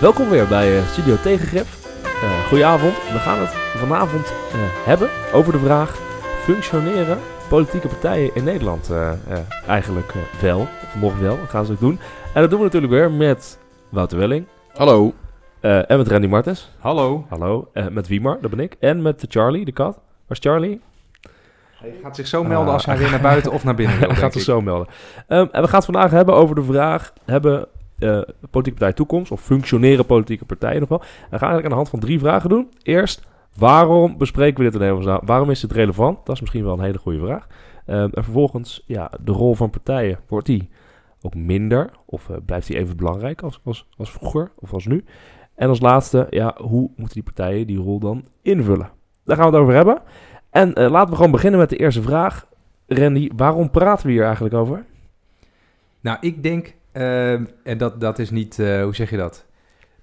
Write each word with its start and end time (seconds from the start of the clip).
Welkom 0.00 0.28
weer 0.28 0.48
bij 0.48 0.76
uh, 0.76 0.86
Studio 0.86 1.16
Tegengif. 1.22 1.86
Uh, 2.04 2.46
goedenavond. 2.46 2.94
We 2.94 3.18
gaan 3.18 3.38
het 3.38 3.50
vanavond 3.50 4.26
uh, 4.26 4.60
hebben 4.86 5.08
over 5.32 5.52
de 5.52 5.58
vraag: 5.58 5.98
functioneren 6.44 7.18
politieke 7.48 7.88
partijen 7.88 8.34
in 8.34 8.44
Nederland 8.44 8.92
eigenlijk 9.66 10.14
wel? 10.40 10.60
Of 10.60 11.00
nog 11.00 11.18
wel? 11.18 11.36
Dat 11.36 11.48
gaan 11.48 11.64
ze 11.64 11.72
ook 11.72 11.80
doen. 11.80 11.98
En 12.34 12.40
dat 12.40 12.50
doen 12.50 12.58
we 12.58 12.64
natuurlijk 12.64 12.92
weer 12.92 13.10
met 13.10 13.58
Wouter 13.88 14.18
Welling. 14.18 14.46
Hallo. 14.72 15.14
en 15.60 15.96
met 15.96 16.08
Randy 16.08 16.26
Martens. 16.26 16.70
Hallo. 16.78 17.26
Hallo. 17.28 17.70
met 17.90 18.08
Wiemar, 18.08 18.38
dat 18.40 18.50
ben 18.50 18.60
ik. 18.60 18.76
En 18.78 19.02
met 19.02 19.24
Charlie, 19.28 19.64
de 19.64 19.72
kat. 19.72 19.94
Waar 19.94 20.38
is 20.38 20.38
Charlie? 20.38 20.80
Hij 21.80 21.94
gaat 22.02 22.16
zich 22.16 22.26
zo 22.26 22.44
melden 22.44 22.72
als 22.72 22.86
hij 22.86 22.98
weer 22.98 23.10
naar 23.10 23.20
buiten 23.20 23.52
of 23.52 23.64
naar 23.64 23.74
binnen 23.74 23.98
wil. 24.00 24.08
Hij 24.08 24.16
gaat 24.16 24.32
zich 24.32 24.42
zo 24.42 24.60
melden. 24.60 24.86
Um, 25.28 25.48
en 25.52 25.62
we 25.62 25.68
gaan 25.68 25.76
het 25.76 25.84
vandaag 25.84 26.10
hebben 26.10 26.34
over 26.34 26.54
de 26.54 26.62
vraag: 26.62 27.12
hebben 27.24 27.68
uh, 28.00 28.20
politieke 28.50 28.78
partij 28.78 28.92
toekomst 28.92 29.30
of 29.30 29.40
functioneren 29.40 30.06
politieke 30.06 30.44
partijen 30.44 30.80
nog 30.80 30.88
wel? 30.88 30.98
We 30.98 31.06
gaan 31.06 31.30
eigenlijk 31.30 31.64
aan 31.64 31.70
de 31.70 31.76
hand 31.76 31.88
van 31.88 32.00
drie 32.00 32.18
vragen 32.18 32.48
doen. 32.48 32.68
Eerst, 32.82 33.26
waarom 33.56 34.18
bespreken 34.18 34.58
we 34.58 34.70
dit 34.70 34.80
in 34.80 34.88
Nederland? 34.88 35.26
Waarom 35.26 35.50
is 35.50 35.62
het 35.62 35.72
relevant? 35.72 36.26
Dat 36.26 36.34
is 36.34 36.40
misschien 36.40 36.64
wel 36.64 36.72
een 36.72 36.84
hele 36.84 36.98
goede 36.98 37.20
vraag. 37.20 37.46
Um, 37.86 38.10
en 38.12 38.24
vervolgens, 38.24 38.82
ja, 38.86 39.10
de 39.20 39.32
rol 39.32 39.54
van 39.54 39.70
partijen, 39.70 40.18
wordt 40.28 40.46
die 40.46 40.68
ook 41.22 41.34
minder? 41.34 41.90
Of 42.06 42.28
uh, 42.28 42.36
blijft 42.46 42.66
die 42.66 42.76
even 42.76 42.96
belangrijk 42.96 43.42
als, 43.42 43.60
als, 43.96 44.12
vroeger 44.12 44.50
of 44.54 44.72
als 44.72 44.86
nu? 44.86 45.04
En 45.54 45.68
als 45.68 45.80
laatste, 45.80 46.26
ja, 46.30 46.54
hoe 46.62 46.90
moeten 46.96 47.14
die 47.14 47.22
partijen 47.22 47.66
die 47.66 47.78
rol 47.78 47.98
dan 47.98 48.24
invullen? 48.42 48.90
Daar 49.24 49.36
gaan 49.36 49.50
we 49.50 49.52
het 49.52 49.62
over 49.62 49.74
hebben. 49.74 50.02
En 50.50 50.68
uh, 50.68 50.90
laten 50.90 51.10
we 51.10 51.16
gewoon 51.16 51.30
beginnen 51.30 51.60
met 51.60 51.68
de 51.68 51.76
eerste 51.76 52.02
vraag. 52.02 52.46
Randy, 52.86 53.30
waarom 53.36 53.70
praten 53.70 54.06
we 54.06 54.12
hier 54.12 54.24
eigenlijk 54.24 54.54
over? 54.54 54.84
Nou, 56.00 56.18
ik 56.20 56.42
denk, 56.42 56.74
uh, 56.92 57.32
en 57.62 57.78
dat, 57.78 58.00
dat 58.00 58.18
is 58.18 58.30
niet, 58.30 58.58
uh, 58.58 58.82
hoe 58.82 58.94
zeg 58.94 59.10
je 59.10 59.16
dat? 59.16 59.44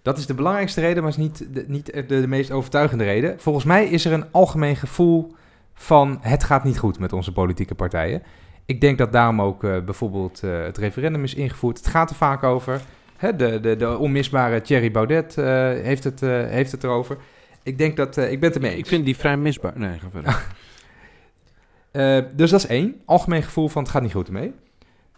Dat 0.02 0.18
is 0.18 0.26
de 0.26 0.34
belangrijkste 0.34 0.82
reden, 0.82 1.04
maar 1.04 1.12
is 1.12 1.18
niet, 1.18 1.48
de, 1.54 1.66
niet 1.68 1.86
de, 1.86 2.06
de, 2.06 2.28
meest 2.28 2.52
overtuigende 2.52 3.04
reden. 3.04 3.40
Volgens 3.40 3.66
mij 3.66 3.86
is 3.86 4.06
er 4.06 4.12
een 4.12 4.32
algemeen 4.32 4.76
gevoel 4.76 5.36
van 5.74 6.18
het 6.22 6.44
gaat 6.44 6.64
niet 6.64 6.78
goed 6.78 7.00
met 7.00 7.14
onze 7.14 7.32
politieke 7.32 7.76
partijen. 7.76 8.24
Ik 8.66 8.82
denk 8.82 8.98
dat 8.98 9.12
daarom 9.12 9.42
ook 9.42 9.64
uh, 9.64 9.80
bijvoorbeeld 9.84 10.42
het 10.42 10.78
referendum 10.78 11.24
is 11.24 11.34
ingevoerd. 11.34 11.78
Het 11.78 11.88
gaat 11.88 12.10
er 12.10 12.16
vaak 12.16 12.44
over. 12.44 12.82
Hè, 13.18 13.36
de, 13.36 13.60
de, 13.60 13.76
de 13.76 13.98
onmisbare 13.98 14.62
Thierry 14.62 14.92
Baudet 14.92 15.36
heeft, 15.36 16.04
het, 16.04 16.20
heeft 16.22 16.72
het 16.72 16.84
erover. 16.84 17.18
Ik 17.64 17.78
denk 17.78 17.98
dat, 17.98 18.18
ik 18.18 18.40
ben 18.40 18.50
het 18.50 18.56
ermee 18.56 18.78
Ik 18.78 18.86
vind 18.86 19.06
die 19.06 19.18
vrij 19.18 19.38
misbaar. 19.38 19.74
Nee, 19.76 20.00
ga 20.00 20.08
verder. 20.12 20.46
Dus 22.36 22.50
dat 22.50 22.60
is 22.60 22.68
één. 22.68 23.02
Algemeen 23.06 23.44
gevoel 23.44 23.68
van 23.68 23.84
het 23.84 23.92
gaat 23.92 24.02
niet 24.02 24.12
goed 24.12 24.28
ermee. 24.28 24.54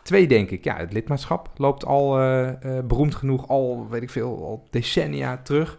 Twee, 0.09 0.27
denk 0.27 0.49
ik, 0.49 0.63
ja, 0.63 0.77
het 0.77 0.93
lidmaatschap 0.93 1.49
loopt 1.55 1.85
al 1.85 2.21
uh, 2.21 2.47
uh, 2.47 2.79
beroemd 2.83 3.15
genoeg, 3.15 3.47
al 3.47 3.87
weet 3.89 4.01
ik 4.01 4.09
veel, 4.09 4.43
al 4.43 4.67
decennia 4.69 5.37
terug. 5.37 5.77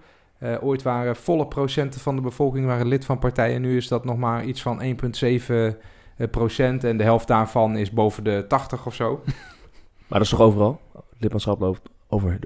ooit 0.61 0.83
waren 0.83 1.17
volle 1.17 1.47
procenten 1.47 2.00
van 2.00 2.17
de 2.17 2.20
bevolking 2.20 2.67
waren 2.67 2.87
lid 2.87 3.05
van 3.05 3.19
partijen. 3.19 3.61
Nu 3.61 3.77
is 3.77 3.89
dat 3.89 4.05
nog 4.05 4.17
maar 4.17 4.45
iets 4.45 4.62
van 4.62 4.83
1,7 4.83 6.31
procent. 6.31 6.84
En 6.84 6.97
de 6.97 7.03
helft 7.03 7.27
daarvan 7.27 7.77
is 7.77 7.91
boven 7.91 8.25
de 8.25 8.45
80 8.48 8.87
of 8.87 8.95
zo. 8.95 9.20
Maar 10.09 10.19
dat 10.19 10.20
is 10.20 10.28
toch 10.28 10.41
overal? 10.41 10.81
Lidmaatschap 11.19 11.61
loopt 11.61 11.91
over, 12.09 12.39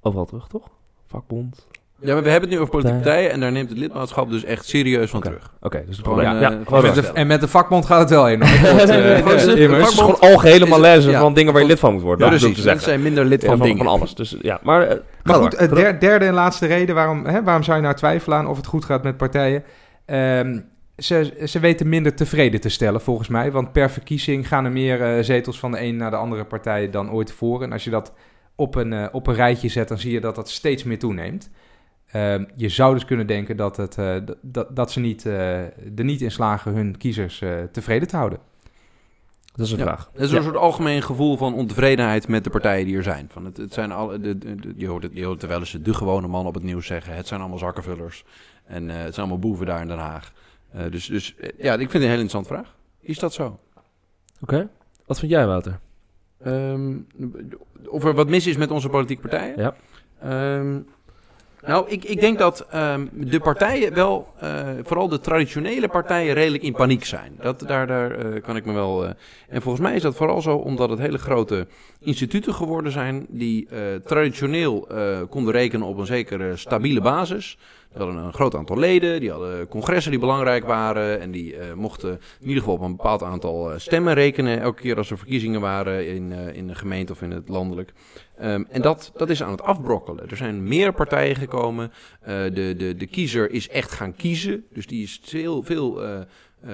overal 0.00 0.26
terug, 0.26 0.48
toch? 0.48 0.68
Vakbond, 1.06 1.66
ja, 2.02 2.14
maar 2.14 2.22
we 2.22 2.30
hebben 2.30 2.48
het 2.48 2.50
nu 2.50 2.58
over 2.58 2.70
politieke 2.70 3.02
partijen 3.02 3.30
en 3.30 3.40
daar 3.40 3.52
neemt 3.52 3.68
het 3.68 3.78
lidmaatschap 3.78 4.30
dus 4.30 4.44
echt 4.44 4.66
serieus 4.66 5.10
van 5.10 5.20
terug. 5.20 5.52
Oké, 5.60 5.84
dus 5.86 5.98
gewoon, 5.98 6.22
ja, 6.22 6.40
ja, 6.40 6.50
met 6.80 6.94
de, 6.94 7.10
en 7.12 7.26
met 7.26 7.40
de 7.40 7.48
vakbond 7.48 7.86
gaat 7.86 8.00
het 8.00 8.10
wel 8.10 8.28
in. 8.28 8.42
Het 8.42 9.88
is 9.88 9.98
gewoon 9.98 10.20
algehele 10.20 10.66
malaise 10.66 11.10
ja, 11.10 11.20
van 11.20 11.34
dingen 11.34 11.52
waar 11.52 11.62
je 11.62 11.68
lid 11.68 11.78
van 11.78 11.92
moet 11.92 12.02
worden. 12.02 12.30
Ja, 12.30 12.38
precies, 12.38 12.64
mensen 12.64 12.84
zijn 12.84 13.02
minder 13.02 13.24
lid 13.24 13.44
van, 13.44 13.58
van, 13.58 13.76
van 13.76 13.86
alles. 13.86 14.14
Dus, 14.14 14.36
ja, 14.42 14.58
maar, 14.62 14.90
uh, 14.90 14.94
maar 15.22 15.34
goed, 15.34 15.58
de 15.58 15.68
der, 15.68 16.00
derde 16.00 16.24
en 16.24 16.34
laatste 16.34 16.66
reden 16.66 16.94
waarom, 16.94 17.26
hè, 17.26 17.42
waarom 17.42 17.62
zou 17.62 17.76
je 17.76 17.82
nou 17.82 17.94
twijfelen 17.94 18.38
aan 18.38 18.46
of 18.46 18.56
het 18.56 18.66
goed 18.66 18.84
gaat 18.84 19.02
met 19.02 19.16
partijen? 19.16 19.64
Um, 20.06 20.70
ze, 20.96 21.42
ze 21.44 21.58
weten 21.60 21.88
minder 21.88 22.14
tevreden 22.14 22.60
te 22.60 22.68
stellen, 22.68 23.00
volgens 23.00 23.28
mij. 23.28 23.52
Want 23.52 23.72
per 23.72 23.90
verkiezing 23.90 24.48
gaan 24.48 24.64
er 24.64 24.72
meer 24.72 25.16
uh, 25.16 25.22
zetels 25.22 25.58
van 25.58 25.70
de 25.70 25.80
een 25.80 25.96
naar 25.96 26.10
de 26.10 26.16
andere 26.16 26.44
partij 26.44 26.90
dan 26.90 27.12
ooit 27.12 27.26
tevoren. 27.26 27.66
En 27.66 27.72
als 27.72 27.84
je 27.84 27.90
dat 27.90 28.12
op 28.56 28.74
een, 28.74 28.92
uh, 28.92 29.06
op 29.12 29.26
een 29.26 29.34
rijtje 29.34 29.68
zet, 29.68 29.88
dan 29.88 29.98
zie 29.98 30.12
je 30.12 30.20
dat 30.20 30.34
dat 30.34 30.50
steeds 30.50 30.84
meer 30.84 30.98
toeneemt. 30.98 31.50
Uh, 32.16 32.34
je 32.56 32.68
zou 32.68 32.94
dus 32.94 33.04
kunnen 33.04 33.26
denken 33.26 33.56
dat, 33.56 33.76
het, 33.76 33.96
uh, 33.96 34.16
dat, 34.42 34.76
dat 34.76 34.90
ze 34.92 35.00
niet, 35.00 35.24
uh, 35.24 35.60
er 35.98 36.04
niet 36.04 36.20
in 36.20 36.30
slagen 36.30 36.72
hun 36.72 36.96
kiezers 36.96 37.42
tevreden 37.72 38.08
te 38.08 38.16
houden. 38.16 38.38
Dat 39.54 39.66
is 39.66 39.72
een 39.72 39.78
ja. 39.78 39.84
vraag. 39.84 40.10
Het 40.12 40.22
is 40.22 40.30
ja. 40.30 40.36
een 40.36 40.42
soort 40.42 40.56
algemeen 40.56 41.02
gevoel 41.02 41.36
van 41.36 41.54
ontevredenheid 41.54 42.28
met 42.28 42.44
de 42.44 42.50
partijen 42.50 42.86
die 42.86 42.96
er 42.96 43.02
zijn. 43.02 43.28
Van 43.32 43.44
het, 43.44 43.56
het 43.56 43.72
zijn 43.72 43.92
alle, 43.92 44.20
de, 44.20 44.38
de, 44.38 44.54
de, 44.54 44.72
je, 44.76 44.86
hoort 44.86 45.02
het, 45.02 45.12
je 45.14 45.24
hoort 45.24 45.46
wel 45.46 45.58
eens 45.58 45.78
de 45.82 45.94
gewone 45.94 46.26
man 46.26 46.46
op 46.46 46.54
het 46.54 46.62
nieuws 46.62 46.86
zeggen. 46.86 47.14
Het 47.14 47.26
zijn 47.26 47.40
allemaal 47.40 47.58
zakkenvullers. 47.58 48.24
En 48.64 48.88
het 48.88 49.14
zijn 49.14 49.26
allemaal 49.26 49.38
boeven 49.38 49.66
daar 49.66 49.80
in 49.80 49.88
Den 49.88 49.98
Haag. 49.98 50.32
dus 50.90 51.06
dus 51.06 51.34
ja, 51.38 51.72
ik 51.72 51.78
vind 51.78 51.92
het 51.92 52.02
een 52.02 52.08
hele 52.08 52.22
interessante 52.22 52.48
vraag. 52.48 52.74
Is 53.00 53.18
dat 53.18 53.32
zo? 53.32 53.44
Oké. 53.44 54.54
Okay. 54.54 54.68
Wat 55.06 55.18
vind 55.18 55.30
jij, 55.32 55.46
Wouter? 55.46 55.78
Um, 56.46 57.06
of 57.86 58.04
er 58.04 58.14
wat 58.14 58.28
mis 58.28 58.46
is 58.46 58.56
met 58.56 58.70
onze 58.70 58.88
politieke 58.88 59.22
partijen? 59.22 59.74
Ja. 60.22 60.56
Um, 60.58 60.86
nou, 61.66 61.88
ik, 61.88 62.04
ik 62.04 62.20
denk 62.20 62.38
dat 62.38 62.66
um, 62.74 63.10
de 63.12 63.40
partijen 63.40 63.94
wel, 63.94 64.32
uh, 64.42 64.68
vooral 64.82 65.08
de 65.08 65.20
traditionele 65.20 65.88
partijen, 65.88 66.34
redelijk 66.34 66.62
in 66.62 66.72
paniek 66.72 67.04
zijn. 67.04 67.36
Dat, 67.40 67.60
daar 67.66 67.86
daar 67.86 68.24
uh, 68.24 68.42
kan 68.42 68.56
ik 68.56 68.64
me 68.64 68.72
wel. 68.72 69.04
Uh, 69.04 69.10
en 69.48 69.62
volgens 69.62 69.82
mij 69.82 69.94
is 69.94 70.02
dat 70.02 70.16
vooral 70.16 70.42
zo 70.42 70.56
omdat 70.56 70.90
het 70.90 70.98
hele 70.98 71.18
grote 71.18 71.66
instituten 72.00 72.54
geworden 72.54 72.92
zijn. 72.92 73.26
die 73.28 73.68
traditioneel 74.04 74.86
konden 75.30 75.52
rekenen 75.52 75.86
op 75.86 75.98
een 75.98 76.06
zekere 76.06 76.56
stabiele 76.56 77.00
basis. 77.00 77.58
Die 77.92 78.02
hadden 78.02 78.24
een 78.24 78.32
groot 78.32 78.54
aantal 78.54 78.78
leden, 78.78 79.20
die 79.20 79.30
hadden 79.30 79.68
congressen 79.68 80.10
die 80.10 80.20
belangrijk 80.20 80.64
waren. 80.64 81.20
En 81.20 81.30
die 81.30 81.54
uh, 81.54 81.72
mochten 81.74 82.10
in 82.40 82.46
ieder 82.46 82.62
geval 82.62 82.74
op 82.74 82.80
een 82.80 82.96
bepaald 82.96 83.22
aantal 83.22 83.72
stemmen 83.76 84.14
rekenen. 84.14 84.60
Elke 84.60 84.80
keer 84.80 84.96
als 84.96 85.10
er 85.10 85.18
verkiezingen 85.18 85.60
waren 85.60 86.08
in, 86.08 86.30
uh, 86.30 86.56
in 86.56 86.66
de 86.66 86.74
gemeente 86.74 87.12
of 87.12 87.22
in 87.22 87.30
het 87.30 87.48
landelijk. 87.48 87.92
Um, 88.40 88.66
en 88.70 88.82
dat, 88.82 89.12
dat 89.16 89.30
is 89.30 89.42
aan 89.42 89.50
het 89.50 89.62
afbrokkelen. 89.62 90.30
Er 90.30 90.36
zijn 90.36 90.68
meer 90.68 90.92
partijen 90.92 91.36
gekomen. 91.36 91.92
Uh, 92.22 92.26
de, 92.26 92.74
de, 92.76 92.96
de 92.96 93.06
kiezer 93.06 93.50
is 93.50 93.68
echt 93.68 93.92
gaan 93.92 94.14
kiezen. 94.16 94.64
Dus 94.72 94.86
die 94.86 95.02
is 95.02 95.20
veel, 95.24 95.62
veel 95.62 96.04
uh, 96.04 96.18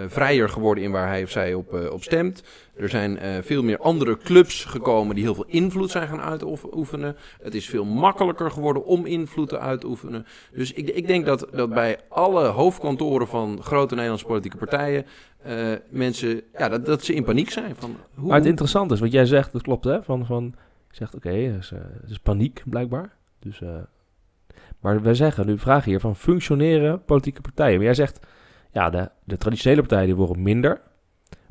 vrijer 0.06 0.48
geworden 0.48 0.84
in 0.84 0.90
waar 0.90 1.08
hij 1.08 1.22
of 1.22 1.30
zij 1.30 1.54
op, 1.54 1.88
op 1.90 2.02
stemt. 2.02 2.42
Er 2.76 2.88
zijn 2.88 3.18
veel 3.44 3.62
meer 3.62 3.78
andere 3.78 4.16
clubs 4.16 4.64
gekomen 4.64 5.14
die 5.14 5.24
heel 5.24 5.34
veel 5.34 5.46
invloed 5.46 5.90
zijn 5.90 6.08
gaan 6.08 6.20
uitoefenen. 6.20 7.16
Het 7.42 7.54
is 7.54 7.68
veel 7.68 7.84
makkelijker 7.84 8.50
geworden 8.50 8.84
om 8.84 9.06
invloed 9.06 9.48
te 9.48 9.58
uitoefenen. 9.58 10.26
Dus 10.52 10.72
ik, 10.72 10.88
ik 10.88 11.06
denk 11.06 11.26
dat, 11.26 11.48
dat 11.52 11.74
bij 11.74 11.98
alle 12.08 12.46
hoofdkantoren 12.46 13.28
van 13.28 13.62
grote 13.62 13.94
Nederlandse 13.94 14.26
politieke 14.26 14.56
partijen 14.56 15.06
mensen, 15.90 16.42
ja, 16.58 16.68
dat, 16.68 16.86
dat 16.86 17.04
ze 17.04 17.14
in 17.14 17.24
paniek 17.24 17.50
zijn. 17.50 17.76
Van, 17.76 17.96
maar 18.14 18.36
het 18.38 18.46
interessante 18.46 18.94
is, 18.94 19.00
wat 19.00 19.12
jij 19.12 19.26
zegt, 19.26 19.52
dat 19.52 19.62
klopt 19.62 19.84
hè, 19.84 20.02
van... 20.02 20.26
van 20.26 20.54
zegt 20.98 21.14
oké, 21.14 21.28
okay, 21.28 21.42
het, 21.42 21.70
het, 21.70 22.10
is 22.10 22.18
paniek 22.18 22.62
blijkbaar. 22.66 23.16
Dus, 23.38 23.62
maar 24.80 25.02
wij 25.02 25.14
zeggen 25.14 25.46
nu, 25.46 25.58
vragen 25.58 25.90
hier 25.90 26.00
van 26.00 26.16
functioneren 26.16 27.04
politieke 27.04 27.40
partijen. 27.40 27.76
Maar 27.76 27.84
jij 27.84 27.94
zegt 27.94 28.26
ja, 28.72 28.90
de, 28.90 29.10
de 29.24 29.36
traditionele 29.36 29.80
partijen 29.80 30.06
die 30.06 30.14
worden 30.14 30.42
minder. 30.42 30.80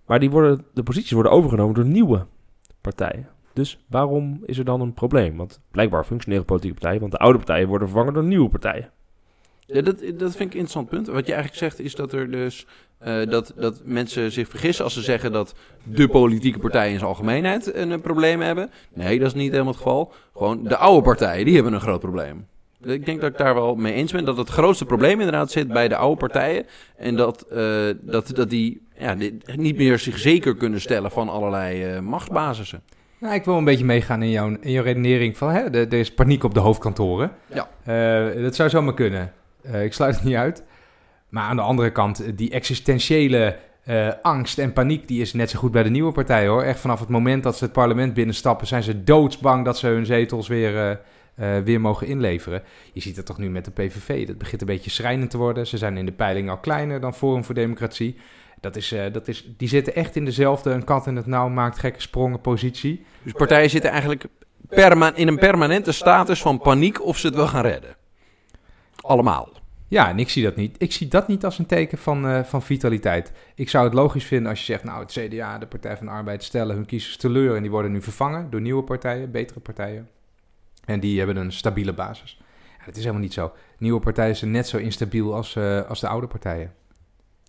Maar 0.05 0.19
die 0.19 0.29
worden, 0.29 0.65
de 0.73 0.83
posities 0.83 1.11
worden 1.11 1.31
overgenomen 1.31 1.75
door 1.75 1.85
nieuwe 1.85 2.25
partijen. 2.81 3.27
Dus 3.53 3.85
waarom 3.89 4.39
is 4.45 4.57
er 4.57 4.65
dan 4.65 4.81
een 4.81 4.93
probleem? 4.93 5.37
Want 5.37 5.61
blijkbaar 5.71 6.05
functioneren 6.05 6.45
politieke 6.45 6.79
partijen, 6.79 6.99
want 6.99 7.11
de 7.11 7.17
oude 7.17 7.37
partijen 7.37 7.67
worden 7.67 7.87
vervangen 7.87 8.13
door 8.13 8.23
nieuwe 8.23 8.49
partijen. 8.49 8.91
Ja, 9.67 9.81
dat, 9.81 9.99
dat 9.99 10.35
vind 10.35 10.39
ik 10.39 10.39
een 10.39 10.41
interessant 10.41 10.89
punt. 10.89 11.07
Wat 11.07 11.25
je 11.25 11.33
eigenlijk 11.33 11.63
zegt 11.63 11.79
is 11.79 11.95
dat 11.95 12.13
er 12.13 12.31
dus 12.31 12.65
uh, 13.07 13.29
dat, 13.29 13.53
dat 13.55 13.81
mensen 13.83 14.31
zich 14.31 14.49
vergissen 14.49 14.83
als 14.83 14.93
ze 14.93 15.01
zeggen 15.01 15.31
dat 15.31 15.55
de 15.83 16.07
politieke 16.07 16.59
partijen 16.59 16.91
in 16.91 16.97
zijn 16.97 17.09
algemeenheid 17.09 17.75
een, 17.75 17.91
een 17.91 18.01
probleem 18.01 18.41
hebben. 18.41 18.69
Nee, 18.93 19.19
dat 19.19 19.27
is 19.27 19.33
niet 19.33 19.51
helemaal 19.51 19.73
het 19.73 19.81
geval. 19.81 20.13
Gewoon 20.33 20.63
de 20.63 20.77
oude 20.77 21.01
partijen, 21.01 21.45
die 21.45 21.55
hebben 21.55 21.73
een 21.73 21.81
groot 21.81 21.99
probleem. 21.99 22.47
Ik 22.83 23.05
denk 23.05 23.21
dat 23.21 23.31
ik 23.31 23.37
daar 23.37 23.53
wel 23.53 23.75
mee 23.75 23.93
eens 23.93 24.11
ben. 24.11 24.25
Dat 24.25 24.37
het 24.37 24.49
grootste 24.49 24.85
probleem 24.85 25.19
inderdaad 25.19 25.51
zit 25.51 25.67
bij 25.67 25.87
de 25.87 25.95
oude 25.95 26.17
partijen. 26.17 26.65
En 26.97 27.15
dat, 27.15 27.45
uh, 27.51 27.87
dat, 28.01 28.35
dat 28.35 28.49
die 28.49 28.81
ja, 28.97 29.15
niet 29.55 29.77
meer 29.77 29.99
zich 29.99 30.17
zeker 30.17 30.55
kunnen 30.55 30.81
stellen 30.81 31.11
van 31.11 31.29
allerlei 31.29 31.95
uh, 31.95 31.99
machtsbasissen. 31.99 32.81
Nou, 33.19 33.33
ik 33.33 33.45
wil 33.45 33.57
een 33.57 33.63
beetje 33.63 33.85
meegaan 33.85 34.21
in 34.21 34.29
jouw, 34.29 34.57
in 34.61 34.71
jouw 34.71 34.83
redenering 34.83 35.37
van 35.37 35.49
hè, 35.49 35.59
er 35.59 35.93
is 35.93 36.13
paniek 36.13 36.43
op 36.43 36.53
de 36.53 36.59
hoofdkantoren. 36.59 37.31
Ja. 37.53 37.69
Dat 38.41 38.55
zou 38.55 38.69
zomaar 38.69 38.93
kunnen. 38.93 39.33
Ik 39.73 39.93
sluit 39.93 40.15
het 40.15 40.23
niet 40.23 40.35
uit. 40.35 40.63
Maar 41.29 41.43
aan 41.43 41.55
de 41.55 41.61
andere 41.61 41.91
kant, 41.91 42.37
die 42.37 42.51
existentiële 42.51 43.57
angst 44.21 44.57
en 44.57 44.73
paniek, 44.73 45.07
die 45.07 45.21
is 45.21 45.33
net 45.33 45.49
zo 45.49 45.59
goed 45.59 45.71
bij 45.71 45.83
de 45.83 45.89
nieuwe 45.89 46.11
partijen 46.11 46.49
hoor. 46.49 46.63
Echt 46.63 46.79
vanaf 46.79 46.99
het 46.99 47.09
moment 47.09 47.43
dat 47.43 47.57
ze 47.57 47.63
het 47.63 47.73
parlement 47.73 48.13
binnenstappen, 48.13 48.67
zijn 48.67 48.83
ze 48.83 49.03
doodsbang 49.03 49.65
dat 49.65 49.77
ze 49.77 49.87
hun 49.87 50.05
zetels 50.05 50.47
weer 50.47 50.99
weer 51.63 51.81
mogen 51.81 52.07
inleveren. 52.07 52.63
Je 52.93 53.01
ziet 53.01 53.15
het 53.15 53.25
toch 53.25 53.37
nu 53.37 53.49
met 53.49 53.65
de 53.65 53.71
PVV. 53.71 54.27
Dat 54.27 54.37
begint 54.37 54.61
een 54.61 54.67
beetje 54.67 54.89
schrijnend 54.89 55.29
te 55.29 55.37
worden. 55.37 55.67
Ze 55.67 55.77
zijn 55.77 55.97
in 55.97 56.05
de 56.05 56.11
peiling 56.11 56.49
al 56.49 56.57
kleiner 56.57 56.99
dan 56.99 57.13
Forum 57.13 57.43
voor 57.43 57.55
Democratie. 57.55 58.17
Dat 58.59 58.75
is, 58.75 58.95
dat 59.11 59.27
is, 59.27 59.49
die 59.57 59.67
zitten 59.67 59.95
echt 59.95 60.15
in 60.15 60.25
dezelfde 60.25 60.71
een 60.71 60.83
kat 60.83 61.07
in 61.07 61.15
het 61.15 61.25
nauw 61.25 61.49
maakt 61.49 61.79
gekke 61.79 62.01
sprongen 62.01 62.41
positie. 62.41 63.05
Dus 63.23 63.31
partijen 63.31 63.69
zitten 63.69 63.89
eigenlijk 63.89 64.25
in 65.15 65.27
een 65.27 65.37
permanente 65.37 65.91
status 65.91 66.41
van 66.41 66.59
paniek 66.59 67.03
of 67.03 67.17
ze 67.17 67.27
het 67.27 67.35
wel 67.35 67.47
gaan 67.47 67.61
redden. 67.61 67.95
Allemaal. 68.95 69.49
Ja, 69.89 70.09
en 70.09 70.19
ik 70.19 70.29
zie 70.29 70.43
dat 70.43 70.55
niet. 70.55 70.75
Ik 70.77 70.91
zie 70.91 71.07
dat 71.07 71.27
niet 71.27 71.45
als 71.45 71.59
een 71.59 71.65
teken 71.65 71.97
van, 71.97 72.27
eh, 72.27 72.43
van 72.43 72.61
vitaliteit. 72.61 73.31
Ik 73.55 73.69
zou 73.69 73.85
het 73.85 73.93
logisch 73.93 74.25
vinden 74.25 74.49
als 74.49 74.59
je 74.59 74.65
zegt, 74.65 74.83
nou, 74.83 74.99
het 74.99 75.11
CDA, 75.11 75.57
de 75.57 75.65
Partij 75.65 75.97
van 75.97 76.05
de 76.05 76.11
Arbeid, 76.11 76.43
stellen 76.43 76.75
hun 76.75 76.85
kiezers 76.85 77.17
teleur 77.17 77.55
en 77.55 77.61
die 77.61 77.71
worden 77.71 77.91
nu 77.91 78.01
vervangen 78.01 78.49
door 78.49 78.61
nieuwe 78.61 78.83
partijen, 78.83 79.31
betere 79.31 79.59
partijen. 79.59 80.09
En 80.85 80.99
die 80.99 81.17
hebben 81.17 81.37
een 81.37 81.51
stabiele 81.51 81.93
basis. 81.93 82.41
Ja, 82.79 82.85
dat 82.85 82.95
is 82.95 83.01
helemaal 83.01 83.21
niet 83.21 83.33
zo. 83.33 83.51
Nieuwe 83.77 83.99
partijen 83.99 84.35
zijn 84.35 84.51
net 84.51 84.67
zo 84.67 84.77
instabiel 84.77 85.35
als, 85.35 85.55
eh, 85.55 85.81
als 85.89 85.99
de 85.99 86.07
oude 86.07 86.27
partijen. 86.27 86.73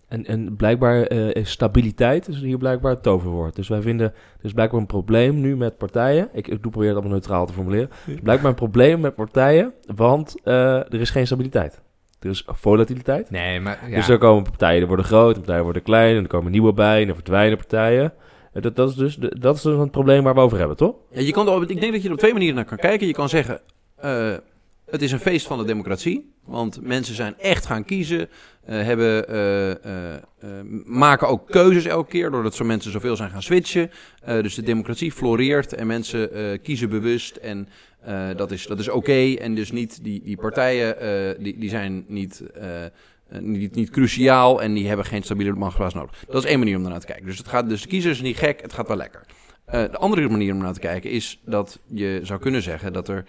En, 0.07 0.25
en 0.25 0.55
blijkbaar 0.55 1.03
eh, 1.03 1.33
is 1.33 1.51
stabiliteit 1.51 2.27
is 2.27 2.39
hier 2.39 2.57
blijkbaar 2.57 2.91
het 2.91 3.03
toverwoord. 3.03 3.55
Dus 3.55 3.67
wij 3.67 3.81
vinden, 3.81 4.13
is 4.41 4.53
blijkbaar 4.53 4.79
een 4.79 4.85
probleem 4.85 5.39
nu 5.39 5.57
met 5.57 5.77
partijen. 5.77 6.29
Ik, 6.33 6.47
ik 6.47 6.61
doe 6.61 6.71
probeer 6.71 6.89
het 6.89 6.97
allemaal 6.97 7.17
neutraal 7.17 7.45
te 7.45 7.53
formuleren. 7.53 7.89
Er 8.05 8.13
is 8.13 8.19
blijkbaar 8.19 8.49
een 8.49 8.55
probleem 8.55 8.99
met 8.99 9.15
partijen, 9.15 9.73
want 9.95 10.35
er 10.43 10.93
is 10.93 11.09
geen 11.09 11.25
stabiliteit. 11.25 11.81
Er 12.19 12.29
is 12.29 12.43
volatiliteit. 12.47 13.29
Nee, 13.29 13.59
maar 13.59 13.89
ja. 13.89 13.95
Dus 13.95 14.09
er 14.09 14.17
komen 14.17 14.43
partijen, 14.43 14.77
die 14.77 14.87
worden 14.87 15.05
groot, 15.05 15.33
en 15.33 15.39
partijen 15.39 15.63
worden 15.63 15.81
klein, 15.81 16.15
en 16.15 16.21
er 16.23 16.27
komen 16.29 16.51
nieuwe 16.51 16.73
bij, 16.73 17.01
en 17.01 17.07
er 17.07 17.13
verdwijnen 17.13 17.57
partijen. 17.57 18.13
En 18.53 18.61
Dat, 18.61 18.75
dat, 18.75 18.89
is 18.89 18.95
dus, 18.95 19.15
dat 19.15 19.55
is 19.55 19.61
dus 19.61 19.79
het 19.79 19.91
probleem 19.91 20.23
waar 20.23 20.33
we 20.33 20.39
over 20.39 20.57
hebben, 20.57 20.77
toch? 20.77 20.95
Ja, 21.11 21.21
je 21.21 21.31
kan 21.31 21.47
er, 21.47 21.53
op- 21.53 21.61
ik 21.69 21.79
denk 21.79 21.91
dat 21.93 22.01
je 22.01 22.07
er 22.07 22.13
op 22.13 22.19
twee 22.19 22.33
manieren 22.33 22.55
naar 22.55 22.65
kan 22.65 22.77
kijken. 22.77 23.07
Je 23.07 23.13
kan 23.13 23.29
zeggen, 23.29 23.61
eh, 23.95 24.33
het 24.91 25.01
is 25.01 25.11
een 25.11 25.19
feest 25.19 25.47
van 25.47 25.57
de 25.57 25.65
democratie. 25.65 26.33
Want 26.45 26.81
mensen 26.81 27.15
zijn 27.15 27.37
echt 27.37 27.65
gaan 27.65 27.85
kiezen. 27.85 28.29
eh, 28.65 28.83
hebben, 28.83 29.27
eh, 29.27 29.71
eh, 29.71 30.19
maken 30.85 31.27
ook 31.27 31.47
keuzes 31.51 31.85
elke 31.85 32.09
keer. 32.09 32.31
Doordat 32.31 32.55
zo 32.55 32.65
mensen 32.65 32.91
zoveel 32.91 33.15
zijn 33.15 33.29
gaan 33.29 33.43
switchen. 33.43 33.91
Dus 34.25 34.55
de 34.55 34.61
democratie 34.61 35.11
floreert 35.11 35.73
en 35.73 35.87
mensen 35.87 36.29
kiezen 36.61 36.89
bewust. 36.89 37.35
En 37.35 37.67
dat 38.35 38.51
is, 38.51 38.65
dat 38.65 38.79
is 38.79 38.89
oké. 38.89 39.33
En 39.33 39.55
dus 39.55 39.71
niet 39.71 40.03
die, 40.03 40.21
die 40.23 40.37
partijen, 40.37 40.95
die, 41.43 41.57
die 41.57 41.69
zijn 41.69 42.05
niet... 42.07 42.43
niet, 43.39 43.75
niet 43.75 43.89
cruciaal 43.89 44.61
en 44.61 44.73
die 44.73 44.87
hebben 44.87 45.05
geen 45.05 45.23
stabiele 45.23 45.53
machtsbaas 45.53 45.93
nodig. 45.93 46.23
Dat 46.27 46.43
is 46.43 46.49
één 46.49 46.59
manier 46.59 46.77
om 46.77 46.83
ernaar 46.83 46.99
te 46.99 47.05
kijken. 47.05 47.25
Dus, 47.25 47.37
het 47.37 47.47
gaat, 47.47 47.69
dus 47.69 47.81
de 47.81 47.87
kiezer 47.87 48.11
is 48.11 48.21
niet 48.21 48.37
gek, 48.37 48.61
het 48.61 48.73
gaat 48.73 48.87
wel 48.87 48.97
lekker. 48.97 49.25
De 49.65 49.97
andere 49.97 50.29
manier 50.29 50.53
om 50.53 50.59
naar 50.59 50.73
te 50.73 50.79
kijken 50.79 51.09
is 51.09 51.39
dat 51.45 51.79
je 51.85 52.19
zou 52.23 52.39
kunnen 52.39 52.61
zeggen 52.61 52.93
dat 52.93 53.07
er 53.07 53.25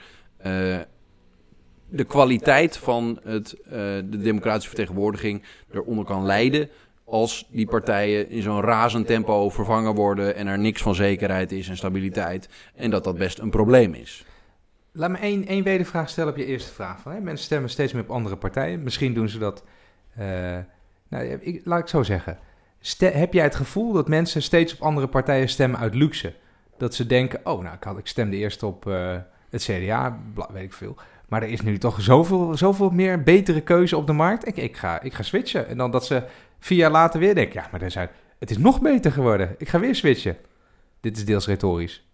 de 1.91 2.05
kwaliteit 2.05 2.77
van 2.77 3.21
het, 3.25 3.53
eh, 3.53 3.71
de 4.05 4.19
democratische 4.19 4.69
vertegenwoordiging 4.69 5.43
eronder 5.73 6.05
kan 6.05 6.25
lijden 6.25 6.69
als 7.05 7.47
die 7.51 7.67
partijen 7.67 8.31
in 8.31 8.43
zo'n 8.43 8.61
razend 8.61 9.07
tempo 9.07 9.51
vervangen 9.51 9.95
worden 9.95 10.35
en 10.35 10.47
er 10.47 10.59
niks 10.59 10.83
van 10.83 10.95
zekerheid 10.95 11.53
is 11.53 11.69
en 11.69 11.77
stabiliteit. 11.77 12.49
En 12.75 12.91
dat 12.91 13.05
dat 13.05 13.19
best 13.19 13.39
een 13.39 13.51
probleem 13.51 13.95
is. 13.95 14.25
Laat 14.93 15.11
me 15.11 15.19
één, 15.19 15.47
één 15.47 15.65
wedervraag 15.65 16.09
stellen 16.09 16.33
op 16.33 16.39
je 16.39 16.45
eerste 16.45 16.73
vraag. 16.73 17.01
Van, 17.01 17.13
hè? 17.13 17.21
Mensen 17.21 17.45
stemmen 17.45 17.71
steeds 17.71 17.93
meer 17.93 18.03
op 18.03 18.11
andere 18.11 18.37
partijen. 18.37 18.83
Misschien 18.83 19.15
doen 19.15 19.29
ze 19.29 19.39
dat... 19.39 19.65
eh, 20.15 20.59
nou, 21.09 21.25
ik, 21.25 21.61
laat 21.65 21.81
ik 21.81 21.89
zo 21.89 22.03
zeggen. 22.03 22.39
Heb 22.99 23.33
jij 23.33 23.45
het 23.45 23.55
gevoel 23.55 23.93
dat 23.93 24.09
mensen 24.09 24.43
steeds 24.43 24.75
op 24.75 24.81
andere 24.81 25.09
partijen 25.09 25.49
stemmen 25.49 25.81
uit 25.81 25.95
luxe? 25.95 26.35
Dat 26.79 26.95
ze 26.95 27.07
denken, 27.07 27.41
oh, 27.45 27.63
nou, 27.63 27.75
ik, 27.77 27.85
had, 27.85 27.99
ik 27.99 28.07
stemde 28.07 28.37
eerst 28.37 28.63
op 28.63 28.87
eh, 28.87 29.17
het 29.51 29.63
CDA, 29.63 30.21
weet 30.53 30.65
ik 30.65 30.73
veel. 30.73 30.97
Maar 31.31 31.43
er 31.43 31.49
is 31.49 31.61
nu 31.61 31.79
toch 31.79 32.01
zoveel, 32.01 32.57
zoveel 32.57 32.91
meer 32.91 33.23
betere 33.23 33.61
keuze 33.61 33.97
op 33.97 34.07
de 34.07 34.13
markt. 34.13 34.47
Ik, 34.47 34.57
ik, 34.57 34.77
ga, 34.77 35.03
ik 35.03 35.15
ga 35.15 35.23
switchen. 35.23 35.69
En 35.69 35.77
dan 35.77 35.91
dat 35.91 36.07
ze 36.07 36.23
vier 36.59 36.79
jaar 36.79 36.91
later 36.91 37.21
weer 37.21 37.35
denken, 37.35 37.61
ja, 37.61 37.69
maar 37.73 37.83
er 37.83 37.91
zijn, 37.91 38.09
het 38.39 38.51
is 38.51 38.59
nog 38.59 38.81
beter 38.81 39.13
geworden. 39.13 39.55
Ik 39.59 39.69
ga 39.69 39.81
weer 39.81 39.95
switchen. 39.95 40.37
Dit 41.01 41.17
is 41.17 41.25
deels 41.25 41.47
retorisch. 41.47 42.05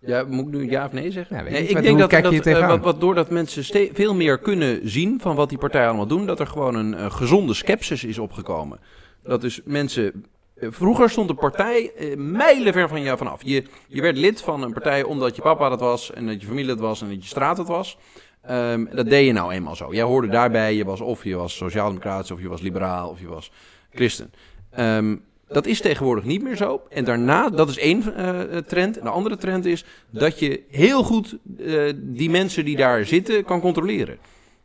Ja, 0.00 0.24
moet 0.24 0.46
ik 0.46 0.52
nu 0.52 0.70
ja 0.70 0.84
of 0.84 0.92
nee 0.92 1.10
zeggen? 1.10 1.36
Ja, 1.36 1.42
Nee, 1.42 1.62
ik 1.62 1.76
ik 1.76 1.82
denk 1.82 1.98
dat, 1.98 2.10
dat 2.10 2.46
eh, 2.46 2.68
wat, 2.68 2.80
wat 2.80 3.00
doordat 3.00 3.30
mensen 3.30 3.88
veel 3.94 4.14
meer 4.14 4.38
kunnen 4.38 4.88
zien 4.88 5.20
van 5.20 5.36
wat 5.36 5.48
die 5.48 5.58
partijen 5.58 5.88
allemaal 5.88 6.06
doen, 6.06 6.26
dat 6.26 6.40
er 6.40 6.46
gewoon 6.46 6.74
een 6.74 6.94
eh, 6.94 7.10
gezonde 7.10 7.54
scepsis 7.54 8.04
is 8.04 8.18
opgekomen. 8.18 8.78
Dat 9.22 9.40
dus 9.40 9.60
mensen. 9.64 10.24
Eh, 10.60 10.68
Vroeger 10.70 11.10
stond 11.10 11.28
de 11.28 11.34
partij 11.34 11.92
eh, 11.96 12.16
mijlenver 12.16 12.88
van 12.88 13.02
jou 13.02 13.18
vanaf. 13.18 13.40
Je, 13.44 13.64
je 13.86 14.02
werd 14.02 14.16
lid 14.16 14.40
van 14.40 14.62
een 14.62 14.72
partij 14.72 15.02
omdat 15.02 15.36
je 15.36 15.42
papa 15.42 15.68
dat 15.68 15.80
was 15.80 16.12
en 16.12 16.26
dat 16.26 16.40
je 16.40 16.46
familie 16.46 16.66
dat 16.68 16.80
was 16.80 17.02
en 17.02 17.08
dat 17.08 17.22
je 17.22 17.28
straat 17.28 17.58
het 17.58 17.68
was. 17.68 17.98
Ehm, 18.42 18.84
dat 18.92 19.08
deed 19.08 19.26
je 19.26 19.32
nou 19.32 19.52
eenmaal 19.52 19.76
zo. 19.76 19.94
Jij 19.94 20.02
hoorde 20.02 20.28
daarbij, 20.28 20.74
je 20.74 20.84
was 20.84 21.00
of 21.00 21.24
je 21.24 21.36
was 21.36 21.56
sociaal-democratisch 21.56 22.30
of 22.30 22.40
je 22.40 22.48
was 22.48 22.60
liberaal 22.60 23.08
of 23.08 23.20
je 23.20 23.28
was 23.28 23.50
christen. 23.92 24.32
Ehm, 24.70 25.16
dat 25.48 25.66
is 25.66 25.80
tegenwoordig 25.80 26.24
niet 26.24 26.42
meer 26.42 26.56
zo. 26.56 26.82
En 26.88 27.04
daarna, 27.04 27.48
dat 27.48 27.68
is 27.68 27.78
één 27.78 28.14
eh, 28.14 28.56
trend. 28.56 28.98
En 28.98 29.04
de 29.04 29.10
andere 29.10 29.36
trend 29.36 29.64
is 29.64 29.84
dat 30.10 30.38
je 30.38 30.62
heel 30.70 31.02
goed 31.02 31.36
die 31.94 32.30
mensen 32.30 32.64
die 32.64 32.76
daar 32.76 33.04
zitten 33.04 33.44
kan 33.44 33.60
controleren. 33.60 34.18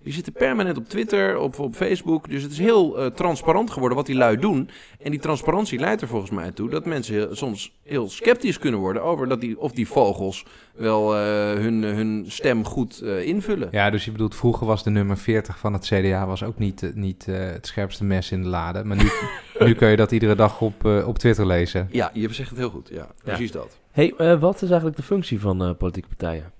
Die 0.03 0.13
zitten 0.13 0.33
permanent 0.33 0.77
op 0.77 0.89
Twitter, 0.89 1.39
op, 1.39 1.59
op 1.59 1.75
Facebook. 1.75 2.29
Dus 2.29 2.43
het 2.43 2.51
is 2.51 2.57
heel 2.57 2.99
eh, 2.99 3.05
transparant 3.05 3.71
geworden 3.71 3.97
wat 3.97 4.05
die 4.05 4.15
lui 4.15 4.37
doen. 4.37 4.69
En 5.01 5.11
die 5.11 5.19
transparantie 5.19 5.79
leidt 5.79 6.01
er 6.01 6.07
volgens 6.07 6.31
mij 6.31 6.51
toe 6.51 6.69
dat 6.69 6.85
mensen 6.85 7.13
heel- 7.13 7.35
soms 7.35 7.73
heel 7.83 8.09
sceptisch 8.09 8.59
kunnen 8.59 8.79
worden 8.79 9.03
over 9.03 9.27
dat 9.27 9.41
die, 9.41 9.59
of 9.59 9.71
die 9.71 9.87
vogels 9.87 10.45
wel 10.75 11.15
eh, 11.15 11.19
hun, 11.53 11.83
hun 11.83 12.25
stem 12.27 12.65
goed 12.65 13.01
eh, 13.01 13.25
invullen. 13.27 13.67
Ja, 13.71 13.89
dus 13.89 14.05
je 14.05 14.11
bedoelt, 14.11 14.35
vroeger 14.35 14.67
was 14.67 14.83
de 14.83 14.89
nummer 14.89 15.17
40 15.17 15.59
van 15.59 15.73
het 15.73 15.85
CDA 15.85 16.25
was 16.25 16.43
ook 16.43 16.57
niet, 16.57 16.91
niet 16.95 17.25
eh, 17.27 17.35
het 17.37 17.67
scherpste 17.67 18.03
mes 18.03 18.31
in 18.31 18.41
de 18.41 18.47
lade. 18.49 18.83
Maar 18.83 18.97
nu, 18.97 19.09
nu 19.67 19.73
kun 19.73 19.89
je 19.89 19.95
dat 19.95 20.11
iedere 20.11 20.35
dag 20.35 20.61
op, 20.61 20.85
eh, 20.85 21.07
op 21.07 21.17
Twitter 21.19 21.45
lezen. 21.47 21.87
Ja, 21.91 22.09
je 22.13 22.33
zegt 22.33 22.49
het 22.49 22.59
heel 22.59 22.69
goed. 22.69 22.89
Ja, 22.91 23.07
precies 23.23 23.51
dat. 23.51 23.77
hey, 23.91 24.13
eh, 24.17 24.39
wat 24.39 24.55
is 24.55 24.67
eigenlijk 24.67 24.97
de 24.97 25.03
functie 25.03 25.39
van 25.39 25.63
eh, 25.63 25.69
politieke 25.77 26.07
partijen? 26.07 26.51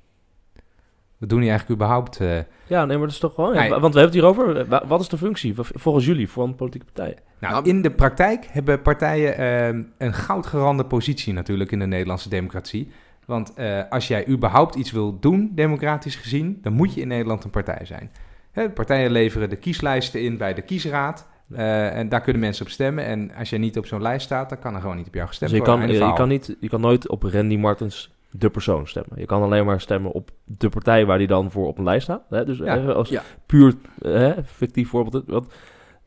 Wat 1.24 1.32
doen 1.32 1.42
die 1.42 1.50
eigenlijk 1.50 1.82
überhaupt? 1.82 2.20
eh? 2.20 2.38
Ja, 2.68 2.86
nee, 2.86 2.98
maar 2.98 3.06
dat 3.06 3.16
is 3.16 3.20
toch 3.20 3.34
gewoon... 3.34 3.54
ja, 3.54 3.60
Nee. 3.60 3.70
want 3.70 3.94
we 3.94 4.00
hebben 4.00 4.04
het 4.04 4.14
hierover. 4.14 4.58
Eh, 4.58 4.68
wa- 4.68 4.84
Wat 4.88 5.02
is 5.02 5.08
de 5.08 5.18
functie 5.18 5.54
volgens 5.58 6.06
jullie 6.06 6.30
van 6.30 6.56
politieke 6.56 6.86
partijen? 6.94 7.18
Nou, 7.40 7.54
Nou, 7.54 7.66
in 7.70 7.82
de 7.82 7.92
praktijk 7.92 8.46
hebben 8.52 8.82
partijen 8.82 9.38
eh, 9.38 9.68
een 9.98 10.14
goudgerande 10.14 10.86
positie 10.86 11.34
natuurlijk 11.34 11.72
in 11.72 11.80
de 11.80 11.86
Nederlandse 11.86 12.30
democratie. 12.30 12.92
Want 13.26 13.54
eh, 13.54 13.80
als 13.90 14.08
jij 14.08 14.28
überhaupt 14.28 14.76
iets 14.76 14.92
wil 14.92 15.20
doen, 15.20 15.52
democratisch 15.56 16.16
gezien, 16.16 16.60
dan 16.62 16.74
moet 16.74 16.94
je 16.94 17.02
in 17.02 17.08
Nederland 17.08 17.44
een 17.44 17.50
partij 17.50 17.86
zijn. 17.86 18.12
Hè, 18.52 18.70
partijen 18.70 19.12
leveren 19.12 19.50
de 19.50 19.56
kieslijsten 19.56 20.22
in 20.22 20.38
bij 20.38 20.54
de 20.54 20.62
kiesraad. 20.62 21.28
eh, 21.56 21.98
en 21.98 22.10
daar 22.10 22.22
kunnen 22.22 22.42
mensen 22.42 22.66
op 22.66 22.72
stemmen. 22.72 23.06
En 23.06 23.32
als 23.38 23.50
jij 23.50 23.60
niet 23.60 23.78
op 23.78 23.86
zo'n 23.86 24.02
lijst 24.02 24.26
staat, 24.26 24.50
dan 24.50 24.60
kan 24.60 24.76
er 24.76 24.82
gewoon 24.82 24.96
niet 24.96 25.08
op 25.08 25.14
jou 25.14 25.28
gestemd 25.28 25.52
Dus 25.52 25.60
je 25.60 25.66
worden. 25.66 25.88
kan, 25.98 26.08
je, 26.08 26.14
kan 26.14 26.28
niet, 26.28 26.56
je 26.60 26.70
kan 26.70 26.82
nooit 26.82 27.08
op 27.10 27.24
Randy 27.24 27.58
Martens 27.58 28.12
de 28.38 28.50
persoon 28.50 28.88
stemmen. 28.88 29.20
Je 29.20 29.26
kan 29.26 29.42
alleen 29.42 29.66
maar 29.66 29.82
stemmen 29.82 30.12
op 30.12 30.30
de 30.44 30.70
partij 30.70 31.06
waar 31.06 31.18
die 31.18 31.28
dan 31.28 31.52
voor 31.52 31.68
op 31.68 31.78
een 31.78 31.84
lijst 31.84 32.04
staat. 32.04 32.24
Hè? 32.30 32.46
Dus 32.46 32.58
Ja. 32.58 32.78
eh, 32.78 32.88
als 32.96 33.10
Ja. 33.10 33.22
puur 33.46 33.76
eh, 34.02 34.32
fictief 34.46 34.90
voorbeeld. 34.90 35.24
Want, 35.28 35.54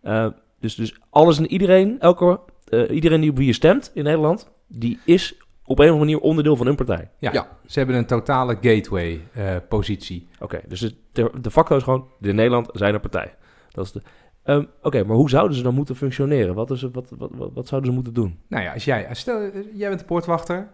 eh, 0.02 0.26
dus, 0.60 0.74
dus 0.74 1.00
alles 1.10 1.38
en 1.38 1.46
iedereen, 1.46 2.00
elke, 2.00 2.40
eh, 2.68 2.90
iedereen 2.90 3.20
die 3.20 3.30
op 3.30 3.36
wie 3.36 3.46
je 3.46 3.52
stemt 3.52 3.90
in 3.94 4.04
Nederland, 4.04 4.50
die 4.68 4.98
is 5.04 5.34
op 5.64 5.78
een 5.78 5.84
of 5.86 5.90
andere 5.92 5.98
manier 6.10 6.20
onderdeel 6.20 6.56
van 6.56 6.66
een 6.66 6.76
partij. 6.76 7.10
Ja, 7.18 7.32
Ja. 7.32 7.48
ze 7.66 7.78
hebben 7.78 7.96
een 7.96 8.06
totale 8.06 8.56
gateway-positie. 8.60 10.28
Oké, 10.40 10.60
dus 10.68 10.80
het- 10.80 10.94
de, 11.12 11.30
de 11.40 11.50
facto 11.50 11.76
is 11.76 11.82
gewoon, 11.82 12.06
de 12.18 12.32
Nederland 12.32 12.68
zijn 12.72 12.94
een 12.94 13.00
partij. 13.00 13.34
Dat 13.70 13.84
is 13.84 13.92
de... 13.92 14.02
Ehm, 14.42 14.64
Oké, 14.82 15.04
maar 15.04 15.16
hoe 15.16 15.30
zouden 15.30 15.56
ze 15.56 15.62
dan 15.62 15.74
moeten 15.74 15.96
functioneren? 15.96 16.54
Wat, 16.54 16.70
is, 16.70 16.82
het- 16.82 16.94
wat, 16.94 17.12
wat, 17.18 17.30
wat, 17.34 17.50
wat 17.54 17.66
zouden 17.68 17.90
ze 17.90 17.94
moeten 17.96 18.14
doen? 18.14 18.38
nou 18.48 18.62
ja, 18.62 18.72
als 18.72 18.84
jij, 18.84 19.06
stel, 19.12 19.40
jij 19.74 19.88
bent 19.88 20.00
de 20.00 20.06
poortwachter, 20.06 20.68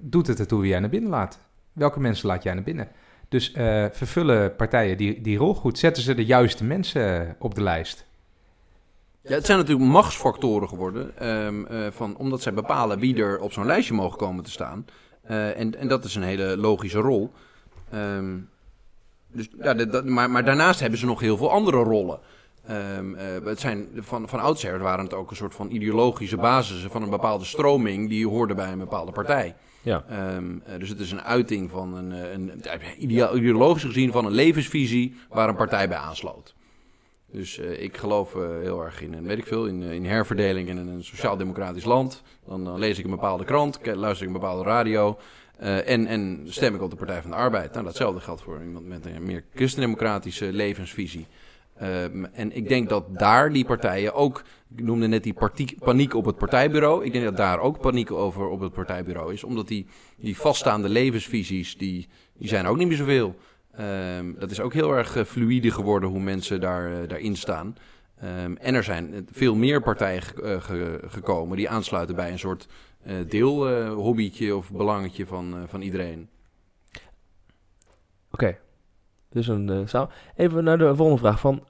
doet 0.00 0.26
het 0.26 0.38
ertoe 0.38 0.60
wie 0.60 0.70
jij 0.70 0.80
naar 0.80 0.90
binnen 0.90 1.10
laat. 1.10 1.38
Welke 1.72 2.00
mensen 2.00 2.26
laat 2.28 2.42
jij 2.42 2.54
naar 2.54 2.62
binnen? 2.62 2.88
Dus 3.28 3.52
eh, 3.52 3.84
vervullen 3.92 4.56
partijen 4.56 4.96
die, 4.96 5.20
die 5.20 5.38
rol 5.38 5.54
goed? 5.54 5.78
Zetten 5.78 6.02
ze 6.02 6.14
de 6.14 6.24
juiste 6.24 6.64
mensen 6.64 7.36
op 7.38 7.54
de 7.54 7.62
lijst? 7.62 8.06
Ja, 9.22 9.34
het 9.34 9.46
zijn 9.46 9.58
natuurlijk 9.58 9.90
machtsfactoren 9.90 10.68
geworden, 10.68 11.18
ehm, 11.18 11.64
eh, 11.64 11.86
van, 11.90 12.16
omdat 12.16 12.42
zij 12.42 12.54
bepalen 12.54 12.98
wie 12.98 13.16
er 13.22 13.38
op 13.40 13.52
zo'n 13.52 13.66
lijstje 13.66 13.94
mogen 13.94 14.18
komen 14.18 14.44
te 14.44 14.50
staan. 14.50 14.84
Eh, 15.22 15.58
en, 15.60 15.74
en 15.78 15.88
dat 15.88 16.04
is 16.04 16.14
een 16.14 16.22
hele 16.22 16.56
logische 16.56 16.98
rol. 16.98 17.32
Ehm, 17.90 18.36
dus, 19.32 19.48
ja, 19.62 19.74
dat- 19.74 20.04
maar, 20.04 20.30
maar 20.30 20.44
daarnaast 20.44 20.80
hebben 20.80 20.98
ze 20.98 21.06
nog 21.06 21.20
heel 21.20 21.36
veel 21.36 21.50
andere 21.50 21.76
rollen. 21.82 22.18
Ehm, 22.66 23.14
eh, 23.14 23.26
het 23.44 23.60
zijn, 23.60 23.88
van, 23.94 24.28
van 24.28 24.40
oudsher 24.40 24.78
waren 24.78 25.04
het 25.04 25.14
ook 25.14 25.30
een 25.30 25.36
soort 25.36 25.54
van 25.54 25.70
ideologische 25.70 26.36
basissen 26.36 26.90
van 26.90 27.02
een 27.02 27.10
bepaalde 27.10 27.44
stroming 27.44 28.08
die 28.08 28.28
hoorde 28.28 28.54
bij 28.54 28.72
een 28.72 28.78
bepaalde 28.78 29.12
partij. 29.12 29.54
Ja. 29.82 30.04
Ehm, 30.08 30.58
eh, 30.64 30.78
dus 30.78 30.88
het 30.88 31.00
is 31.00 31.10
een 31.10 31.22
uiting 31.22 31.70
van 31.70 31.96
een, 31.96 32.12
eh, 32.12 32.32
een, 32.32 32.52
een 32.62 33.36
ideologisch 33.36 33.84
gezien 33.84 34.12
van 34.12 34.24
een 34.24 34.32
levensvisie 34.32 35.16
waar 35.28 35.48
een 35.48 35.56
partij 35.56 35.88
bij 35.88 35.98
aansloot. 35.98 36.54
Dus 37.30 37.58
ik 37.58 37.96
geloof 37.96 38.32
heel 38.62 38.84
erg 38.84 39.02
in, 39.02 39.26
weet 39.26 39.38
ik 39.38 39.46
veel, 39.46 39.66
in, 39.66 39.82
in 39.82 40.04
herverdeling 40.04 40.68
in 40.68 40.76
een 40.76 41.04
sociaal-democratisch 41.04 41.84
land. 41.84 42.22
Dan, 42.46 42.64
dan 42.64 42.78
lees 42.78 42.98
ik 42.98 43.04
een 43.04 43.10
bepaalde 43.10 43.44
krant, 43.44 43.80
luister 43.84 44.26
ik 44.26 44.34
een 44.34 44.40
bepaalde 44.40 44.62
radio 44.62 45.18
en, 45.58 46.06
en 46.06 46.46
stem 46.48 46.74
ik 46.74 46.82
op 46.82 46.90
de 46.90 46.96
Partij 46.96 47.20
van 47.20 47.30
de 47.30 47.36
Arbeid. 47.36 47.72
Nou, 47.72 47.84
datzelfde 47.84 48.20
geldt 48.20 48.42
voor 48.42 48.60
iemand 48.62 48.86
met 48.86 49.06
een 49.06 49.22
meer 49.22 49.44
christendemocratische 49.54 50.52
levensvisie. 50.52 51.26
Ehm, 51.78 52.24
en 52.24 52.56
ik 52.56 52.68
denk 52.68 52.88
dat 52.88 53.18
daar 53.18 53.52
die 53.52 53.64
partijen 53.64 54.14
ook, 54.14 54.42
ik 54.76 54.82
noemde 54.82 55.06
net 55.06 55.22
die 55.22 55.34
paniek 55.78 56.14
op 56.14 56.24
het 56.24 56.36
partijbureau, 56.36 57.04
ik 57.04 57.12
denk 57.12 57.24
dat 57.24 57.36
daar 57.36 57.60
ook 57.60 57.80
paniek 57.80 58.10
over 58.12 58.48
op 58.48 58.60
het 58.60 58.72
partijbureau 58.72 59.32
is, 59.32 59.44
omdat 59.44 59.68
die, 59.68 59.86
die 60.16 60.36
vaststaande 60.36 60.88
levensvisies, 60.88 61.78
die, 61.78 62.08
die 62.38 62.48
zijn 62.48 62.66
ook 62.66 62.76
niet 62.76 62.88
meer 62.88 62.96
zoveel. 62.96 63.34
Ehm, 63.72 64.32
dat 64.38 64.50
is 64.50 64.60
ook 64.60 64.72
heel 64.72 64.92
erg 64.96 65.16
eh, 65.16 65.24
fluïde 65.24 65.70
geworden 65.70 66.08
hoe 66.08 66.20
mensen 66.20 66.60
daar, 66.60 66.92
eh, 67.02 67.08
daarin 67.08 67.36
staan. 67.36 67.76
Ehm, 68.20 68.54
en 68.56 68.74
er 68.74 68.84
zijn 68.84 69.28
veel 69.32 69.54
meer 69.54 69.82
partijen 69.82 70.22
eh, 70.42 70.60
ge- 70.62 71.00
gekomen 71.06 71.56
die 71.56 71.68
aansluiten 71.68 72.16
bij 72.16 72.30
een 72.32 72.38
soort 72.38 72.66
eh 73.04 73.14
deelhobbytje 73.28 74.56
of 74.56 74.70
belangetje 74.72 75.26
van, 75.26 75.64
van 75.68 75.80
iedereen. 75.82 76.28
Oké. 78.30 78.58
Dus 79.36 79.48
een 79.48 79.70
eh, 79.70 79.76
zaal. 79.86 80.08
Even 80.36 80.64
naar 80.64 80.78
de 80.78 80.96
volgende 80.96 81.20
vraag 81.20 81.40
van 81.40 81.62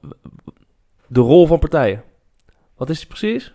de 1.07 1.21
rol 1.21 1.47
van 1.47 1.59
partijen. 1.59 2.03
Wat 2.77 2.91
is 2.91 2.99
die 2.99 3.07
precies? 3.09 3.55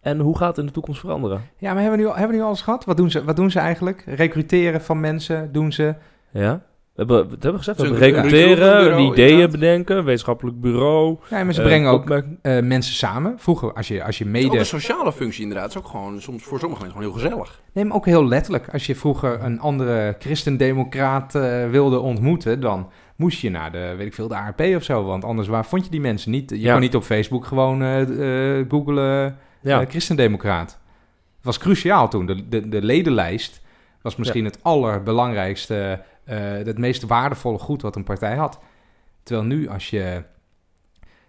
En 0.00 0.18
hoe 0.20 0.36
gaat 0.36 0.48
het 0.48 0.58
in 0.58 0.66
de 0.66 0.72
toekomst 0.72 1.00
veranderen? 1.00 1.42
Ja, 1.58 1.72
maar 1.72 1.82
hebben 1.82 1.98
we 1.98 2.04
nu, 2.04 2.10
al- 2.10 2.16
hebben 2.16 2.36
we 2.36 2.42
nu 2.42 2.48
alles 2.48 2.62
gehad? 2.62 2.84
Wat 2.84 2.96
doen, 2.96 3.10
ze, 3.10 3.24
wat 3.24 3.36
doen 3.36 3.50
ze 3.50 3.58
eigenlijk? 3.58 4.02
Recruteren 4.06 4.80
van 4.82 5.00
mensen? 5.00 5.52
Doen 5.52 5.72
ze... 5.72 5.94
Ja? 6.30 6.62
We 6.94 7.02
hebben, 7.02 7.24
we 7.28 7.36
hebben 7.40 7.58
gezegd, 7.58 7.78
we 7.80 7.86
recruteren, 7.86 8.18
recruitmentbureau, 8.28 9.12
ideeën 9.12 9.30
inderdaad. 9.30 9.60
bedenken, 9.60 10.04
wetenschappelijk 10.04 10.60
bureau. 10.60 11.16
Ja, 11.30 11.44
maar 11.44 11.54
ze 11.54 11.60
eh, 11.60 11.66
brengen 11.66 11.90
ook 11.90 12.10
eh, 12.10 12.22
mensen 12.62 12.94
samen. 12.94 13.34
Vroeger, 13.38 13.72
als 13.72 13.88
je, 13.88 14.04
als 14.04 14.18
je 14.18 14.24
Ook 14.24 14.30
mede... 14.30 14.58
een 14.58 14.66
sociale 14.66 15.12
functie 15.12 15.42
inderdaad. 15.42 15.68
is 15.68 15.76
ook 15.78 15.86
gewoon 15.86 16.20
soms 16.20 16.42
voor 16.42 16.58
sommige 16.58 16.82
mensen 16.82 17.00
gewoon 17.02 17.14
heel 17.20 17.28
gezellig. 17.28 17.60
Nee, 17.72 17.84
maar 17.84 17.96
ook 17.96 18.06
heel 18.06 18.26
letterlijk. 18.26 18.68
Als 18.72 18.86
je 18.86 18.94
vroeger 18.96 19.42
een 19.42 19.60
andere 19.60 20.16
christendemocraat 20.18 21.32
wilde 21.70 21.98
ontmoeten, 21.98 22.60
dan 22.60 22.90
moest 23.16 23.40
je 23.40 23.50
naar 23.50 23.72
de, 23.72 23.94
weet 23.96 24.06
ik 24.06 24.14
veel, 24.14 24.28
de 24.28 24.36
ARP 24.36 24.60
of 24.60 24.82
zo. 24.82 25.04
Want 25.04 25.24
anders 25.24 25.48
waar 25.48 25.66
vond 25.66 25.84
je 25.84 25.90
die 25.90 26.00
mensen 26.00 26.30
niet? 26.30 26.50
Je 26.50 26.60
Ja. 26.60 26.72
kon 26.72 26.80
niet 26.80 26.94
op 26.96 27.02
Facebook 27.02 27.44
gewoon 27.46 27.82
eh 27.82 28.64
googlen 28.68 29.38
Ja. 29.60 29.80
eh, 29.80 29.88
christendemocraat. 29.88 30.70
Het 31.36 31.44
was 31.44 31.58
cruciaal 31.58 32.08
toen. 32.08 32.26
De, 32.26 32.48
de, 32.48 32.68
de 32.68 32.82
ledenlijst 32.82 33.62
was 34.02 34.16
misschien 34.16 34.44
het 34.44 34.58
allerbelangrijkste, 34.62 36.00
het 36.64 36.78
meest 36.78 37.02
waardevolle 37.06 37.58
goed 37.58 37.82
wat 37.82 37.96
een 37.96 38.04
partij 38.04 38.36
had. 38.36 38.60
Terwijl 39.22 39.46
nu 39.46 39.68
als 39.68 39.90
je... 39.90 40.22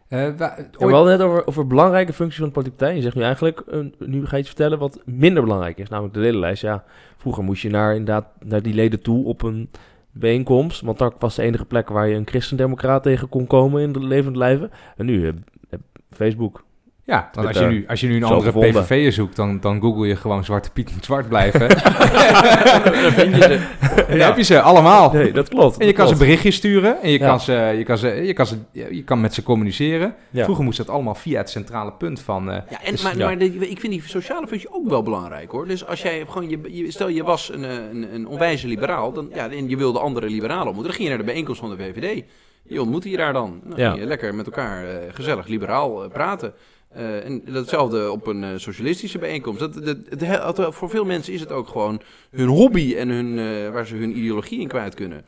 wa- 0.09 0.17
Ja, 0.17 0.33
we 0.33 0.67
ooit- 0.77 0.93
hadden 0.93 1.17
net 1.17 1.27
over, 1.27 1.47
over 1.47 1.67
belangrijke 1.67 2.13
functies 2.13 2.37
van 2.39 2.47
de 2.47 2.53
politieke 2.53 2.79
partij. 2.79 2.97
Je 2.97 3.03
zegt 3.03 3.15
nu 3.15 3.21
eigenlijk, 3.23 3.63
nu 3.99 4.25
ga 4.25 4.35
je 4.35 4.41
iets 4.41 4.47
vertellen 4.51 4.79
wat 4.79 5.01
minder 5.05 5.43
belangrijk 5.43 5.77
is. 5.77 5.89
Namelijk 5.89 6.13
de 6.13 6.19
ledenlijst. 6.19 6.61
Ja, 6.61 6.83
vroeger 7.17 7.43
moest 7.43 7.61
je 7.61 7.69
naar, 7.69 7.91
inderdaad, 7.95 8.25
naar 8.39 8.61
die 8.61 8.73
leden 8.73 9.01
toe 9.03 9.25
op 9.25 9.41
een 9.41 9.69
bijeenkomst. 10.17 10.81
Want 10.81 10.97
dat 10.97 11.15
was 11.19 11.35
de 11.35 11.41
enige 11.41 11.65
plek 11.65 11.89
waar 11.89 12.07
je 12.07 12.15
een 12.15 12.27
christendemocraat 12.27 13.03
tegen 13.03 13.29
kon 13.29 13.47
komen 13.47 13.81
in 13.81 13.91
de 13.91 13.99
levende 13.99 14.37
lijven. 14.37 14.71
En 14.97 15.05
nu, 15.05 15.27
eh, 15.27 15.33
eh, 15.69 15.79
Facebook. 16.09 16.65
Ja, 17.07 17.29
want 17.33 17.47
als 17.47 17.57
je, 17.57 17.65
nu, 17.65 17.85
als 17.87 17.99
je 17.99 18.07
nu 18.07 18.15
een 18.15 18.23
andere 18.23 18.51
gevonden. 18.51 18.83
PVV'er 18.83 19.11
zoekt, 19.11 19.35
dan, 19.35 19.59
dan 19.59 19.81
google 19.81 20.07
je 20.07 20.15
gewoon 20.15 20.43
Zwarte 20.43 20.71
Piet 20.71 20.93
moet 20.93 21.05
zwart 21.05 21.27
blijven. 21.29 21.69
Dan 23.03 23.11
vind 23.11 23.35
je 23.35 23.41
ze. 23.41 23.59
Heb 24.23 24.37
je 24.37 24.43
ze 24.43 24.61
allemaal. 24.61 25.11
Nee, 25.11 25.31
dat 25.31 25.49
klopt. 25.49 25.77
En 25.77 25.85
je 25.87 25.93
kan 25.93 26.07
ze 26.07 26.15
berichtjes 26.15 26.55
sturen 26.55 27.01
en 27.01 27.09
je, 27.11 27.19
Ja. 27.19 27.27
kan, 27.27 27.39
ze, 27.39 27.53
je, 27.77 27.83
kan, 27.83 27.97
ze, 27.97 28.07
je, 28.07 28.33
kan, 28.33 28.45
ze, 28.45 28.57
je 28.71 29.03
kan 29.03 29.21
met 29.21 29.33
ze 29.33 29.43
communiceren. 29.43 30.15
Ja. 30.29 30.43
Vroeger 30.43 30.63
moest 30.63 30.77
dat 30.77 30.89
allemaal 30.89 31.15
via 31.15 31.37
het 31.37 31.49
centrale 31.49 31.91
punt 31.93 32.19
van... 32.21 32.51
eh, 32.51 32.57
Ja, 32.69 32.83
en, 32.83 32.91
Dus, 32.91 33.01
maar, 33.01 33.17
ja. 33.17 33.25
maar 33.25 33.37
de- 33.37 33.69
ik 33.69 33.79
vind 33.79 33.93
die 33.93 34.03
sociale 34.05 34.47
functie 34.47 34.73
ook 34.73 34.89
wel 34.89 35.03
belangrijk 35.03 35.51
hoor. 35.51 35.67
Dus 35.67 35.85
als 35.87 36.01
jij 36.01 36.25
gewoon, 36.29 36.49
je, 36.49 36.59
je- 36.67 36.91
stel 36.91 37.07
je 37.09 37.23
was 37.23 37.51
een, 37.53 37.63
eh, 37.63 37.71
een, 37.91 38.07
een 38.13 38.27
onwijze 38.27 38.67
liberaal 38.67 39.11
dan, 39.11 39.29
ja, 39.33 39.49
en 39.49 39.69
je 39.69 39.77
wilde 39.77 39.99
andere 39.99 40.29
liberalen 40.29 40.65
ontmoeten, 40.67 40.83
dan 40.87 40.93
ging 41.01 41.03
je 41.03 41.09
naar 41.09 41.25
de 41.25 41.31
bijeenkomst 41.31 41.59
van 41.59 41.69
de 41.69 41.77
VVD. 41.77 42.23
Je 42.69 42.81
ontmoette 42.81 43.09
je 43.09 43.17
daar 43.17 43.33
dan. 43.33 43.61
Dan 43.63 43.77
Ja. 43.79 44.05
lekker 44.05 44.35
met 44.35 44.45
elkaar 44.45 44.83
eh, 44.83 44.95
gezellig 45.13 45.47
liberaal 45.47 46.07
praten. 46.09 46.53
Eh, 46.89 47.25
en 47.25 47.41
datzelfde 47.45 48.11
op 48.11 48.27
een 48.27 48.43
eh, 48.43 48.49
socialistische 48.55 49.17
bijeenkomst. 49.19 49.59
Dat, 49.59 49.73
dat, 49.73 49.97
het- 50.09 50.19
het- 50.57 50.75
voor 50.75 50.89
veel 50.89 51.05
mensen 51.05 51.33
is 51.33 51.39
het 51.39 51.51
ook 51.51 51.67
gewoon 51.67 52.01
hun 52.31 52.47
hobby 52.47 52.95
en 52.97 53.09
hun, 53.09 53.39
eh, 53.39 53.71
waar 53.71 53.85
ze 53.85 53.95
hun 53.95 54.17
ideologie 54.17 54.59
in 54.59 54.67
kwijt 54.67 54.93
kunnen. 54.95 55.25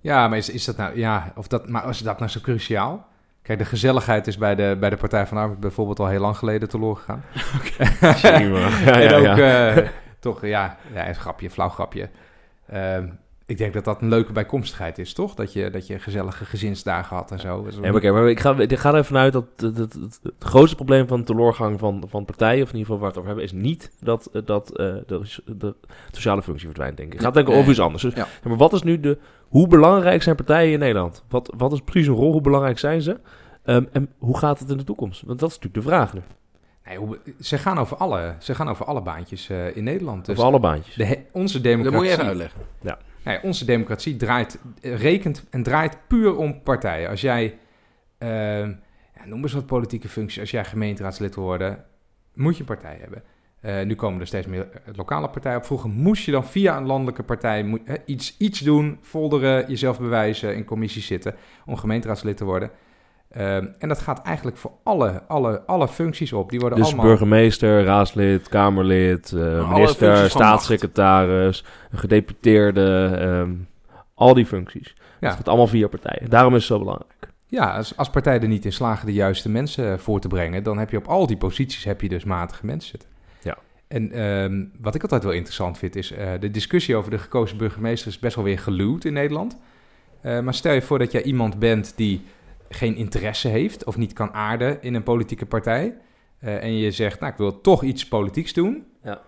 ja, 0.00 0.28
maar 0.28 0.38
is, 0.38 0.50
is 0.50 0.64
dat 0.64 0.76
nou... 0.76 0.98
Ja, 0.98 1.32
of 1.36 1.46
dat, 1.46 1.68
maar 1.68 1.88
is 1.88 1.98
dat 1.98 2.18
nou 2.18 2.30
zo 2.30 2.40
cruciaal? 2.40 3.06
Kijk, 3.42 3.58
de 3.58 3.64
gezelligheid 3.64 4.26
is 4.26 4.38
bij 4.38 4.54
de, 4.54 4.76
bij 4.80 4.90
de 4.90 4.96
Partij 4.96 5.26
van 5.26 5.36
de 5.36 5.42
Arbeid 5.42 5.60
bijvoorbeeld 5.60 5.98
al 6.00 6.06
heel 6.08 6.20
lang 6.20 6.36
geleden 6.36 6.68
teloor 6.68 6.96
gegaan. 6.96 7.22
Ja, 8.22 8.38
ja, 8.38 9.00
en 9.00 9.14
ook 9.14 9.36
ja. 9.36 9.74
eh, 9.74 9.88
toch, 10.20 10.46
ja, 10.46 10.76
ja, 10.94 11.08
een 11.08 11.14
grapje, 11.14 11.50
flauw 11.50 11.68
grapje. 11.68 12.08
Ehm, 12.66 13.06
ik 13.46 13.58
denk 13.58 13.72
dat 13.72 13.84
dat 13.84 14.00
een 14.02 14.08
leuke 14.08 14.32
bijkomstigheid 14.32 14.98
is, 14.98 15.12
toch? 15.12 15.34
Dat 15.34 15.52
je, 15.52 15.70
dat 15.70 15.86
je 15.86 15.98
gezellige 15.98 16.44
gezinsdagen 16.44 17.16
had 17.16 17.30
en 17.30 17.38
zo. 17.40 17.64
Dat 17.64 17.74
Ja, 17.74 17.80
maar, 17.80 17.94
oké, 17.94 18.10
maar 18.10 18.28
ik, 18.28 18.40
ga, 18.40 18.58
ik 18.58 18.78
ga 18.78 18.92
er 18.92 18.98
even 18.98 19.16
uit 19.16 19.32
dat 19.32 19.44
het, 19.56 19.76
het, 19.76 19.92
het, 19.92 20.20
het 20.22 20.32
grootste 20.38 20.76
probleem 20.76 21.06
van 21.08 21.18
de 21.20 21.24
teleurgang 21.26 21.78
van, 21.78 22.04
van 22.08 22.24
partijen, 22.24 22.62
of 22.62 22.70
in 22.72 22.76
ieder 22.78 22.92
geval 22.92 22.98
waar 22.98 23.12
we 23.12 23.18
het 23.20 23.26
over 23.26 23.26
hebben, 23.28 23.44
is 23.44 23.52
niet 23.68 23.90
dat, 24.00 24.26
eh, 24.32 24.42
dat 24.44 24.70
eh, 24.70 24.86
de, 25.06 25.20
de 25.58 25.74
sociale 26.12 26.42
functie 26.42 26.66
verdwijnt, 26.66 26.96
denk 26.96 27.08
ik. 27.08 27.14
Het 27.14 27.24
gaat 27.24 27.34
denk 27.34 27.48
ik 27.48 27.54
over 27.54 27.70
iets 27.70 27.80
anders. 27.80 28.02
Dus, 28.02 28.14
Ja. 28.14 28.26
ja, 28.42 28.48
maar 28.48 28.56
wat 28.58 28.72
is 28.72 28.82
nu 28.82 29.00
de, 29.00 29.18
hoe 29.48 29.68
belangrijk 29.68 30.22
zijn 30.22 30.36
partijen 30.36 30.72
in 30.72 30.78
Nederland? 30.78 31.24
Wat, 31.28 31.52
wat 31.56 31.72
is 31.72 31.80
precies 31.80 32.06
hun 32.06 32.16
rol? 32.16 32.32
Hoe 32.32 32.40
belangrijk 32.40 32.78
zijn 32.78 33.02
ze? 33.02 33.20
Ehm, 33.64 33.84
en 33.92 34.08
hoe 34.18 34.38
gaat 34.38 34.58
het 34.58 34.70
in 34.70 34.76
de 34.76 34.84
toekomst? 34.84 35.22
Want 35.26 35.38
dat 35.40 35.50
is 35.50 35.54
natuurlijk 35.58 35.84
de 35.84 35.90
vraag 35.90 36.14
nu. 36.14 36.20
Nee, 36.86 36.98
hoe- 36.98 37.18
ze, 37.40 37.58
gaan 37.58 37.78
over 37.78 37.96
alle, 37.96 38.34
ze 38.38 38.54
gaan 38.54 38.68
over 38.68 38.84
alle 38.86 39.02
baantjes 39.02 39.48
eh, 39.48 39.76
in 39.76 39.84
Nederland. 39.84 40.24
Dus 40.26 40.34
Over 40.36 40.48
alle 40.50 40.60
baantjes. 40.60 40.94
de, 40.94 41.18
onze 41.32 41.54
Dat 41.54 41.62
democratie, 41.62 41.96
moet 41.98 42.06
je 42.06 42.12
even 42.12 42.26
uitleggen. 42.26 42.60
Onze 43.42 43.64
democratie 43.64 44.16
draait, 44.16 44.58
eh, 44.80 45.00
rekent 45.00 45.44
en 45.50 45.62
draait 45.62 45.98
puur 46.06 46.36
om 46.36 46.62
partijen. 46.62 47.08
Als 47.08 47.20
jij, 47.20 47.58
eh, 48.18 48.28
ja, 48.58 49.24
noem 49.24 49.42
eens 49.42 49.52
wat 49.52 49.66
politieke 49.66 50.08
functies, 50.08 50.40
als 50.40 50.50
jij 50.50 50.64
gemeenteraadslid 50.64 51.34
wil 51.34 51.44
worden, 51.44 51.84
moet 52.34 52.54
je 52.54 52.60
een 52.60 52.66
partij 52.66 52.98
hebben. 53.00 53.22
Eh, 53.60 53.82
nu 53.82 53.94
komen 53.94 54.20
er 54.20 54.26
steeds 54.26 54.46
meer 54.46 54.68
eh, 54.70 54.94
lokale 54.96 55.28
partijen 55.28 55.58
op. 55.58 55.64
Vroeger 55.64 55.90
moest 55.90 56.24
je 56.24 56.30
dan 56.30 56.46
via 56.46 56.76
een 56.76 56.86
landelijke 56.86 57.22
partij 57.22 57.80
iets, 58.04 58.36
iets 58.38 58.60
doen, 58.60 58.98
folderen, 59.02 59.68
jezelf 59.68 59.98
bewijzen, 59.98 60.56
in 60.56 60.64
commissies 60.64 61.06
zitten 61.06 61.34
om 61.64 61.76
gemeenteraadslid 61.76 62.36
te 62.36 62.44
worden. 62.44 62.70
Ehm, 63.36 63.66
en 63.78 63.88
dat 63.88 63.98
gaat 63.98 64.22
eigenlijk 64.22 64.56
voor 64.56 64.72
alle, 64.82 65.22
alle, 65.28 65.62
alle 65.66 65.88
functies 65.88 66.32
op. 66.32 66.50
Die 66.50 66.60
worden 66.60 66.78
Dus 66.78 66.86
allemaal... 66.86 67.06
burgemeester, 67.06 67.84
raadslid, 67.84 68.48
kamerlid, 68.48 69.32
eh, 69.32 69.72
minister, 69.72 70.30
staatssecretaris, 70.30 71.64
gedeputeerde, 71.92 73.16
ehm, 73.18 73.52
al 74.14 74.34
die 74.34 74.46
functies. 74.46 74.94
Ja. 75.20 75.28
Dat 75.28 75.36
gaat 75.36 75.48
allemaal 75.48 75.66
via 75.66 75.88
partijen. 75.88 76.30
Daarom 76.30 76.54
is 76.54 76.58
het 76.58 76.66
zo 76.66 76.78
belangrijk. 76.78 77.28
Ja, 77.46 77.76
als, 77.76 77.96
als 77.96 78.10
partijen 78.10 78.42
er 78.42 78.48
niet 78.48 78.64
in 78.64 78.72
slagen 78.72 79.06
de 79.06 79.12
juiste 79.12 79.48
mensen 79.48 79.92
eh, 79.92 79.98
voor 79.98 80.20
te 80.20 80.28
brengen, 80.28 80.62
dan 80.62 80.78
heb 80.78 80.90
je 80.90 80.96
op 80.96 81.06
al 81.06 81.26
die 81.26 81.36
posities 81.36 81.84
heb 81.84 82.00
je 82.00 82.08
dus 82.08 82.24
matige 82.24 82.66
mensen 82.66 82.90
zitten. 82.90 83.08
Ja. 83.42 83.58
En 83.88 84.12
ehm, 84.12 84.64
wat 84.80 84.94
ik 84.94 85.02
altijd 85.02 85.22
wel 85.22 85.32
interessant 85.32 85.78
vind, 85.78 85.96
is 85.96 86.12
eh, 86.12 86.30
de 86.40 86.50
discussie 86.50 86.96
over 86.96 87.10
de 87.10 87.18
gekozen 87.18 87.56
burgemeester 87.56 88.08
is 88.08 88.18
best 88.18 88.36
wel 88.36 88.44
weer 88.44 88.58
geluwd 88.58 89.04
in 89.04 89.12
Nederland. 89.12 89.56
Maar 90.42 90.54
stel 90.54 90.72
je 90.72 90.82
voor 90.82 90.98
dat 90.98 91.12
jij 91.12 91.22
iemand 91.22 91.58
bent 91.58 91.92
die 91.96 92.24
geen 92.68 92.96
interesse 92.96 93.48
heeft 93.48 93.84
of 93.84 93.96
niet 93.96 94.12
kan 94.12 94.32
aarden 94.32 94.82
in 94.82 94.94
een 94.94 95.02
politieke 95.02 95.46
partij. 95.46 95.96
eh, 96.38 96.62
en 96.62 96.76
je 96.76 96.90
zegt, 96.90 97.20
nou, 97.20 97.32
ik 97.32 97.38
wil 97.38 97.60
toch 97.60 97.82
iets 97.82 98.08
politieks 98.08 98.52
doen. 98.52 98.84
Ja. 99.02 99.20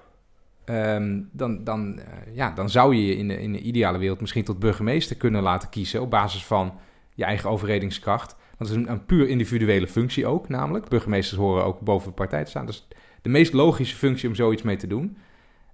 Ehm, 0.64 1.20
dan, 1.32 1.64
dan, 1.64 1.98
eh, 1.98 2.34
ja, 2.34 2.50
dan 2.50 2.70
zou 2.70 2.94
je 2.94 3.06
je 3.06 3.16
in 3.16 3.28
de, 3.28 3.40
in 3.40 3.52
de 3.52 3.60
ideale 3.60 3.98
wereld 3.98 4.20
misschien 4.20 4.44
tot 4.44 4.58
burgemeester 4.58 5.16
kunnen 5.16 5.42
laten 5.42 5.68
kiezen 5.68 6.00
op 6.00 6.10
basis 6.10 6.44
van 6.44 6.74
je 7.14 7.24
eigen 7.24 7.50
overredingskracht. 7.50 8.36
Want 8.58 8.70
het 8.70 8.78
is 8.78 8.84
een, 8.84 8.92
een 8.92 9.04
puur 9.04 9.28
individuele 9.28 9.86
functie 9.86 10.26
ook, 10.26 10.48
namelijk. 10.48 10.88
Burgemeesters 10.88 11.40
horen 11.40 11.64
ook 11.64 11.80
boven 11.80 12.08
de 12.08 12.14
partij 12.14 12.44
te 12.44 12.50
staan. 12.50 12.66
Dus 12.66 12.88
de 13.22 13.28
meest 13.28 13.52
logische 13.52 13.96
functie 13.96 14.28
om 14.28 14.34
zoiets 14.34 14.62
mee 14.62 14.76
te 14.76 14.86
doen. 14.86 15.16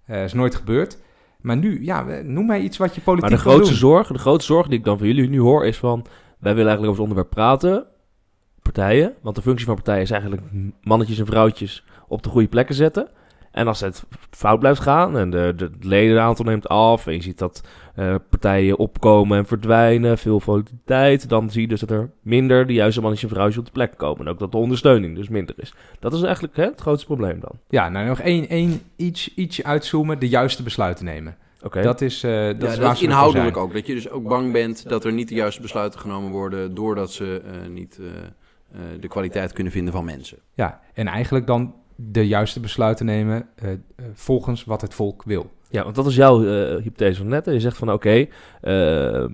Eh 0.06 0.24
is 0.24 0.32
nooit 0.32 0.54
gebeurd. 0.54 0.98
Maar 1.40 1.56
nu, 1.56 1.84
ja, 1.84 2.22
noem 2.22 2.46
mij 2.46 2.60
iets 2.60 2.76
wat 2.76 2.94
je 2.94 3.00
politiek 3.00 3.30
Maar 3.30 3.38
de 3.38 3.44
grootste 3.44 3.68
doen. 3.68 3.78
zorg, 3.78 4.08
de 4.08 4.18
grootste 4.18 4.52
zorg 4.52 4.66
die 4.68 4.78
ik 4.78 4.84
dan 4.84 4.98
van 4.98 5.06
jullie 5.06 5.28
nu 5.28 5.40
hoor 5.40 5.66
is 5.66 5.78
van... 5.78 6.06
Wij 6.44 6.54
willen 6.54 6.70
eigenlijk 6.70 7.00
over 7.00 7.02
het 7.02 7.12
onderwerp 7.12 7.30
praten, 7.30 7.84
partijen. 8.62 9.14
Want 9.22 9.36
de 9.36 9.42
functie 9.42 9.66
van 9.66 9.74
partijen 9.74 10.02
is 10.02 10.10
eigenlijk 10.10 10.42
mannetjes 10.82 11.18
en 11.18 11.26
vrouwtjes 11.26 11.84
op 12.08 12.22
de 12.22 12.28
goede 12.28 12.48
plekken 12.48 12.74
zetten. 12.74 13.08
En 13.52 13.66
als 13.66 13.80
het 13.80 14.04
fout 14.30 14.58
blijft 14.58 14.80
gaan 14.80 15.18
en 15.18 15.30
de, 15.30 15.52
de 15.56 15.70
ledenaantal 15.80 16.44
neemt 16.44 16.68
af... 16.68 17.06
en 17.06 17.12
je 17.12 17.22
ziet 17.22 17.38
dat 17.38 17.62
eh, 17.94 18.14
partijen 18.30 18.78
opkomen 18.78 19.38
en 19.38 19.46
verdwijnen, 19.46 20.18
veel 20.18 20.40
volatiliteit... 20.40 21.28
dan 21.28 21.50
zie 21.50 21.60
je 21.60 21.68
dus 21.68 21.80
dat 21.80 21.90
er 21.90 22.10
minder 22.22 22.66
de 22.66 22.72
juiste 22.72 23.00
mannetjes 23.00 23.28
en 23.28 23.34
vrouwtjes 23.34 23.60
op 23.60 23.66
de 23.66 23.72
plek 23.72 23.96
komen. 23.96 24.26
En 24.26 24.32
ook 24.32 24.38
dat 24.38 24.52
de 24.52 24.58
ondersteuning 24.58 25.16
dus 25.16 25.28
minder 25.28 25.54
is. 25.58 25.74
Dat 26.00 26.12
is 26.12 26.22
eigenlijk 26.22 26.56
hè, 26.56 26.64
het 26.64 26.80
grootste 26.80 27.06
probleem 27.06 27.40
dan. 27.40 27.58
Ja, 27.68 27.88
nou 27.88 28.06
nog 28.06 28.20
één, 28.20 28.48
één 28.48 28.80
iets, 28.96 29.34
ietsje 29.34 29.64
uitzoomen, 29.64 30.18
de 30.18 30.28
juiste 30.28 30.62
besluiten 30.62 31.04
nemen. 31.04 31.36
Oké. 31.64 31.82
Dat 31.82 32.00
is, 32.00 32.22
eh, 32.22 32.30
dat 32.30 32.60
ja, 32.60 32.68
is 32.68 32.78
dat 32.78 32.92
is 32.92 33.02
inhoudelijk 33.02 33.56
ook. 33.56 33.72
Dat 33.72 33.86
je 33.86 33.94
dus 33.94 34.10
ook 34.10 34.28
bang 34.28 34.52
bent 34.52 34.88
dat 34.88 35.04
er 35.04 35.12
niet 35.12 35.28
de 35.28 35.34
juiste 35.34 35.62
besluiten 35.62 36.00
genomen 36.00 36.30
worden... 36.30 36.74
doordat 36.74 37.12
ze 37.12 37.42
eh, 37.44 37.68
niet 37.68 38.00
eh, 38.00 38.80
de 39.00 39.08
kwaliteit 39.08 39.52
kunnen 39.52 39.72
vinden 39.72 39.92
van 39.92 40.04
mensen. 40.04 40.38
Ja, 40.54 40.80
en 40.94 41.06
eigenlijk 41.06 41.46
dan 41.46 41.74
de 41.96 42.26
juiste 42.26 42.60
besluiten 42.60 43.06
nemen 43.06 43.48
volgens 44.14 44.64
wat 44.64 44.80
het 44.80 44.94
volk 44.94 45.22
wil. 45.22 45.50
Ja, 45.74 45.82
want 45.82 45.94
dat 45.94 46.06
is 46.06 46.14
jouw 46.14 46.46
eh, 46.46 46.82
hypothese 46.82 47.18
van 47.18 47.28
net. 47.28 47.46
hè. 47.46 47.52
Je 47.52 47.60
zegt 47.60 47.76
van 47.76 47.92
oké, 47.92 48.26
ehm, 48.60 49.28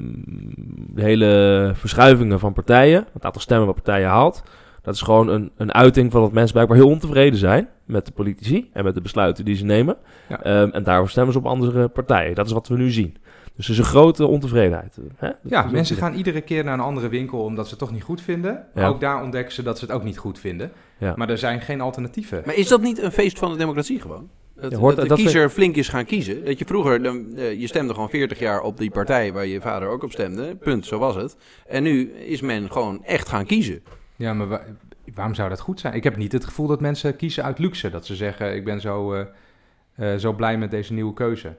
de 0.87 1.03
hele 1.03 1.73
verschuivingen 1.75 2.39
van 2.39 2.53
partijen, 2.53 3.07
het 3.13 3.25
aantal 3.25 3.41
stemmen 3.41 3.67
wat 3.67 3.75
partijen 3.75 4.09
haalt, 4.09 4.43
dat 4.83 4.95
is 4.95 5.01
gewoon 5.03 5.29
een, 5.29 5.51
een 5.57 5.73
uiting 5.73 6.13
van 6.13 6.21
dat 6.23 6.33
mensen 6.33 6.53
blijkbaar 6.53 6.77
heel 6.77 6.89
ontevreden 6.89 7.39
zijn 7.39 7.69
met 7.85 8.07
de 8.07 8.13
politici 8.13 8.71
en 8.73 8.85
met 8.85 8.95
de 8.95 9.01
besluiten 9.01 9.45
die 9.45 9.57
ze 9.57 9.65
nemen. 9.65 9.97
Ja. 10.29 10.43
Ehm, 10.43 10.69
en 10.71 10.83
daarvoor 10.83 11.09
stemmen 11.11 11.33
ze 11.33 11.39
op 11.39 11.47
andere 11.47 11.89
partijen. 11.89 12.35
Dat 12.35 12.47
is 12.47 12.53
wat 12.53 12.69
we 12.69 12.77
nu 12.77 12.91
zien. 12.91 13.17
Dus 13.57 13.65
er 13.69 13.73
is 13.73 13.79
een 13.79 13.85
grote 13.85 14.27
ontevredenheid. 14.27 14.97
Hè? 15.17 15.29
Dat 15.29 15.37
Ja, 15.43 15.67
mensen 15.71 15.97
gaan 15.97 16.15
iedere 16.15 16.41
keer 16.41 16.65
naar 16.65 16.75
een 16.75 16.81
andere 16.81 17.09
winkel 17.09 17.39
omdat 17.45 17.65
ze 17.65 17.71
het 17.71 17.79
toch 17.81 17.93
niet 17.93 18.03
goed 18.03 18.21
vinden. 18.21 18.67
Ja. 18.75 18.87
Ook 18.87 19.01
daar 19.01 19.23
ontdekken 19.23 19.53
ze 19.55 19.63
dat 19.63 19.79
ze 19.79 19.85
het 19.85 19.95
ook 19.95 20.05
niet 20.05 20.19
goed 20.19 20.39
vinden. 20.39 20.73
Ja. 20.99 21.13
Maar 21.17 21.29
er 21.31 21.39
zijn 21.39 21.61
geen 21.61 21.81
alternatieven. 21.81 22.43
Maar 22.45 22.55
is 22.55 22.69
dat 22.69 22.81
niet 22.81 23.03
een 23.03 23.13
feest 23.13 23.39
van 23.39 23.51
de 23.53 23.57
democratie 23.59 24.01
gewoon? 24.01 24.29
Dat, 24.61 24.73
hoort- 24.73 24.95
dat 24.97 25.03
de 25.05 25.09
dat 25.09 25.19
kiezer 25.19 25.51
flink 25.51 25.77
is 25.77 25.89
gaan 25.89 26.05
kiezen. 26.05 26.45
Dat 26.45 26.59
je 26.59 26.65
vroeger, 26.65 27.03
dan, 27.03 27.37
eh, 27.37 27.61
je 27.61 27.67
stemde 27.67 27.95
gewoon 27.95 28.11
40 28.11 28.39
jaar 28.39 28.61
op 28.61 28.79
die 28.79 28.91
partij 28.91 29.33
waar 29.33 29.47
je 29.47 29.61
vader 29.61 29.89
ook 29.89 30.03
op 30.03 30.13
stemde. 30.13 30.57
Punt, 30.57 30.87
zo 30.87 30.99
was 30.99 31.15
het. 31.15 31.37
En 31.67 31.83
nu 31.83 32.11
is 32.13 32.41
men 32.41 32.71
gewoon 32.73 33.05
echt 33.05 33.29
gaan 33.29 33.47
kiezen. 33.47 33.83
Ja, 34.21 34.35
maar 34.35 34.49
wa- 34.49 34.65
waarom 35.15 35.35
zou 35.35 35.49
dat 35.49 35.61
goed 35.61 35.81
zijn? 35.81 35.95
Ik 35.95 36.05
heb 36.05 36.17
niet 36.17 36.33
het 36.33 36.45
gevoel 36.45 36.67
dat 36.67 36.81
mensen 36.81 37.17
kiezen 37.17 37.45
uit 37.45 37.59
luxe. 37.59 37.91
Dat 37.91 38.07
ze 38.07 38.17
zeggen, 38.17 38.55
ik 38.55 38.65
ben 38.65 38.81
zo, 38.81 39.13
eh, 39.15 39.27
eh, 39.95 40.19
zo 40.19 40.33
blij 40.33 40.59
met 40.59 40.71
deze 40.71 40.93
nieuwe 40.93 41.13
keuze. 41.13 41.57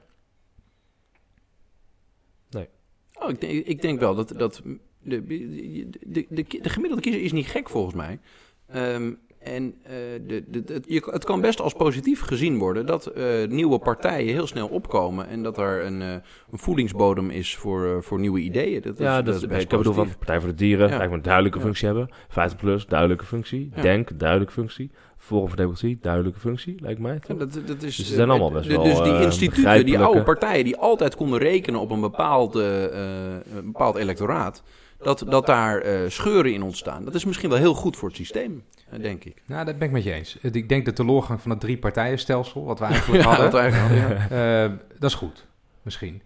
Oh, 3.14 3.30
ik, 3.30 3.42
denk, 3.42 3.66
ik 3.66 3.82
denk 3.82 4.00
wel 4.00 4.16
dat, 4.16 4.30
dat 4.38 4.62
de, 5.04 5.26
de, 5.26 5.90
de, 6.08 6.26
de, 6.30 6.46
de 6.62 6.70
gemiddelde 6.70 7.02
kiezer 7.04 7.22
is 7.22 7.32
niet 7.32 7.48
gek 7.48 7.70
volgens 7.70 7.96
mij. 7.96 8.20
Ehm, 8.68 9.14
en 9.44 9.74
eh, 9.84 9.92
de, 10.28 10.44
de, 10.48 10.64
de- 10.64 10.82
je, 10.88 11.08
het 11.12 11.24
kan 11.26 11.42
best 11.42 11.62
als 11.62 11.74
positief 11.74 12.22
gezien 12.22 12.58
worden 12.58 12.86
dat 12.86 13.06
eh, 13.06 13.26
nieuwe 13.48 13.80
partijen 13.80 14.34
heel 14.34 14.48
snel 14.48 14.68
opkomen. 14.68 15.28
En 15.28 15.44
dat 15.44 15.58
er 15.58 15.86
een, 15.86 16.02
eh, 16.02 16.10
een 16.52 16.60
voedingsbodem 16.60 17.30
is 17.30 17.56
voor, 17.56 18.04
voor 18.04 18.20
nieuwe 18.20 18.40
ideeën. 18.40 18.82
Dat, 18.82 18.98
Ja, 18.98 19.18
is, 19.20 19.26
dat, 19.26 19.36
is 19.36 19.42
ik 19.44 19.50
best 19.50 19.68
bedoel 19.70 19.94
van. 19.94 20.08
Partij 20.18 20.40
voor 20.40 20.50
de 20.50 20.56
Dieren, 20.56 20.90
Ja. 20.90 20.96
lijkt 20.98 21.12
me 21.12 21.18
een 21.18 21.24
duidelijke 21.24 21.58
Ja. 21.58 21.64
functie 21.64 21.86
hebben. 21.88 22.10
50 22.30 22.60
plus, 22.60 22.86
duidelijke 22.86 23.26
functie. 23.26 23.72
Ja. 23.76 23.82
Denk, 23.82 24.20
duidelijke 24.20 24.54
functie. 24.54 24.92
Forum 25.18 25.48
voor 25.48 25.58
Democratie, 25.58 25.98
duidelijke 26.02 26.40
functie, 26.40 26.76
lijkt 26.80 27.00
mij. 27.00 27.20
Ja, 27.28 27.34
dat, 27.34 27.54
dat 27.54 27.84
is, 27.84 27.96
Dus 27.96 28.08
ze 28.08 28.14
zijn 28.14 28.30
allemaal 28.30 28.52
best 28.52 28.68
wel, 28.68 28.84
Dus 28.84 29.02
die 29.02 29.20
instituten, 29.22 29.86
die 29.86 30.00
oude 30.00 30.24
partijen 30.24 30.64
die 30.64 30.78
altijd 30.78 31.16
konden 31.16 31.40
rekenen 31.40 31.80
op 31.80 31.92
een 31.92 32.02
bepaald, 32.02 32.56
een 32.56 33.42
bepaald 33.66 33.96
electoraat, 33.96 34.64
dat, 35.04 35.24
dat 35.28 35.46
daar 35.46 35.82
eh, 35.82 36.00
scheuren 36.08 36.54
in 36.54 36.64
ontstaan. 36.64 37.06
Dat 37.06 37.16
is 37.16 37.26
misschien 37.26 37.50
wel 37.50 37.58
heel 37.58 37.74
goed 37.74 37.98
voor 37.98 38.08
het 38.08 38.18
systeem, 38.18 38.64
eh, 38.90 39.02
denk 39.02 39.24
ik. 39.24 39.42
Nou, 39.46 39.66
dat 39.66 39.78
ben 39.78 39.88
ik 39.88 39.94
met 39.94 40.04
je 40.04 40.12
eens. 40.12 40.38
Ik 40.42 40.70
denk 40.70 40.86
de 40.86 40.94
teleurgang 40.94 41.42
van 41.42 41.52
het 41.52 41.60
drie-partijenstelsel, 41.60 42.66
wat 42.66 42.80
we 42.80 42.86
eigenlijk 42.92 43.24
Ja, 43.24 43.30
hadden, 43.30 43.52
dat 43.52 43.60
eigenlijk 43.60 44.00
wel, 44.00 44.10
ja. 44.40 44.64
eh, 44.66 44.72
dat 45.00 45.10
is 45.10 45.16
goed, 45.16 45.46
misschien. 45.82 46.22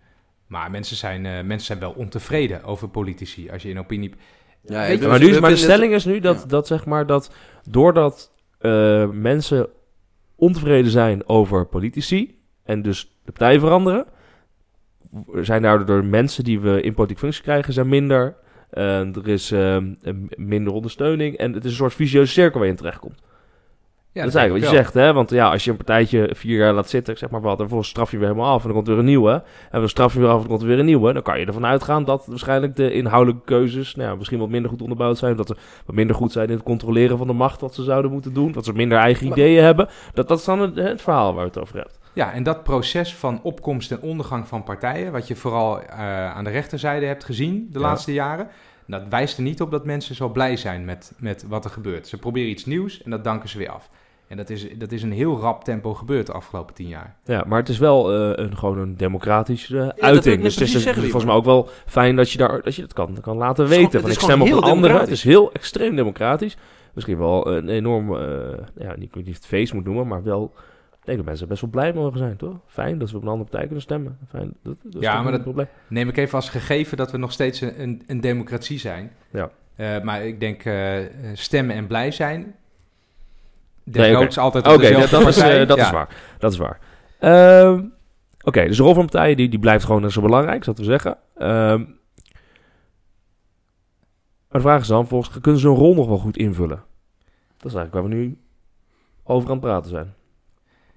Maar 0.48 0.72
mensen 0.72 0.96
zijn, 0.96 1.26
eh, 1.26 1.32
mensen 1.32 1.66
zijn 1.66 1.80
wel 1.80 1.92
ontevreden 1.92 2.64
over 2.64 2.88
politici, 2.88 3.50
als 3.52 3.62
je 3.62 3.70
in 3.70 3.80
opinie... 3.80 4.14
Ja, 4.62 4.84
je, 4.84 5.08
maar, 5.08 5.20
nu, 5.20 5.40
maar 5.40 5.50
de 5.50 5.56
stelling 5.56 5.94
is 5.94 6.06
nu 6.06 6.20
dat, 6.20 6.42
Ja. 6.42 6.48
dat 6.48 6.68
zeg 6.68 6.86
maar 6.86 7.06
dat 7.06 7.32
doordat 7.70 8.32
eh, 8.60 9.10
mensen 9.10 9.70
ontevreden 10.36 10.92
zijn 10.92 11.28
over 11.30 11.66
politici 11.66 12.40
en 12.64 12.82
dus 12.82 13.18
de 13.26 13.32
partij 13.32 13.60
veranderen, 13.60 14.06
zijn 15.34 15.62
daardoor 15.62 16.06
mensen 16.06 16.44
die 16.44 16.60
we 16.60 16.82
in 16.82 16.94
politieke 16.94 17.22
functie 17.22 17.44
krijgen, 17.44 17.74
zijn 17.74 17.90
minder. 17.90 18.36
Eh, 18.70 19.16
er 19.16 19.28
is 19.28 19.52
eh, 19.52 19.74
een 20.02 20.32
minder 20.36 20.74
ondersteuning 20.74 21.38
en 21.38 21.54
het 21.54 21.64
is 21.66 21.70
een 21.72 21.78
soort 21.78 21.94
vicieuze 21.94 22.32
cirkel 22.32 22.58
waar 22.60 22.68
je 22.68 22.74
in 22.74 22.80
terechtkomt. 22.80 23.24
Ja, 24.12 24.22
dat 24.22 24.30
is 24.30 24.36
eigenlijk 24.36 24.66
wat 24.66 24.74
je 24.74 24.82
zegt, 24.84 24.94
hè? 24.94 25.14
Want 25.14 25.30
ja, 25.30 25.52
als 25.52 25.64
je 25.64 25.72
een 25.72 25.78
partijtje 25.78 26.30
vier 26.34 26.58
jaar 26.58 26.74
laat 26.74 26.90
zitten, 26.90 27.18
zeg 27.18 27.30
maar 27.30 27.42
wat, 27.42 27.52
en 27.52 27.58
vervolgens 27.58 27.90
straf 27.90 28.12
je 28.12 28.18
weer 28.18 28.28
helemaal 28.28 28.52
af 28.54 28.60
en 28.60 28.66
dan 28.66 28.74
komt 28.74 28.88
er 28.88 28.94
weer 28.94 29.02
een 29.02 29.10
nieuwe. 29.10 29.44
En 29.72 29.80
dan 29.80 29.90
straf 29.90 30.14
je 30.14 30.20
weer 30.20 30.28
af 30.28 30.34
en 30.34 30.40
dan 30.40 30.50
komt 30.50 30.62
er 30.62 30.68
weer 30.68 30.80
een 30.80 30.86
nieuwe. 30.86 31.14
Dan 31.14 31.22
kan 31.22 31.40
je 31.40 31.46
ervan 31.46 31.66
uitgaan 31.66 32.04
dat 32.04 32.26
waarschijnlijk 32.26 32.76
de 32.76 32.92
inhoudelijke 32.94 33.46
keuzes 33.46 33.96
nou, 33.96 34.10
ja, 34.10 34.16
misschien 34.16 34.40
wat 34.40 34.50
minder 34.50 34.70
goed 34.72 34.82
onderbouwd 34.82 35.18
zijn. 35.18 35.36
Dat 35.36 35.48
ze 35.48 35.56
wat 35.86 35.96
minder 35.96 36.16
goed 36.16 36.32
zijn 36.32 36.48
in 36.48 36.54
het 36.54 36.64
controleren 36.64 37.18
van 37.18 37.28
de 37.28 37.34
macht 37.34 37.62
wat 37.62 37.74
ze 37.76 37.84
zouden 37.84 38.12
moeten 38.12 38.34
doen. 38.34 38.52
Dat 38.52 38.66
ze 38.66 38.74
minder 38.74 38.98
eigen 38.98 39.28
Maar- 39.28 39.38
ideeën 39.38 39.64
hebben. 39.64 39.88
Dat, 40.14 40.28
dat 40.28 40.40
is 40.40 40.46
dan 40.46 40.60
het, 40.60 40.76
het 40.76 41.02
verhaal 41.02 41.34
waar 41.34 41.44
je 41.44 41.50
het 41.50 41.60
over 41.60 41.78
hebt. 41.78 42.00
Ja, 42.16 42.34
en 42.34 42.44
dat 42.44 42.64
proces 42.64 43.16
van 43.16 43.40
opkomst 43.44 43.92
en 43.92 44.02
ondergang 44.02 44.48
van 44.48 44.64
partijen, 44.64 45.12
wat 45.12 45.28
je 45.28 45.36
vooral 45.36 45.82
eh, 45.82 45.98
aan 46.36 46.44
de 46.44 46.50
rechterzijde 46.50 47.06
hebt 47.06 47.24
gezien 47.24 47.68
de 47.72 47.80
Ja. 47.80 47.86
laatste 47.86 48.14
jaren, 48.14 48.48
dat 48.88 49.02
wijst 49.10 49.38
er 49.38 49.44
niet 49.44 49.62
op 49.62 49.72
dat 49.72 49.86
mensen 49.86 50.16
zo 50.16 50.30
blij 50.30 50.58
zijn 50.58 50.86
met, 50.86 51.14
met 51.18 51.46
wat 51.48 51.66
er 51.66 51.72
gebeurt. 51.72 52.08
Ze 52.08 52.18
proberen 52.18 52.50
iets 52.50 52.66
nieuws 52.66 53.04
en 53.04 53.12
dat 53.12 53.24
danken 53.24 53.50
ze 53.50 53.58
weer 53.58 53.70
af. 53.70 53.90
En 54.28 54.38
dat 54.38 54.50
is, 54.50 54.68
dat 54.78 54.92
is 54.92 55.04
een 55.04 55.12
heel 55.12 55.40
rap 55.40 55.64
tempo 55.64 55.94
gebeurd 55.94 56.26
de 56.26 56.32
afgelopen 56.34 56.76
tien 56.76 56.88
jaar. 56.88 57.16
Ja, 57.26 57.44
maar 57.48 57.60
het 57.60 57.70
is 57.70 57.78
wel 57.78 58.14
eh, 58.14 58.44
een, 58.46 58.58
gewoon 58.58 58.78
een 58.78 58.98
democratische 58.98 59.96
uiting. 60.00 60.42
Dus 60.42 60.56
het 60.56 60.64
is, 60.64 60.72
zeggen, 60.84 61.02
volgens 61.02 61.26
mij 61.26 61.34
ook 61.34 61.46
wel 61.46 61.70
fijn 61.86 62.16
dat 62.16 62.32
je, 62.32 62.38
daar, 62.38 62.62
dat 62.62 62.76
je 62.76 62.82
dat 62.82 62.94
kan, 62.94 63.18
kan 63.22 63.38
laten 63.38 63.68
weten. 63.68 63.86
gewoon- 63.90 64.02
Van, 64.02 64.10
ik 64.12 64.18
is 64.18 64.24
stem 64.24 64.42
op 64.42 64.48
gewoon 64.48 64.64
een 64.64 64.68
heel 64.68 64.76
andere. 64.76 65.00
Het 65.00 65.10
is 65.10 65.24
heel 65.24 65.52
extreem 65.54 65.96
democratisch. 65.96 66.58
Misschien 66.94 67.18
wel 67.18 67.48
een 67.48 67.70
enorm, 67.70 68.16
eh, 68.16 68.28
ja, 68.78 68.94
niet, 68.98 69.16
niet 69.16 69.36
het 69.36 69.46
feest 69.46 69.74
moet 69.74 69.86
noemen, 69.86 70.08
maar 70.08 70.24
wel... 70.24 70.54
Ik 71.06 71.12
denk 71.12 71.18
dat 71.18 71.28
mensen 71.30 71.48
best 71.48 71.62
wel 71.62 71.70
blij 71.70 71.94
mogen 71.94 72.18
zijn, 72.18 72.38
toch? 72.38 72.56
Fijn 72.68 72.98
dat 73.00 73.12
we 73.12 73.18
op 73.18 73.22
een 73.24 73.28
andere 73.30 73.44
partij 73.50 73.66
kunnen 73.66 73.82
stemmen. 73.84 74.18
Fijn, 74.30 74.54
dat, 74.64 74.76
Ja, 74.90 75.22
maar 75.22 75.32
dat- 75.32 75.42
probleem. 75.42 75.68
Neem 75.88 76.10
ik 76.10 76.18
even 76.18 76.36
als 76.36 76.50
gegeven 76.50 76.98
dat 76.98 77.12
we 77.12 77.18
nog 77.18 77.32
steeds 77.32 77.62
een, 77.62 77.82
een, 77.82 78.04
een 78.08 78.22
democratie 78.22 78.80
zijn. 78.80 79.12
Ja. 79.30 79.50
Eh, 79.76 80.02
maar 80.02 80.26
ik 80.26 80.40
denk 80.40 80.66
eh, 80.66 80.98
stemmen 81.34 81.76
en 81.76 81.88
blij 81.88 82.12
zijn. 82.12 82.40
Nee, 82.40 82.52
oké. 83.84 84.02
Desnoods 84.10 84.38
altijd 84.38 84.68
Oké, 84.68 84.92
dat, 84.92 85.10
dat, 85.10 85.28
is, 85.28 85.38
eh, 85.38 85.68
dat 85.68 85.78
Ja. 85.78 85.84
is 85.86 85.92
waar. 85.92 86.36
Dat 86.40 86.52
is 86.52 86.58
waar. 86.58 86.80
Ehm, 87.20 87.84
Oké, 88.44 88.66
dus 88.66 88.78
de 88.78 88.84
rol 88.84 88.94
van 88.94 89.06
partijen 89.06 89.38
die, 89.38 89.50
die 89.50 89.60
blijft 89.60 89.86
gewoon 89.86 90.02
net 90.02 90.12
zo 90.12 90.22
belangrijk, 90.22 90.64
zou 90.64 90.76
we 90.80 90.84
zeggen. 90.84 91.18
Ehm, 91.38 91.80
maar 94.50 94.50
de 94.50 94.60
vraag 94.60 94.82
is 94.82 94.88
dan, 94.88 95.08
volgens 95.08 95.40
kunnen 95.42 95.62
ze 95.62 95.68
hun 95.68 95.76
rol 95.78 95.94
nog 95.96 96.08
wel 96.08 96.18
goed 96.18 96.38
invullen? 96.38 96.84
Dat 97.58 97.72
is 97.72 97.78
eigenlijk 97.78 97.94
waar 97.94 98.04
we 98.04 98.10
nu 98.10 98.38
over 99.24 99.48
aan 99.50 99.56
het 99.56 99.66
praten 99.66 99.90
zijn. 99.90 100.14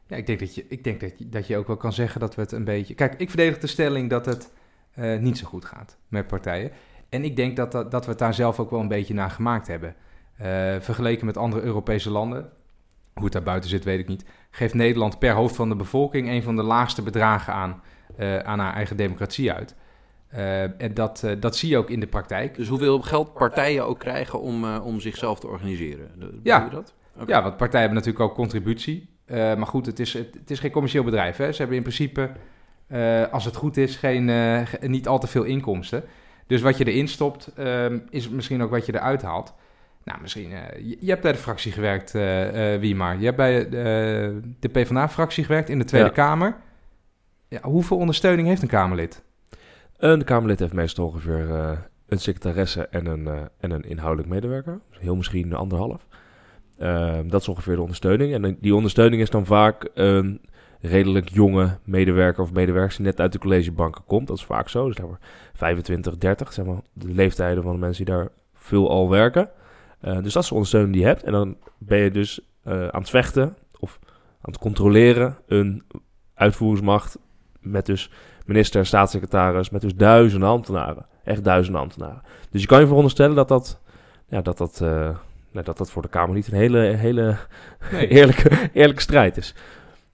Ja, 0.09 0.16
ik 0.16 0.27
denk, 0.27 0.38
dat 0.38 0.55
je, 0.55 0.64
ik 0.68 0.85
denk 0.85 1.01
dat, 1.01 1.18
je, 1.18 1.29
dat 1.29 1.47
je 1.47 1.57
ook 1.57 1.66
wel 1.66 1.77
kan 1.77 1.92
zeggen 1.92 2.21
dat 2.21 2.35
we 2.35 2.40
het 2.40 2.53
een 2.53 2.64
beetje... 2.64 2.94
Kijk, 2.94 3.14
ik 3.14 3.29
verdedig 3.29 3.59
de 3.59 3.66
stelling 3.66 4.11
dat 4.11 4.27
het 4.27 4.53
eh, 4.94 5.18
niet 5.18 5.38
zo 5.38 5.47
goed 5.47 5.64
gaat 5.64 5.97
met 6.09 6.27
partijen. 6.27 6.71
En 7.09 7.25
ik 7.25 7.37
denk 7.37 7.57
dat, 7.57 7.73
dat, 7.73 7.90
dat 7.90 8.05
we 8.05 8.11
het 8.11 8.18
daar 8.18 8.35
zelf 8.35 8.61
ook 8.61 8.71
wel 8.71 8.81
een 8.81 8.88
beetje 8.88 9.14
naar 9.14 9.31
gemaakt 9.31 9.66
hebben. 9.66 9.94
Eh, 10.37 10.47
vergeleken 10.81 11.27
met 11.27 11.37
andere 11.37 11.62
Europese 11.62 12.11
landen, 12.11 12.51
hoe 13.14 13.25
het 13.25 13.33
daar 13.33 13.42
buiten 13.42 13.71
zit 13.71 13.85
weet 13.85 13.99
ik 13.99 14.09
niet, 14.09 14.25
geeft 14.51 14.75
Nederland 14.75 15.18
per 15.18 15.33
hoofd 15.33 15.57
van 15.57 15.68
de 15.68 15.77
bevolking 15.77 16.29
een 16.29 16.42
van 16.42 16.57
de 16.57 16.62
laagste 16.62 17.03
bedragen 17.03 17.53
aan, 17.53 17.83
eh, 18.16 18.38
aan 18.38 18.59
haar 18.59 18.75
eigen 18.75 18.97
democratie 18.97 19.53
uit. 19.53 19.75
En 20.79 20.94
dat, 20.94 21.27
dat 21.40 21.57
zie 21.57 21.68
je 21.68 21.79
ook 21.79 21.90
in 21.90 22.01
de 22.01 22.07
praktijk. 22.07 22.55
Dus 22.55 22.68
hoeveel 22.68 23.03
geld 23.03 23.33
partijen 23.33 23.87
ook 23.87 23.99
krijgen 23.99 24.40
om, 24.40 24.77
om 24.77 25.01
zichzelf 25.01 25.40
te 25.40 25.47
organiseren? 25.47 26.11
Ja. 26.42 26.64
je 26.64 26.71
dat? 26.71 26.94
Ja, 27.27 27.42
want 27.42 27.57
partijen 27.57 27.88
hebben 27.88 27.99
natuurlijk 28.05 28.25
ook 28.25 28.35
contributie. 28.35 29.18
Eh, 29.29 29.37
maar 29.37 29.67
goed, 29.67 29.87
het 29.87 30.01
is, 30.01 30.12
het, 30.12 30.35
het 30.35 30.51
is 30.51 30.59
geen 30.59 30.71
commercieel 30.71 31.05
bedrijf. 31.05 31.37
Hè? 31.37 31.53
Ze 31.53 31.59
hebben 31.59 31.77
in 31.77 31.83
principe, 31.83 32.31
eh, 32.87 33.33
als 33.33 33.45
het 33.45 33.57
goed 33.57 33.77
is, 33.77 33.97
geen, 33.97 34.29
eh, 34.29 34.62
niet 34.81 35.09
al 35.09 35.19
te 35.19 35.27
veel 35.27 35.45
inkomsten. 35.45 36.05
Dus 36.47 36.61
wat 36.61 36.79
je 36.79 36.85
erin 36.85 37.09
stopt, 37.09 37.53
ehm, 37.57 37.99
is 38.11 38.29
misschien 38.29 38.62
ook 38.62 38.71
wat 38.71 38.87
je 38.87 38.95
eruit 38.95 39.23
haalt. 39.23 39.55
Nou, 40.05 40.21
misschien, 40.21 40.49
je, 40.49 40.97
je 41.01 41.11
hebt 41.11 41.23
bij 41.23 41.33
de 41.33 41.38
fractie 41.38 41.73
gewerkt, 41.73 42.14
eh 42.14 42.79
Wiemar. 42.79 43.19
Je 43.19 43.25
hebt 43.25 43.37
bij 43.37 43.69
de 43.69 44.69
PvdA-fractie 44.73 45.45
gewerkt 45.45 45.69
in 45.69 45.79
de 45.79 45.85
Tweede 45.85 46.09
Ja. 46.09 46.14
Kamer. 46.14 46.57
Ja, 47.49 47.61
hoeveel 47.62 47.97
ondersteuning 47.97 48.49
heeft 48.49 48.62
een 48.62 48.69
Kamerlid? 48.69 49.23
Een 49.97 50.25
Kamerlid 50.25 50.59
heeft 50.59 50.73
meestal 50.73 51.07
ongeveer 51.07 51.51
een 52.07 52.19
secretaresse 52.19 52.88
en 52.88 53.07
een, 53.07 53.49
en 53.61 53.71
een 53.71 53.83
inhoudelijk 53.83 54.29
medewerker. 54.29 54.81
Heel 54.91 55.17
misschien 55.17 55.55
anderhalf. 55.55 56.07
Ehm, 56.79 57.29
dat 57.29 57.41
is 57.41 57.49
ongeveer 57.49 57.75
de 57.75 57.81
ondersteuning. 57.81 58.33
En 58.33 58.57
die 58.61 58.75
ondersteuning 58.75 59.23
is 59.23 59.31
dan 59.31 59.47
vaak 59.47 59.91
een 59.95 60.41
redelijk 60.81 61.29
jonge 61.29 61.79
medewerker 61.85 62.43
of 62.43 62.53
medewerker 62.53 62.97
die 62.97 63.07
net 63.07 63.21
uit 63.21 63.33
de 63.33 63.38
collegebanken 63.38 64.05
komt. 64.07 64.27
Dat 64.27 64.37
is 64.37 64.45
vaak 64.45 64.69
zo. 64.69 64.87
Dus 64.87 64.97
daar 64.97 65.07
wordt 65.07 65.25
25, 65.55 66.19
30, 66.19 66.53
zeg 66.53 66.64
maar, 66.64 66.81
de 66.93 67.12
leeftijden 67.12 67.62
van 67.62 67.73
de 67.73 67.79
mensen 67.79 68.05
die 68.05 68.14
daar 68.14 68.29
veel 68.55 68.91
al 68.91 69.11
werken. 69.11 69.51
Eh, 70.01 70.23
dus 70.23 70.33
dat 70.33 70.43
is 70.43 70.49
de 70.49 70.55
ondersteuning 70.55 70.93
die 70.93 71.03
je 71.03 71.09
hebt. 71.09 71.23
En 71.23 71.33
dan 71.33 71.57
ben 71.79 71.99
je 71.99 72.11
dus 72.11 72.41
eh, 72.62 72.88
aan 72.88 73.01
het 73.01 73.11
vechten 73.11 73.57
of 73.79 73.99
aan 74.41 74.53
het 74.53 74.59
controleren 74.59 75.37
een 75.47 75.83
uitvoeringsmacht 76.35 77.19
met 77.61 77.87
dus 77.87 78.11
minister, 78.47 78.87
staatssecretaris, 78.87 79.71
met 79.71 79.81
dus 79.81 79.95
duizenden 79.95 80.49
ambtenaren. 80.49 81.07
Echt 81.25 81.45
duizenden 81.45 81.81
ambtenaren. 81.81 82.23
Dus 82.51 82.61
je 82.61 82.67
kan 82.67 82.81
je 82.81 82.87
veronderstellen 82.87 83.37
dat 83.37 83.49
dat, 83.49 83.81
ja, 84.29 84.41
dat, 84.41 84.59
dat, 84.59 84.81
eh, 84.81 85.17
nou, 85.53 85.65
dat, 85.65 85.79
dat 85.79 85.91
voor 85.91 86.03
de 86.03 86.09
Kamer 86.09 86.35
niet 86.35 86.49
een 86.49 86.59
hele, 86.59 86.79
hele 86.79 87.37
Nee, 87.93 88.09
eerlijke, 88.19 88.71
eerlijke 88.73 89.03
strijd 89.03 89.37
is. 89.37 89.55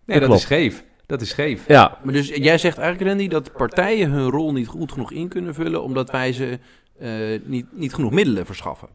nee 0.07 0.21
dat 0.21 0.33
is 0.33 0.41
scheef. 0.41 0.85
Dat 1.07 1.21
is 1.21 1.29
scheef. 1.29 1.69
Ja, 1.69 1.99
Maar 2.05 2.13
dus 2.13 2.29
jij 2.29 2.59
zegt 2.59 2.79
eigenlijk, 2.79 3.09
Randy, 3.09 3.29
dat 3.29 3.53
partijen 3.53 4.11
hun 4.11 4.31
rol 4.31 4.53
niet 4.53 4.67
goed 4.67 4.93
genoeg 4.93 5.13
in 5.13 5.29
kunnen 5.29 5.55
vullen, 5.55 5.83
omdat 5.83 6.11
wij 6.11 6.33
ze 6.33 6.59
eh, 6.99 7.11
niet, 7.45 7.67
niet 7.73 7.95
genoeg 7.95 8.11
middelen 8.11 8.47
verschaffen. 8.47 8.89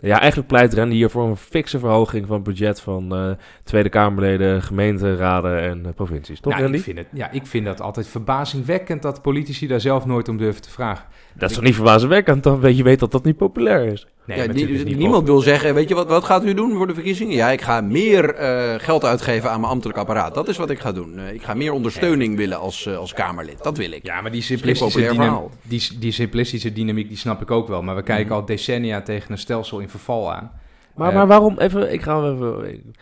Ja, 0.00 0.18
eigenlijk 0.18 0.48
pleit 0.48 0.72
René 0.72 0.92
hier 0.92 1.10
voor 1.10 1.28
een 1.28 1.36
fikse 1.36 1.78
verhoging 1.78 2.26
van 2.26 2.34
het 2.34 2.44
budget 2.44 2.80
van 2.80 3.14
eh, 3.14 3.30
Tweede 3.62 3.88
Kamerleden, 3.88 4.62
gemeenteraden 4.62 5.60
en 5.60 5.86
eh, 5.86 5.92
provincies. 5.92 6.40
Toch, 6.40 6.52
Nou, 6.52 6.62
Randy? 6.64 6.78
ik, 6.78 6.84
vind 6.84 6.98
het, 6.98 7.06
ja, 7.12 7.30
ik 7.30 7.46
vind 7.46 7.64
dat 7.64 7.80
altijd 7.80 8.06
verbazingwekkend 8.06 9.02
dat 9.02 9.22
politici 9.22 9.66
daar 9.66 9.80
zelf 9.80 10.06
nooit 10.06 10.28
om 10.28 10.36
durven 10.36 10.62
te 10.62 10.70
vragen. 10.70 11.04
Dat 11.34 11.48
is 11.50 11.54
toch 11.56 11.64
niet 11.64 11.74
verbazingwekkend, 11.74 12.42
dan 12.42 12.60
weet 12.60 12.76
je 12.76 12.82
weet 12.82 12.98
dat 12.98 13.12
dat 13.12 13.24
niet 13.24 13.36
populair 13.36 13.92
is. 13.92 14.06
Nee, 14.26 14.36
Ja, 14.38 14.46
die- 14.52 14.84
niet 14.84 14.96
niemand 14.96 15.26
wil 15.26 15.40
zeggen, 15.40 15.74
weet 15.74 15.88
je 15.88 15.94
wat, 15.94 16.08
wat 16.08 16.24
gaat 16.24 16.44
u 16.44 16.54
doen 16.54 16.76
voor 16.76 16.86
de 16.86 16.94
verkiezingen? 16.94 17.34
Ja, 17.36 17.48
ik 17.50 17.60
ga 17.60 17.80
meer 17.80 18.34
eh, 18.34 18.74
geld 18.78 19.04
uitgeven 19.04 19.50
aan 19.50 19.60
mijn 19.60 19.72
ambtelijk 19.72 19.98
apparaat. 19.98 20.34
Dat 20.34 20.48
is 20.48 20.56
wat 20.56 20.70
ik 20.70 20.78
ga 20.78 20.92
doen. 20.92 21.18
Eh, 21.18 21.32
ik 21.32 21.42
ga 21.42 21.54
meer 21.54 21.72
ondersteuning 21.72 22.36
willen 22.36 22.58
als, 22.58 22.86
eh, 22.86 22.96
als 22.96 23.12
Kamerlid. 23.12 23.62
Dat 23.62 23.76
wil 23.76 23.90
ik. 23.92 24.04
Ja, 24.06 24.20
maar 24.20 24.30
die 24.30 24.42
simplistische, 24.42 24.98
dynam- 25.00 25.14
verhaal. 25.14 25.50
die, 25.62 25.98
die 25.98 26.12
simplistische 26.12 26.72
dynamiek, 26.72 27.08
die 27.08 27.16
snap 27.16 27.42
ik 27.42 27.50
ook 27.50 27.68
wel. 27.68 27.82
Maar 27.82 27.96
we 27.96 28.02
kijken 28.02 28.26
Mhm. 28.26 28.34
al 28.34 28.44
decennia 28.44 29.02
tegen 29.02 29.30
een 29.32 29.38
stelsel 29.38 29.78
in 29.80 29.88
verval 29.88 30.32
aan. 30.34 30.50
Maar, 30.94 31.12
maar 31.12 31.26
waarom, 31.26 31.58
even, 31.58 31.92
ik 31.92 32.02
ga 32.02 32.16
even, 32.30 32.94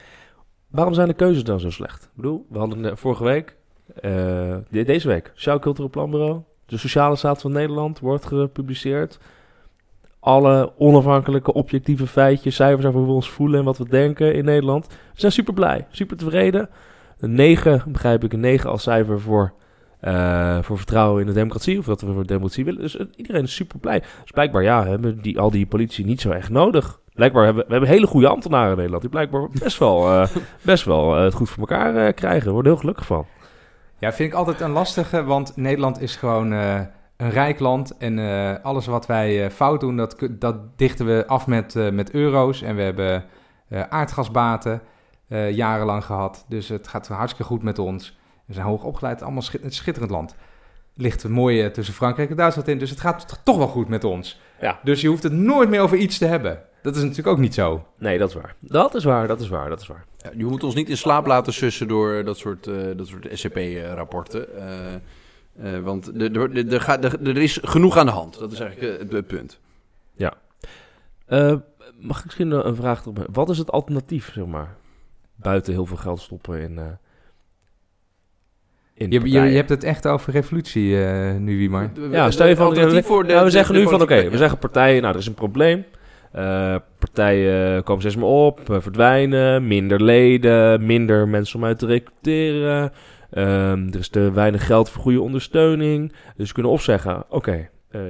waarom 0.70 0.94
zijn 0.94 1.08
de 1.08 1.14
keuzes 1.14 1.44
dan 1.44 1.60
zo 1.60 1.70
slecht? 1.70 2.02
Ik 2.04 2.10
bedoel, 2.14 2.46
we 2.48 2.58
hadden 2.58 2.98
vorige 2.98 3.24
week, 3.24 3.56
eh, 4.00 4.10
de- 4.70 4.84
deze 4.84 5.08
week, 5.08 5.30
Sociaal 5.34 5.58
Cultureel 5.58 5.90
Planbureau, 5.90 6.40
de 6.66 6.76
Sociale 6.78 7.16
Staat 7.16 7.40
van 7.40 7.52
Nederland 7.52 7.98
wordt 7.98 8.26
gepubliceerd. 8.26 9.18
Alle 10.24 10.72
onafhankelijke, 10.78 11.52
objectieve 11.52 12.06
feitjes, 12.06 12.54
cijfers 12.54 12.86
over 12.86 12.98
hoe 12.98 13.08
we 13.08 13.14
ons 13.14 13.30
voelen 13.30 13.58
en 13.58 13.64
wat 13.64 13.78
we 13.78 13.88
denken 13.88 14.34
in 14.34 14.44
Nederland. 14.44 14.86
We 14.86 14.94
zijn 15.20 15.32
super 15.32 15.54
blij, 15.54 15.86
super 15.90 16.16
tevreden. 16.16 16.68
Een 17.18 17.34
9, 17.34 17.82
begrijp 17.86 18.24
ik, 18.24 18.32
een 18.32 18.40
9 18.40 18.70
als 18.70 18.82
cijfer 18.82 19.20
voor, 19.20 19.52
eh, 20.00 20.58
voor 20.62 20.76
vertrouwen 20.76 21.20
in 21.20 21.26
de 21.26 21.32
democratie. 21.32 21.78
Of 21.78 21.84
dat 21.84 22.00
we 22.00 22.12
voor 22.12 22.20
de 22.20 22.26
democratie 22.26 22.64
willen. 22.64 22.80
Dus 22.80 22.96
eh, 22.96 23.06
iedereen 23.16 23.42
is 23.42 23.54
super 23.54 23.78
blij. 23.78 24.00
Dus 24.00 24.30
blijkbaar, 24.30 24.62
ja, 24.62 24.86
hebben 24.86 25.22
die, 25.22 25.38
al 25.40 25.50
die 25.50 25.66
politici 25.66 26.04
niet 26.04 26.20
zo 26.20 26.30
echt 26.30 26.50
nodig. 26.50 27.00
Blijkbaar 27.14 27.44
hebben 27.44 27.64
we 27.64 27.70
hebben 27.70 27.90
hele 27.90 28.06
goede 28.06 28.28
ambtenaren 28.28 28.70
in 28.70 28.76
Nederland. 28.76 29.02
Die 29.02 29.10
blijkbaar 29.10 29.48
best 29.64 29.78
wel, 29.78 30.10
eh, 30.10 30.28
best 30.62 30.84
wel 30.84 31.14
het 31.14 31.34
goed 31.34 31.48
voor 31.48 31.68
elkaar 31.68 32.12
krijgen. 32.12 32.44
Daar 32.44 32.54
worden 32.54 32.72
heel 32.72 32.80
gelukkig 32.80 33.06
van. 33.06 33.26
Ja, 33.98 34.12
vind 34.12 34.32
ik 34.32 34.38
altijd 34.38 34.60
een 34.60 34.70
lastige, 34.70 35.24
want 35.24 35.56
Nederland 35.56 36.00
is 36.00 36.16
gewoon 36.16 36.52
een 37.22 37.30
rijk 37.30 37.58
land. 37.58 37.96
En 37.96 38.18
eh, 38.18 38.64
alles 38.64 38.86
wat 38.86 39.06
wij 39.06 39.44
eh, 39.44 39.50
fout 39.50 39.80
doen, 39.80 39.96
dat, 39.96 40.16
dat 40.30 40.56
dichten 40.78 41.06
we 41.06 41.24
af 41.26 41.46
met, 41.46 41.76
eh, 41.76 41.90
met 41.90 42.10
euro's. 42.10 42.62
En 42.62 42.76
we 42.76 42.82
hebben 42.82 43.24
eh, 43.68 43.82
aardgasbaten 43.88 44.82
eh, 45.28 45.50
jarenlang 45.50 46.04
gehad. 46.04 46.44
Dus 46.48 46.68
het 46.68 46.88
gaat 46.88 47.08
hartstikke 47.08 47.44
goed 47.48 47.62
met 47.62 47.78
ons. 47.78 48.18
We 48.46 48.52
zijn 48.54 48.66
hoog 48.66 48.84
opgeleid, 48.84 49.22
allemaal 49.22 49.42
een 49.62 49.72
schitterend 49.72 50.10
land. 50.10 50.34
Ligt 50.94 51.28
mooi 51.28 51.62
eh, 51.62 51.70
tussen 51.70 51.94
Frankrijk 51.94 52.30
en 52.30 52.36
Duitsland 52.36 52.68
in, 52.68 52.78
dus 52.78 52.90
het 52.90 53.00
gaat 53.00 53.40
toch 53.44 53.56
wel 53.56 53.66
goed 53.66 53.88
met 53.88 54.04
ons. 54.04 54.40
Ja. 54.60 54.80
Dus 54.82 55.00
je 55.00 55.08
hoeft 55.08 55.22
het 55.22 55.32
nooit 55.32 55.68
meer 55.68 55.80
over 55.80 55.96
iets 55.96 56.18
te 56.18 56.26
hebben. 56.26 56.62
Dat 56.82 56.96
is 56.96 57.02
natuurlijk 57.02 57.28
ook 57.28 57.38
niet 57.38 57.54
zo. 57.54 57.86
Nee, 57.98 58.18
dat 58.18 58.28
is 58.28 58.34
waar. 58.34 58.54
Dat 58.60 58.94
is 58.94 59.04
waar, 59.04 59.26
dat 59.26 59.40
is 59.40 59.48
waar, 59.48 59.68
dat 59.68 59.80
is 59.80 59.86
waar. 59.86 60.04
Ja, 60.16 60.30
je 60.36 60.44
moet 60.44 60.64
ons 60.64 60.74
niet 60.74 60.88
in 60.88 60.96
slaap 60.96 61.26
laten 61.26 61.52
sussen 61.52 61.88
door 61.88 62.24
dat 62.24 62.38
soort, 62.38 62.66
eh, 62.66 62.74
dat 62.96 63.06
soort 63.06 63.28
SCP-rapporten. 63.32 64.46
Er- 65.62 66.36
er- 66.36 66.56
er- 66.56 66.72
er 66.72 66.80
gaat- 66.80 67.18
is 67.36 67.58
genoeg 67.62 67.96
aan 67.96 68.06
de 68.06 68.12
hand. 68.12 68.38
Dat 68.38 68.52
is 68.52 68.60
eigenlijk 68.60 68.92
eh, 68.92 68.98
het, 69.00 69.12
het 69.12 69.26
punt. 69.26 69.60
Eh, 71.26 71.54
mag 72.00 72.18
ik 72.18 72.24
misschien 72.24 72.50
een 72.66 72.76
vraag 72.76 73.00
erop? 73.02 73.26
Wat 73.32 73.50
is 73.50 73.58
het 73.58 73.70
alternatief, 73.70 74.32
zeg 74.32 74.46
maar? 74.46 74.74
Buiten 75.34 75.72
heel 75.72 75.86
veel 75.86 75.96
geld 75.96 76.20
stoppen 76.20 76.60
in. 76.60 76.78
eh 76.78 76.84
in 78.94 79.10
Je, 79.10 79.20
je, 79.20 79.40
je 79.40 79.56
hebt 79.56 79.68
het 79.68 79.84
echt 79.84 80.06
over 80.06 80.32
revolutie 80.32 81.04
eh, 81.04 81.36
nu, 81.36 81.56
Wiemar. 81.58 81.90
Ja, 82.10 82.30
stel 82.30 82.46
je 82.46 82.56
van, 82.56 82.66
Alternatief 82.66 83.06
voor 83.06 83.22
de- 83.22 83.28
nou, 83.28 83.38
we 83.38 83.44
de- 83.44 83.50
zeggen 83.50 83.74
de 83.74 83.80
nu 83.80 83.88
van, 83.88 84.02
oké, 84.02 84.28
we 84.30 84.36
zeggen 84.36 84.58
partijen, 84.58 85.02
nou, 85.02 85.14
er 85.14 85.20
is 85.20 85.26
een 85.26 85.34
probleem. 85.34 85.84
Eh, 86.32 86.76
partijen 86.98 87.82
komen 87.82 88.00
steeds 88.02 88.16
meer 88.16 88.24
op, 88.26 88.70
eh, 88.70 88.80
verdwijnen, 88.80 89.66
minder 89.66 90.02
leden, 90.02 90.86
minder 90.86 91.28
mensen 91.28 91.58
om 91.58 91.64
uit 91.64 91.78
te 91.78 91.86
recruteren. 91.86 92.92
Ehm, 93.32 93.88
er 93.88 93.98
is 93.98 94.08
te 94.08 94.32
weinig 94.32 94.66
geld 94.66 94.90
voor 94.90 95.02
goede 95.02 95.20
ondersteuning. 95.20 96.12
Dus 96.36 96.48
we 96.48 96.54
kunnen 96.54 96.72
of 96.72 96.82
zeggen, 96.82 97.24
oké, 97.28 97.68
eh, 97.88 98.00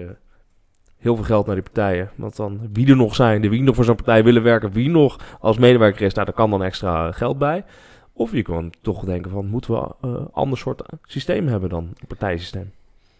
heel 0.96 1.14
veel 1.16 1.24
geld 1.24 1.46
naar 1.46 1.54
die 1.54 1.64
partijen. 1.64 2.10
Want 2.14 2.36
dan, 2.36 2.68
wie 2.72 2.88
er 2.88 2.96
nog 2.96 3.14
zijn, 3.14 3.48
wie 3.48 3.62
nog 3.62 3.74
voor 3.74 3.84
zo'n 3.84 3.96
partij 3.96 4.24
willen 4.24 4.42
werken, 4.42 4.72
wie 4.72 4.90
nog 4.90 5.36
als 5.40 5.58
medewerker 5.58 6.06
is, 6.06 6.14
nou, 6.14 6.26
daar 6.26 6.34
kan 6.34 6.50
dan 6.50 6.62
extra 6.62 7.12
geld 7.12 7.38
bij. 7.38 7.64
Of 8.12 8.32
je 8.32 8.42
kan 8.42 8.72
toch 8.80 9.04
denken 9.04 9.30
van, 9.30 9.46
moeten 9.46 9.74
we 9.74 9.94
een 10.00 10.28
ander 10.32 10.58
soort 10.58 10.82
systeem 11.04 11.46
hebben 11.46 11.68
dan 11.68 11.84
een 11.84 12.06
partijsysteem? 12.06 12.72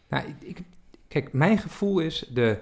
Nou, 0.08 0.24
ik, 0.40 0.62
kijk, 1.08 1.32
mijn 1.32 1.58
gevoel 1.58 1.98
is 1.98 2.30
de, 2.32 2.50
eh, 2.50 2.56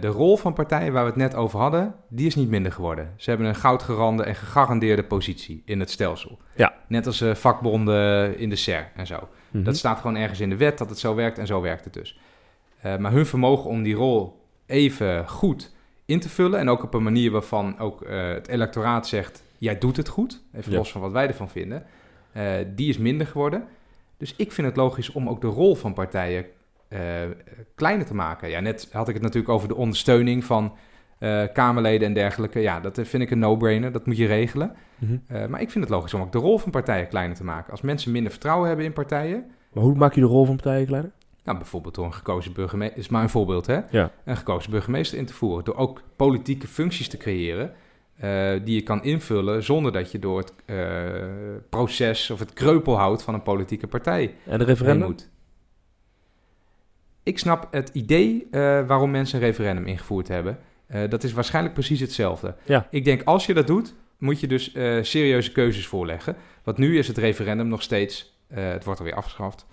de 0.00 0.06
rol 0.06 0.36
van 0.36 0.52
partijen 0.52 0.92
waar 0.92 1.02
we 1.02 1.08
het 1.08 1.18
net 1.18 1.34
over 1.34 1.58
hadden, 1.60 1.94
die 2.08 2.26
is 2.26 2.34
niet 2.34 2.48
minder 2.48 2.72
geworden. 2.72 3.12
Ze 3.16 3.30
hebben 3.30 3.48
een 3.48 3.54
goudgerande 3.54 4.22
en 4.22 4.34
gegarandeerde 4.34 5.04
positie 5.04 5.62
in 5.64 5.80
het 5.80 5.90
stelsel. 5.90 6.38
Ja. 6.56 6.74
Net 6.88 7.06
als 7.06 7.20
eh, 7.20 7.34
vakbonden 7.34 8.38
in 8.38 8.48
de 8.50 8.56
SER 8.56 8.90
en 8.96 9.06
zo. 9.06 9.28
Mhm. 9.50 9.64
Dat 9.64 9.76
staat 9.76 10.00
gewoon 10.00 10.16
ergens 10.16 10.40
in 10.40 10.48
de 10.50 10.56
wet 10.56 10.78
dat 10.78 10.88
het 10.90 10.98
zo 10.98 11.14
werkt 11.14 11.38
en 11.38 11.46
zo 11.46 11.60
werkt 11.60 11.84
het 11.84 11.92
dus. 11.94 12.18
Eh, 12.80 12.96
maar 12.96 13.12
hun 13.12 13.26
vermogen 13.26 13.70
om 13.70 13.82
die 13.82 13.94
rol 13.94 14.44
even 14.66 15.28
goed 15.28 15.72
in 16.04 16.20
te 16.20 16.28
vullen 16.28 16.58
en 16.58 16.68
ook 16.68 16.82
op 16.82 16.94
een 16.94 17.02
manier 17.02 17.30
waarvan 17.30 17.78
ook 17.78 18.02
eh, 18.02 18.28
het 18.28 18.48
electoraat 18.48 19.08
zegt, 19.08 19.42
jij 19.58 19.78
doet 19.78 19.96
het 19.96 20.08
goed, 20.08 20.42
even 20.54 20.72
Ja. 20.72 20.78
los 20.78 20.92
van 20.92 21.00
wat 21.00 21.12
wij 21.12 21.26
ervan 21.26 21.50
vinden, 21.50 21.84
eh, 22.32 22.52
die 22.74 22.88
is 22.88 22.98
minder 22.98 23.26
geworden. 23.26 23.64
Dus 24.16 24.34
ik 24.36 24.52
vind 24.52 24.66
het 24.66 24.76
logisch 24.76 25.12
om 25.12 25.28
ook 25.28 25.40
de 25.40 25.46
rol 25.46 25.74
van 25.74 25.92
partijen 25.94 26.44
eh, 26.44 26.50
kleiner 27.74 28.06
te 28.06 28.14
maken. 28.14 28.48
Ja, 28.48 28.60
net 28.60 28.88
had 28.92 29.08
ik 29.08 29.14
het 29.14 29.22
natuurlijk 29.22 29.52
over 29.52 29.68
de 29.68 29.74
ondersteuning 29.74 30.44
van 30.44 30.76
eh, 31.18 31.42
Kamerleden 31.52 32.06
en 32.06 32.14
dergelijke. 32.14 32.60
Ja, 32.60 32.80
dat 32.80 33.00
vind 33.02 33.22
ik 33.22 33.30
een 33.30 33.38
no-brainer, 33.38 33.92
dat 33.92 34.06
moet 34.06 34.16
je 34.16 34.26
regelen. 34.26 34.72
Mhm. 34.98 35.16
Eh, 35.26 35.46
maar 35.46 35.60
ik 35.60 35.70
vind 35.70 35.84
het 35.84 35.92
logisch 35.92 36.14
om 36.14 36.20
ook 36.20 36.32
de 36.32 36.38
rol 36.38 36.58
van 36.58 36.70
partijen 36.70 37.08
kleiner 37.08 37.36
te 37.36 37.44
maken. 37.44 37.70
Als 37.70 37.80
mensen 37.80 38.12
minder 38.12 38.30
vertrouwen 38.30 38.68
hebben 38.68 38.86
in 38.86 38.92
partijen, 38.92 39.44
Maar 39.72 39.82
hoe 39.84 39.94
maak 39.94 40.14
je 40.14 40.20
de 40.20 40.26
rol 40.26 40.44
van 40.44 40.56
partijen 40.56 40.86
kleiner? 40.86 41.10
nou, 41.44 41.58
bijvoorbeeld 41.58 41.94
door 41.94 42.04
een 42.04 42.14
gekozen 42.14 42.52
burgemeester, 42.52 42.98
is 42.98 43.08
maar 43.08 43.22
een 43.22 43.28
voorbeeld, 43.28 43.66
hè? 43.66 43.80
Ja. 43.90 44.10
Een 44.24 44.36
gekozen 44.36 44.70
burgemeester 44.70 45.18
in 45.18 45.26
te 45.26 45.32
voeren. 45.34 45.64
Door 45.64 45.76
ook 45.76 46.02
politieke 46.16 46.66
functies 46.66 47.08
te 47.08 47.16
creëren 47.16 47.72
eh, 48.16 48.50
die 48.64 48.74
je 48.74 48.82
kan 48.82 49.02
invullen 49.04 49.62
zonder 49.62 49.92
dat 49.92 50.12
je 50.12 50.18
door 50.18 50.38
het 50.38 50.52
eh, 50.64 50.76
proces 51.70 52.30
of 52.30 52.38
het 52.38 52.52
kreupelhout 52.52 53.22
van 53.22 53.34
een 53.34 53.42
politieke 53.42 53.86
partij 53.86 54.22
En 54.22 54.32
de 54.44 54.50
heen 54.50 54.66
referendum? 54.66 55.06
moet. 55.08 55.30
Ik 57.30 57.38
snap 57.38 57.68
het 57.70 57.90
idee 57.92 58.46
eh, 58.50 58.60
waarom 58.86 59.10
mensen 59.10 59.38
een 59.40 59.44
referendum 59.46 59.86
ingevoerd 59.86 60.28
hebben. 60.28 60.58
Eh, 60.86 61.08
dat 61.08 61.24
is 61.24 61.32
waarschijnlijk 61.32 61.74
precies 61.74 62.00
hetzelfde. 62.00 62.54
Ja. 62.64 62.86
Ik 62.90 63.04
denk, 63.04 63.22
als 63.24 63.46
je 63.46 63.54
dat 63.54 63.66
doet, 63.66 63.94
moet 64.18 64.40
je 64.40 64.46
dus 64.46 64.72
eh, 64.72 64.98
serieuze 65.02 65.52
keuzes 65.52 65.86
voorleggen. 65.86 66.36
Want 66.64 66.78
nu 66.78 66.98
is 66.98 67.08
het 67.08 67.18
referendum 67.18 67.68
nog 67.68 67.82
steeds, 67.82 68.38
het 68.54 68.84
wordt 68.84 69.00
alweer 69.00 69.14
afgeschaft, 69.14 69.66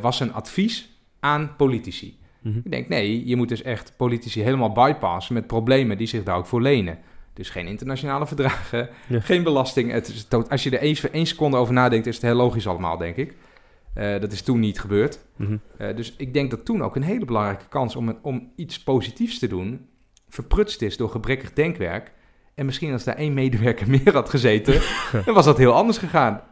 was 0.00 0.20
een 0.20 0.32
advies 0.32 0.88
aan 1.20 1.54
politici. 1.56 2.18
Mhm. 2.40 2.58
Ik 2.64 2.70
denk, 2.70 2.88
nee, 2.88 3.26
je 3.26 3.36
moet 3.36 3.48
dus 3.48 3.62
echt 3.62 3.92
politici 3.96 4.42
helemaal 4.42 4.72
bypassen 4.72 5.34
met 5.34 5.46
problemen 5.46 5.98
die 5.98 6.06
zich 6.06 6.22
daar 6.22 6.36
ook 6.36 6.46
voor 6.46 6.62
lenen. 6.62 6.98
Dus 7.34 7.50
geen 7.50 7.66
internationale 7.66 8.26
verdragen, 8.26 8.88
Ja. 9.06 9.20
geen 9.20 9.42
belasting. 9.42 9.92
Het 9.92 10.08
is 10.08 10.28
dood- 10.28 10.50
als 10.50 10.62
je 10.62 10.70
er 10.70 10.80
eens, 10.80 11.10
één 11.10 11.26
seconde 11.26 11.56
over 11.56 11.74
nadenkt, 11.74 12.06
is 12.06 12.14
het 12.14 12.24
heel 12.24 12.34
logisch 12.34 12.66
allemaal, 12.66 12.96
denk 12.96 13.16
ik. 13.16 13.34
Eh, 13.94 14.20
dat 14.20 14.32
is 14.32 14.42
toen 14.42 14.60
niet 14.60 14.80
gebeurd. 14.80 15.18
Mhm. 15.36 15.56
Eh, 15.76 15.96
dus 15.96 16.14
ik 16.16 16.34
denk 16.34 16.50
dat 16.50 16.64
toen 16.64 16.82
ook 16.82 16.96
een 16.96 17.02
hele 17.02 17.24
belangrijke 17.24 17.68
kans 17.68 17.96
om, 17.96 18.08
een- 18.08 18.18
om 18.22 18.52
iets 18.56 18.82
positiefs 18.82 19.38
te 19.38 19.46
doen, 19.46 19.86
verprutst 20.28 20.82
is 20.82 20.96
door 20.96 21.08
gebrekkig 21.10 21.52
denkwerk. 21.52 22.12
En 22.54 22.66
misschien 22.66 22.92
als 22.92 23.04
daar 23.04 23.16
één 23.16 23.34
medewerker 23.34 23.88
meer 24.04 24.12
had 24.12 24.28
gezeten, 24.30 24.80
dan 25.24 25.34
was 25.34 25.44
dat 25.44 25.58
heel 25.58 25.72
anders 25.74 25.98
gegaan. 25.98 26.42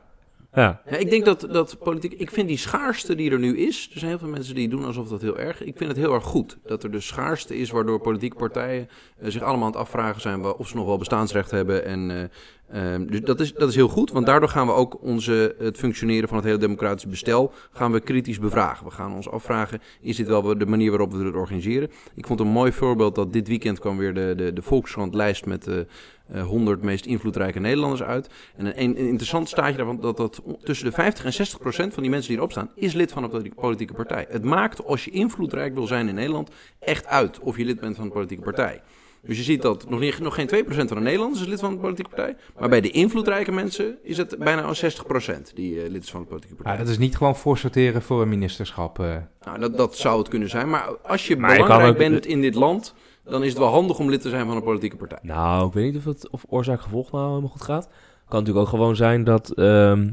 Ja. 0.53 0.81
Ja, 0.91 0.97
ik 0.97 1.11
denk 1.11 1.25
dat, 1.25 1.41
dat 1.41 1.79
politiek. 1.79 2.13
Ik 2.13 2.31
vind 2.31 2.49
die 2.49 2.57
schaarste 2.57 3.15
die 3.15 3.31
er 3.31 3.39
nu 3.39 3.57
is. 3.59 3.91
Er 3.93 3.99
zijn 3.99 4.11
heel 4.11 4.19
veel 4.21 4.29
mensen 4.29 4.55
die 4.55 4.69
doen 4.69 4.85
alsof 4.85 5.09
dat 5.09 5.21
heel 5.21 5.39
erg. 5.39 5.63
Ik 5.63 5.77
vind 5.77 5.89
het 5.91 5.99
heel 5.99 6.15
erg 6.15 6.25
goed 6.25 6.59
dat 6.67 6.83
er 6.83 6.91
de 6.91 7.01
schaarste 7.01 7.57
is. 7.59 7.71
waardoor 7.71 8.01
politieke 8.01 8.37
partijen 8.37 8.89
eh, 9.19 9.31
zich 9.31 9.43
allemaal 9.43 9.67
aan 9.67 9.73
het 9.73 9.81
afvragen 9.81 10.21
zijn. 10.21 10.45
of 10.45 10.69
ze 10.69 10.77
nog 10.77 10.87
wel 10.87 10.99
bestaansrecht 10.99 11.51
hebben. 11.51 11.85
En, 11.85 12.31
eh, 12.69 12.95
ehm, 12.95 13.07
dus 13.07 13.21
dat 13.21 13.41
is, 13.41 13.53
dat 13.53 13.69
is 13.69 13.75
heel 13.75 13.89
goed. 13.89 14.11
Want 14.11 14.27
daardoor 14.27 14.49
gaan 14.49 14.67
we 14.67 14.73
ook 14.73 15.03
onze, 15.03 15.55
het 15.59 15.77
functioneren 15.77 16.29
van 16.29 16.37
het 16.37 16.47
hele 16.47 16.59
democratische 16.59 17.09
bestel. 17.09 17.53
gaan 17.73 17.93
we 17.93 18.01
kritisch 18.01 18.39
bevragen. 18.39 18.87
We 18.87 18.93
gaan 18.93 19.15
ons 19.15 19.29
afvragen. 19.29 19.81
is 20.01 20.17
dit 20.17 20.27
wel 20.27 20.59
de 20.59 20.67
manier 20.67 20.91
waarop 20.91 21.13
we 21.13 21.25
het 21.25 21.35
organiseren? 21.35 21.91
Ik 22.15 22.27
vond 22.27 22.41
een 22.41 22.47
mooi 22.47 22.73
voorbeeld 22.73 23.15
dat 23.15 23.33
dit 23.33 23.49
weekend 23.49 23.79
kwam 23.79 23.97
weer 23.97 24.15
de, 24.15 24.35
de, 24.37 24.53
de 24.53 24.63
Volkskrant 24.63 25.15
lijst 25.15 25.47
met. 25.47 25.65
de 25.65 25.87
100 26.33 26.83
meest 26.83 27.07
invloedrijke 27.07 27.61
Nederlanders 27.61 28.03
uit. 28.03 28.29
En 28.57 28.83
een, 28.83 28.97
interessant 28.97 29.49
staatje 29.49 29.77
daarvan 29.77 30.01
dat, 30.01 30.17
dat 30.17 30.43
tussen 30.63 30.87
de 30.87 30.93
50 30.93 31.25
en 31.25 31.33
60 31.33 31.59
procent 31.59 31.95
van 31.95 32.03
die 32.03 32.13
mensen 32.13 32.29
die 32.29 32.39
erop 32.39 32.51
staan, 32.51 32.71
is 32.75 32.93
lid 32.93 33.13
van 33.13 33.23
een 33.23 33.31
politi- 33.31 33.55
politieke 33.55 33.93
partij. 33.95 34.27
Het 34.29 34.45
maakt, 34.45 34.85
als 34.85 35.05
je 35.05 35.11
invloedrijk 35.11 35.75
wil 35.75 35.87
zijn 35.87 36.09
in 36.09 36.15
Nederland, 36.15 36.51
echt 36.79 37.07
uit 37.07 37.39
of 37.39 37.57
je 37.57 37.65
lid 37.65 37.81
bent 37.81 37.97
van 37.97 38.05
een 38.05 38.13
politieke 38.13 38.43
partij. 38.43 38.83
Dus 39.23 39.37
je 39.37 39.43
ziet 39.43 39.63
dat 39.63 39.91
nog, 39.91 40.01
niet, 40.01 40.19
nog 40.21 40.35
geen 40.35 40.49
2% 40.49 40.69
van 40.69 40.87
de 40.87 40.95
Nederlanders 41.01 41.41
is 41.43 41.47
lid 41.49 41.61
van 41.61 41.73
een 41.73 41.79
politieke 41.81 42.11
partij. 42.15 42.37
Maar 42.59 42.69
bij 42.69 42.81
de 42.81 42.91
invloedrijke 42.91 43.53
mensen 43.53 43.99
is 44.03 44.17
het 44.17 44.37
bijna 44.39 44.63
al 44.63 44.75
60% 44.75 45.55
die 45.55 45.83
eh, 45.83 45.91
lid 45.91 46.03
is 46.03 46.11
van 46.11 46.21
een 46.21 46.27
politieke 46.27 46.55
partij. 46.57 46.73
Ja, 46.73 46.79
dat 46.79 46.89
is 46.89 46.99
niet 46.99 47.17
gewoon 47.17 47.37
voorsorteren 47.37 48.03
voor 48.03 48.23
een 48.23 48.29
ministerschap. 48.29 48.99
eh. 48.99 49.17
Nou, 49.45 49.59
dat, 49.59 49.77
dat 49.77 49.97
zou 49.97 50.19
het 50.19 50.29
kunnen 50.29 50.49
zijn. 50.49 50.69
Maar 50.71 50.89
als 51.03 51.27
je 51.27 51.37
Maar 51.37 51.57
belangrijk 51.57 51.93
ook- 51.93 51.99
bent 51.99 52.27
in 52.27 52.41
dit 52.41 52.55
land, 52.55 52.95
dan 53.25 53.43
is 53.43 53.49
het 53.49 53.59
wel 53.59 53.69
handig 53.69 53.99
om 53.99 54.11
lid 54.11 54.21
te 54.21 54.29
zijn 54.29 54.47
van 54.47 54.57
een 54.57 54.63
politieke 54.63 54.97
partij. 54.97 55.19
Nou, 55.23 55.67
ik 55.67 55.73
weet 55.73 55.85
niet 55.85 55.97
of, 55.97 56.05
het, 56.05 56.31
of 56.31 56.45
oorzaak-gevolg 56.49 57.13
nou 57.13 57.29
helemaal 57.29 57.51
goed 57.51 57.63
gaat. 57.63 57.89
Kan 58.29 58.39
natuurlijk 58.39 58.67
ook 58.67 58.73
gewoon 58.73 58.97
zijn 58.97 59.25
dat, 59.25 59.51
ehm, 59.51 60.11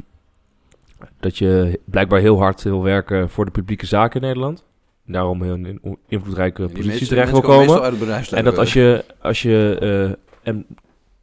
dat 1.19 1.37
je 1.37 1.79
blijkbaar 1.85 2.19
heel 2.19 2.37
hard 2.37 2.61
wil 2.63 2.83
werken 2.83 3.29
voor 3.29 3.45
de 3.45 3.51
publieke 3.51 3.85
zaken 3.85 4.21
in 4.21 4.27
Nederland. 4.27 4.65
Daarom 5.05 5.43
heel 5.43 5.53
in 5.53 5.65
in 5.65 5.97
invloedrijke 6.07 6.67
positie 6.67 7.07
terecht 7.07 7.31
wil 7.31 7.41
komen. 7.41 7.99
En 8.31 8.43
dat 8.43 8.57
als 8.57 8.73
je, 8.73 9.05
als 9.21 9.41
je, 9.41 9.77
eh, 10.43 10.49
en 10.53 10.65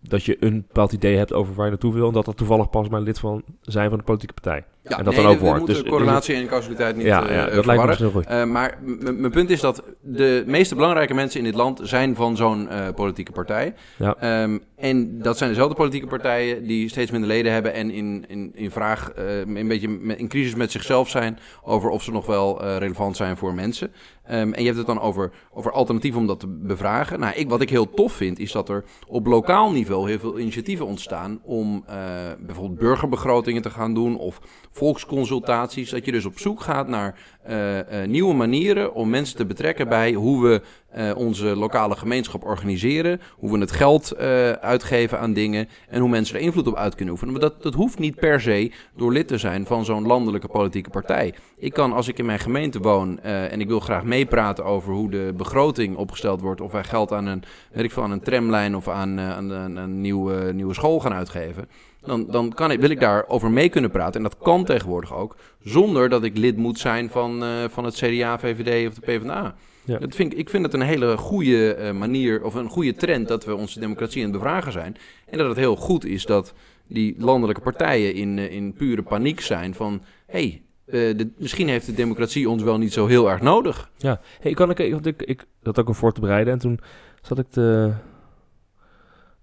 dat 0.03 0.25
je 0.25 0.37
een 0.41 0.65
bepaald 0.67 0.93
idee 0.93 1.17
hebt 1.17 1.33
over 1.33 1.55
waar 1.55 1.65
je 1.65 1.71
naartoe 1.71 1.95
wil, 1.95 2.07
en 2.07 2.12
dat 2.12 2.25
dat 2.25 2.37
toevallig 2.37 2.71
pas 2.71 2.88
maar 2.88 3.01
lid 3.01 3.19
van 3.19 3.43
zijn 3.61 3.88
van 3.88 3.99
de 3.99 4.05
politieke 4.05 4.35
partij. 4.35 4.65
ja, 4.83 4.99
en 4.99 5.05
dat 5.05 5.15
nee, 5.15 5.23
dan 5.23 5.33
ook 5.33 5.38
we- 5.41 5.45
wordt. 5.47 5.67
Dus- 5.67 5.83
correlatie 5.83 6.35
en 6.35 6.47
causaliteit 6.47 6.97
niet 6.97 7.05
ja, 7.07 7.27
eh, 7.29 7.35
ja, 7.35 7.45
dat 7.45 7.67
lijkt 7.67 7.67
me 7.67 7.67
verwarren. 7.67 7.88
misschien 7.88 8.11
goed. 8.12 8.27
Eh, 8.27 8.45
maar 8.45 8.79
mijn 9.19 9.31
punt 9.31 9.51
is 9.51 9.61
dat 9.61 9.83
de 10.01 10.45
meeste 10.47 10.75
belangrijke 10.75 11.15
mensen 11.15 11.38
in 11.38 11.45
dit 11.47 11.55
land 11.55 11.81
zijn 11.83 12.15
van 12.17 12.37
zo'n 12.37 12.69
eh, 12.69 12.88
politieke 12.95 13.33
partij. 13.33 13.75
Ja. 13.99 14.17
Ehm, 14.19 14.59
en 14.77 15.19
dat 15.23 15.38
zijn 15.38 15.51
dezelfde 15.51 15.75
politieke 15.75 16.07
partijen 16.07 16.67
die 16.67 16.88
steeds 16.88 17.11
minder 17.11 17.29
leden 17.29 17.53
hebben 17.53 17.73
en 17.75 17.91
in, 17.91 18.25
in, 18.29 18.53
in 18.55 18.71
vraag, 18.71 19.12
een 19.47 19.69
beetje 19.69 19.99
in 20.17 20.29
crisis 20.29 20.55
met 20.55 20.71
zichzelf 20.71 21.09
zijn 21.09 21.38
over 21.62 21.91
of 21.91 22.03
ze 22.03 22.11
nog 22.12 22.27
wel 22.27 22.65
relevant 22.65 23.17
zijn 23.17 23.37
voor 23.37 23.55
mensen. 23.55 23.93
Ehm, 24.33 24.53
en 24.53 24.61
je 24.61 24.66
hebt 24.66 24.77
het 24.77 24.87
dan 24.87 25.01
over, 25.01 25.33
over 25.53 25.73
alternatieven 25.73 26.21
om 26.21 26.27
dat 26.27 26.40
te 26.40 26.47
bevragen. 26.49 27.21
Nou, 27.21 27.35
ik, 27.35 27.49
wat 27.49 27.61
ik 27.61 27.71
heel 27.71 27.90
tof 27.90 28.12
vind, 28.12 28.38
is 28.38 28.53
dat 28.53 28.68
er 28.68 28.85
op 29.07 29.27
lokaal 29.27 29.71
niveau 29.73 30.09
heel 30.09 30.18
veel 30.18 30.38
initiatieven 30.38 30.87
ontstaan 30.87 31.40
om 31.42 31.85
eh, 31.87 31.97
bijvoorbeeld 32.40 32.79
burgerbegrotingen 32.79 33.62
te 33.62 33.71
gaan 33.71 33.95
doen 33.95 34.18
of 34.18 34.40
volksconsultaties. 34.71 35.90
Dat 35.90 36.05
je 36.05 36.12
dus 36.12 36.25
op 36.25 36.38
zoek 36.38 36.61
gaat 36.61 36.88
naar 36.88 37.18
eh, 37.44 38.07
nieuwe 38.07 38.35
manieren 38.35 38.94
om 38.94 39.11
mensen 39.11 39.37
te 39.37 39.46
betrekken 39.46 39.88
bij 39.88 40.12
hoe 40.12 40.42
we 40.42 40.61
eh, 40.90 41.11
onze 41.16 41.57
lokale 41.57 41.96
gemeenschap 41.96 42.44
organiseren, 42.44 43.20
hoe 43.38 43.52
we 43.52 43.59
het 43.59 43.72
geld 43.72 44.16
uitgeven 44.61 45.18
aan 45.18 45.33
dingen 45.33 45.68
en 45.88 46.00
hoe 46.00 46.09
mensen 46.09 46.37
er 46.37 46.40
invloed 46.42 46.66
op 46.66 46.76
uit 46.76 46.94
kunnen 46.94 47.12
oefenen. 47.12 47.33
Maar 47.35 47.42
dat, 47.42 47.62
dat 47.62 47.74
hoeft 47.74 47.98
niet 47.98 48.14
per 48.14 48.40
se 48.40 48.70
door 48.96 49.12
lid 49.12 49.28
te 49.28 49.38
zijn 49.38 49.66
van 49.66 49.85
zo'n 49.85 50.07
landelijke 50.07 50.48
politieke 50.48 50.90
partij. 50.90 51.35
Ik 51.57 51.72
kan, 51.72 51.92
als 51.92 52.09
ik 52.09 52.18
in 52.18 52.26
mijn 52.26 52.38
gemeente 52.38 52.78
woon 52.78 53.20
en 53.20 53.61
ik 53.61 53.68
wil 53.68 53.81
graag 53.81 54.05
meepraten 54.05 54.64
over 54.64 54.92
hoe 54.92 55.11
de 55.11 55.33
begroting 55.37 55.96
opgesteld 55.96 56.40
wordt, 56.40 56.61
of 56.61 56.72
wij 56.72 56.85
geld 56.85 57.12
aan 57.12 57.26
een, 57.26 57.42
weet 57.72 57.85
ik 57.85 57.90
veel, 57.90 58.02
aan 58.02 58.11
een 58.11 58.20
tramlijn 58.22 58.76
of 58.76 58.88
aan, 58.88 59.20
aan, 59.20 59.50
een- 59.50 59.76
een 59.76 60.00
nieuwe, 60.00 60.52
nieuwe 60.52 60.74
school 60.74 61.00
gaan 61.00 61.12
uitgeven. 61.14 61.68
Dan, 62.05 62.27
dan 62.31 62.53
kan 62.53 62.71
ik, 62.71 62.81
wil 62.81 62.91
ik 62.91 63.01
daarover 63.01 63.51
mee 63.51 63.69
kunnen 63.69 63.91
praten. 63.91 64.15
En 64.15 64.23
dat 64.23 64.38
kan 64.38 64.65
tegenwoordig 64.65 65.15
ook. 65.15 65.37
Zonder 65.65 66.09
dat 66.09 66.25
ik 66.25 66.37
lid 66.37 66.57
moet 66.57 66.79
zijn 66.79 67.11
van, 67.11 67.43
eh, 67.43 67.49
van 67.69 67.85
het 67.85 67.95
CDA, 67.95 68.38
VVD 68.38 68.88
of 68.88 68.95
de 68.95 69.01
PvdA. 69.01 69.55
Ja. 69.85 69.99
Dat 69.99 70.15
vind 70.15 70.33
ik, 70.33 70.38
ik 70.38 70.51
vind 70.51 70.65
het 70.65 70.75
een 70.75 70.81
hele 70.81 71.17
goede 71.17 71.75
eh, 71.75 71.93
manier, 71.93 72.45
of 72.45 72.55
een 72.55 72.69
goede 72.69 72.95
trend, 72.95 73.29
dat 73.29 73.45
we 73.45 73.55
onze 73.55 73.81
democratie 73.81 74.25
aan 74.25 74.31
het 74.31 74.41
bevragen 74.41 74.73
zijn. 74.73 74.97
En 75.27 75.38
dat 75.38 75.49
het 75.49 75.57
heel 75.57 75.77
goed 75.77 76.05
is 76.05 76.27
dat 76.27 76.55
die 76.87 77.15
landelijke 77.19 77.61
partijen 77.61 78.15
in, 78.15 78.38
eh, 78.38 78.53
in 78.53 78.73
pure 78.73 79.03
paniek 79.03 79.41
zijn 79.41 79.75
van... 79.75 80.03
Hey, 80.27 80.62
de, 80.85 81.31
misschien 81.37 81.69
heeft 81.69 81.87
de 81.87 81.95
democratie 81.95 82.49
ons 82.49 82.62
wel 82.62 82.79
niet 82.79 82.93
zo 82.93 83.07
heel 83.07 83.31
erg 83.31 83.41
nodig. 83.41 83.91
Ja, 83.97 84.21
hey, 84.41 84.55
kan 84.55 84.71
ik, 84.71 84.79
ik, 84.79 84.93
want 84.93 85.07
ik, 85.07 85.23
ik 85.23 85.45
dat 85.62 85.79
ook 85.79 85.95
voor 85.95 86.12
te 86.12 86.21
bereiden. 86.21 86.53
En 86.53 86.59
toen 86.59 86.81
zat 87.23 87.38
ik 87.38 87.47
te, 87.51 87.93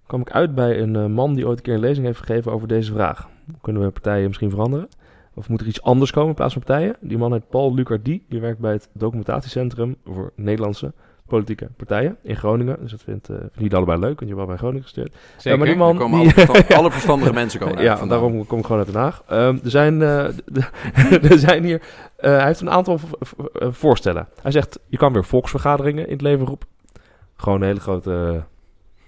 kwam 0.10 0.22
ik 0.22 0.32
uit 0.32 0.56
bij 0.56 0.80
een 0.82 0.96
eh, 0.96 1.06
man 1.06 1.34
die 1.34 1.48
ooit 1.48 1.58
een 1.58 1.64
keer 1.64 1.74
een 1.74 1.80
lezing 1.80 2.06
heeft 2.06 2.20
gegeven 2.20 2.52
over 2.52 2.68
deze 2.68 2.94
vraag. 2.94 3.28
Kunnen 3.62 3.82
we 3.84 3.90
partijen 3.92 4.28
misschien 4.28 4.50
veranderen? 4.50 4.88
Of 5.34 5.50
moet 5.50 5.62
er 5.62 5.68
iets 5.68 5.82
anders 5.82 6.12
komen 6.12 6.30
in 6.30 6.36
plaats 6.36 6.54
van 6.54 6.64
partijen? 6.64 6.96
Die 7.00 7.18
man 7.18 7.32
heet 7.34 7.50
Paul 7.50 7.74
Lucardi. 7.74 8.24
Die 8.30 8.40
werkt 8.42 8.60
bij 8.60 8.72
het 8.72 8.90
documentatiecentrum 8.94 9.96
voor 10.06 10.32
Nederlandse 10.36 10.94
politieke 11.28 11.68
partijen 11.78 12.18
in 12.24 12.36
Groningen. 12.36 12.78
Dus 12.82 12.92
dat 12.92 13.02
vindt, 13.04 13.30
eh 13.30 13.36
vindt 13.38 13.60
niet 13.60 13.74
allebei 13.76 14.00
leuk, 14.00 14.20
want 14.20 14.20
je 14.20 14.26
hebt 14.26 14.38
wel 14.38 14.48
bij 14.48 14.58
Groningen 14.58 14.84
gestuurd. 14.84 15.16
Zeker. 15.38 15.58
maar 15.58 15.68
die 15.68 15.76
Er 15.76 15.82
man 15.82 15.98
komen 15.98 16.20
die- 16.20 16.34
alle, 16.36 16.46
verstand- 16.46 16.74
alle 16.80 16.92
verstandige 16.92 17.34
mensen 17.34 17.60
komen 17.60 17.84
ja, 17.84 18.06
daarom 18.06 18.46
kom 18.48 18.60
ik 18.60 18.66
gewoon 18.66 18.82
uit 18.82 18.92
Den 18.92 19.02
Haag. 19.02 19.24
Ehm, 19.28 19.58
er, 19.64 19.70
zijn, 19.70 20.02
eh, 20.02 20.26
er 21.32 21.40
zijn 21.40 21.64
hier... 21.64 21.82
eh, 22.16 22.32
hij 22.38 22.46
heeft 22.46 22.62
een 22.62 22.70
aantal 22.70 23.00
eh, 23.54 23.68
voorstellen. 23.72 24.28
Hij 24.42 24.52
zegt, 24.52 24.80
je 24.88 24.98
kan 24.98 25.14
weer 25.14 25.26
volksvergaderingen 25.26 26.06
in 26.06 26.12
het 26.14 26.22
leven 26.22 26.46
roepen. 26.46 26.68
Gewoon 27.36 27.62
een 27.62 27.68
hele 27.68 27.80
grote 27.80 28.32
eh, 28.36 28.42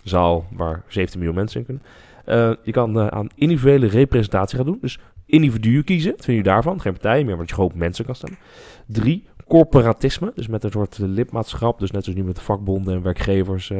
zaal 0.03 0.45
waar 0.51 0.83
17 0.87 1.19
miljoen 1.19 1.37
mensen 1.37 1.59
in 1.59 1.65
kunnen. 1.65 1.83
Eh, 2.25 2.63
je 2.65 2.71
kan 2.71 2.99
eh, 2.99 3.07
aan 3.07 3.27
individuele 3.35 3.87
representatie 3.87 4.57
gaan 4.57 4.65
doen. 4.65 4.77
Dus 4.81 4.99
individuen 5.25 5.83
kiezen. 5.83 6.11
Wat 6.11 6.25
vind 6.25 6.37
je 6.37 6.43
daarvan? 6.43 6.81
Geen 6.81 6.91
partijen 6.93 7.25
meer, 7.25 7.37
want 7.37 7.49
je 7.49 7.55
gewoon 7.55 7.71
mensen 7.75 8.05
kan 8.05 8.15
stemmen. 8.15 8.39
Drie, 8.87 9.27
corporatisme. 9.47 10.31
Dus 10.35 10.47
met 10.47 10.63
een 10.63 10.71
soort 10.71 10.97
lidmaatschap. 10.97 11.79
Dus 11.79 11.91
net 11.91 12.03
zoals 12.03 12.19
nu 12.19 12.25
met 12.25 12.39
vakbonden 12.41 12.93
en 12.95 13.01
werkgevers. 13.01 13.69
eh, 13.69 13.77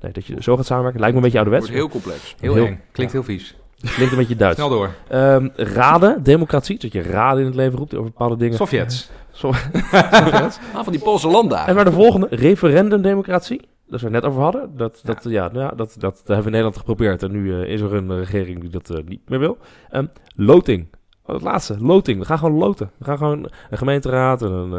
nee, 0.00 0.12
dat 0.12 0.26
je 0.26 0.36
zo 0.42 0.56
gaat 0.56 0.66
samenwerken. 0.66 1.00
Lijkt 1.00 1.16
me 1.16 1.22
een 1.24 1.30
beetje 1.32 1.44
Het 1.44 1.46
ouderwets. 1.54 1.80
wordt 1.80 1.92
heel 1.92 2.00
complex. 2.00 2.34
Heel, 2.40 2.54
Heel- 2.54 2.66
eng. 2.66 2.80
Klinkt 2.92 3.12
heel 3.12 3.22
vies. 3.22 3.56
Klinkt 3.94 4.12
een 4.12 4.18
beetje 4.18 4.36
Duits. 4.36 4.56
Snel 4.56 4.68
door. 4.68 4.90
Ehm, 5.08 5.48
raden, 5.56 6.22
democratie. 6.22 6.78
Dat 6.78 6.92
je 6.92 7.02
raden 7.02 7.40
in 7.40 7.46
het 7.46 7.54
leven 7.54 7.78
roept 7.78 7.94
over 7.94 8.10
bepaalde 8.10 8.36
dingen. 8.36 8.56
Sovjets. 8.56 9.10
Som- 9.32 9.52
Ah, 9.92 10.50
van 10.82 10.92
die 10.92 11.02
Poolse 11.02 11.28
en 11.66 11.74
maar 11.74 11.84
de 11.84 11.92
volgende, 11.92 12.26
referendumdemocratie. 12.30 13.60
Dat 13.94 14.02
we 14.02 14.08
het 14.14 14.22
net 14.22 14.30
over 14.30 14.42
hadden. 14.42 14.70
Dat, 14.76 15.00
dat, 15.04 15.24
ja. 15.24 15.50
ja, 15.52 15.68
dat, 15.68 15.76
dat, 15.76 16.00
dat 16.00 16.12
hebben 16.16 16.36
we 16.36 16.44
in 16.44 16.50
Nederland 16.50 16.76
geprobeerd. 16.76 17.22
En 17.22 17.30
nu 17.30 17.54
eh, 17.62 17.72
is 17.72 17.80
er 17.80 17.94
een 17.94 18.10
eh, 18.10 18.16
regering 18.16 18.60
die 18.60 18.70
dat 18.70 18.90
eh, 18.90 19.04
niet 19.06 19.28
meer 19.28 19.38
wil. 19.38 19.58
Ehm, 19.90 20.06
loting. 20.36 20.86
Oh, 21.26 21.34
het 21.34 21.42
laatste, 21.44 21.76
loting. 21.80 22.18
We 22.18 22.24
gaan 22.24 22.38
gewoon 22.38 22.58
loten. 22.58 22.90
We 22.98 23.04
gaan 23.04 23.18
gewoon 23.18 23.48
een 23.70 23.78
gemeenteraad 23.78 24.42
en 24.42 24.50
een 24.52 24.72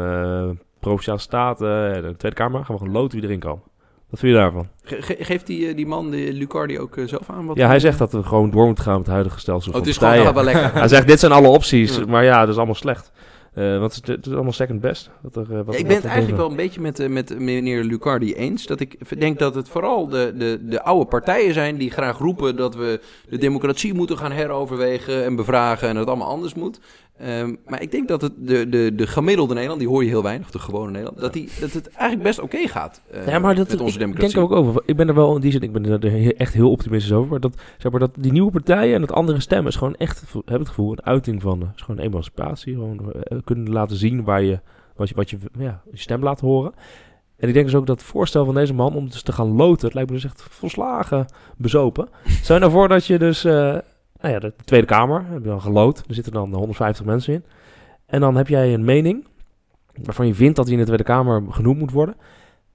eh, 0.50 0.56
provinciale 0.80 1.18
staten 1.18 1.94
en 1.94 2.04
een 2.04 2.16
Tweede 2.16 2.36
Kamer. 2.36 2.64
Gaan 2.64 2.74
we 2.76 2.82
gewoon 2.82 2.96
loten 3.00 3.18
wie 3.18 3.26
erin 3.28 3.40
kan. 3.40 3.62
Wat 4.10 4.20
vind 4.20 4.32
je 4.32 4.38
daarvan? 4.38 4.68
Ge- 4.82 5.02
ge- 5.02 5.16
geeft 5.24 5.46
die, 5.46 5.74
die 5.74 5.86
man, 5.86 6.10
die 6.10 6.32
Lucardi, 6.32 6.78
ook 6.80 6.96
zelf 7.06 7.30
aan? 7.30 7.46
Wat 7.46 7.56
Ja, 7.56 7.66
hij 7.66 7.78
zegt 7.80 7.98
dat 7.98 8.12
we 8.12 8.22
gewoon 8.22 8.50
door 8.50 8.66
moeten 8.66 8.84
gaan 8.84 8.92
met 8.96 9.02
het 9.04 9.14
huidige 9.14 9.38
stelsel 9.40 9.72
Oh, 9.72 9.78
het 9.78 9.86
is 9.86 9.96
gewoon 9.98 10.34
wel 10.34 10.44
lekker. 10.44 10.72
Hij 10.74 10.88
zegt, 10.88 11.06
dit 11.06 11.20
zijn 11.20 11.32
alle 11.32 11.48
opties, 11.48 11.96
Ja. 11.96 12.04
maar 12.06 12.24
ja, 12.24 12.40
dat 12.40 12.48
is 12.48 12.56
allemaal 12.56 12.74
slecht. 12.74 13.12
Eh, 13.56 13.78
want 13.78 13.94
het 13.94 14.08
is, 14.08 14.14
het 14.14 14.26
is 14.26 14.32
allemaal 14.32 14.52
second 14.52 14.80
best. 14.80 15.10
Wat 15.20 15.36
er, 15.36 15.42
eh, 15.42 15.64
wat 15.64 15.74
Ja, 15.74 15.80
ik 15.80 15.86
ben 15.86 15.96
het 15.96 16.04
eigenlijk 16.04 16.36
wel 16.36 16.50
een 16.50 16.56
beetje 16.56 16.80
met, 16.80 17.00
eh, 17.00 17.08
met 17.08 17.38
meneer 17.38 17.84
Lucardi 17.84 18.34
eens. 18.34 18.66
Dat 18.66 18.80
ik 18.80 19.20
denk 19.20 19.38
dat 19.38 19.54
het 19.54 19.68
vooral 19.68 20.08
de, 20.08 20.34
de, 20.36 20.60
de 20.62 20.82
oude 20.82 21.06
partijen 21.06 21.54
zijn 21.54 21.76
die 21.76 21.90
graag 21.90 22.18
roepen 22.18 22.56
dat 22.56 22.74
we 22.74 23.00
de 23.28 23.38
democratie 23.38 23.94
moeten 23.94 24.18
gaan 24.18 24.32
heroverwegen 24.32 25.24
en 25.24 25.36
bevragen 25.36 25.88
en 25.88 25.94
dat 25.94 26.02
het 26.02 26.14
allemaal 26.14 26.34
anders 26.34 26.54
moet. 26.54 26.80
Ehm, 27.18 27.54
maar 27.66 27.82
ik 27.82 27.90
denk 27.90 28.08
dat 28.08 28.20
het 28.20 28.32
de, 28.36 28.68
de, 28.68 28.94
de 28.94 29.06
gemiddelde 29.06 29.52
Nederland, 29.54 29.80
die 29.80 29.88
hoor 29.88 30.02
je 30.02 30.08
heel 30.08 30.22
weinig, 30.22 30.50
de 30.50 30.58
gewone 30.58 30.90
Nederland, 30.90 31.20
dat, 31.20 31.32
die, 31.32 31.48
dat 31.60 31.72
het 31.72 31.88
eigenlijk 31.88 32.22
best 32.22 32.40
oké 32.40 32.68
gaat 32.68 33.02
eh, 33.10 33.26
Ja, 33.26 33.38
maar 33.38 33.54
dat, 33.54 33.68
met 33.68 33.80
onze 33.80 33.94
ik 33.94 34.00
democratie. 34.00 34.34
denk 34.34 34.50
er 34.50 34.56
ook 34.56 34.64
over. 34.64 34.82
Ik 34.86 34.96
ben 34.96 35.08
er 35.08 35.14
wel 35.14 35.34
in 35.34 35.40
die 35.40 35.52
zin, 35.52 35.60
ik 35.60 35.72
ben 35.72 35.84
er 35.84 36.36
echt 36.36 36.54
heel 36.54 36.70
optimistisch 36.70 37.12
over. 37.12 37.30
Maar 37.30 37.40
dat, 37.40 37.54
zeg 37.78 37.90
maar, 37.90 38.00
dat 38.00 38.10
die 38.18 38.32
nieuwe 38.32 38.50
partijen 38.50 38.94
en 38.94 39.00
het 39.00 39.12
andere 39.12 39.40
stemmen 39.40 39.72
is 39.72 39.76
gewoon 39.76 39.94
echt, 39.94 40.24
heb 40.44 40.58
het 40.58 40.68
gevoel, 40.68 40.90
een 40.90 41.04
uiting 41.04 41.42
van, 41.42 41.62
eh, 41.62 41.68
is 41.76 41.82
gewoon 41.82 42.00
emancipatie. 42.00 42.74
Gewoon 42.74 43.12
eh, 43.12 43.38
kunnen 43.44 43.72
laten 43.72 43.96
zien 43.96 44.24
waar 44.24 44.42
je, 44.42 44.60
wat 44.96 45.08
je, 45.08 45.14
wat 45.14 45.30
je, 45.30 45.36
ja, 45.58 45.82
je 45.90 45.98
stem 45.98 46.22
laten 46.22 46.46
horen. 46.46 46.72
En 47.36 47.48
ik 47.48 47.54
denk 47.54 47.66
dus 47.66 47.74
ook 47.74 47.86
dat 47.86 48.00
het 48.00 48.08
voorstel 48.08 48.44
van 48.44 48.54
deze 48.54 48.74
man 48.74 48.94
om 48.94 49.08
dus 49.08 49.22
te 49.22 49.32
gaan 49.32 49.52
loten, 49.56 49.84
het 49.84 49.94
lijkt 49.94 50.10
me 50.10 50.16
dus 50.16 50.24
echt 50.24 50.42
volslagen 50.50 51.26
bezopen. 51.56 52.08
Je 52.42 52.58
nou 52.58 52.70
voor 52.70 52.88
dat 52.88 53.06
je 53.06 53.18
dus, 53.18 53.46
nou 54.20 54.34
ja, 54.34 54.38
de 54.40 54.52
Tweede 54.64 54.86
Kamer, 54.86 55.24
heb 55.28 55.42
je 55.42 55.48
dan 55.48 55.60
geloot. 55.60 56.04
Er 56.08 56.14
zitten 56.14 56.32
dan 56.32 56.54
150 56.54 57.04
mensen 57.04 57.34
in. 57.34 57.44
En 58.06 58.20
dan 58.20 58.36
heb 58.36 58.48
jij 58.48 58.74
een 58.74 58.84
mening 58.84 59.26
waarvan 60.02 60.26
je 60.26 60.34
vindt 60.34 60.56
dat 60.56 60.64
hij 60.64 60.74
in 60.74 60.80
de 60.80 60.86
Tweede 60.86 61.04
Kamer 61.04 61.42
genoemd 61.50 61.78
moet 61.78 61.92
worden. 61.92 62.16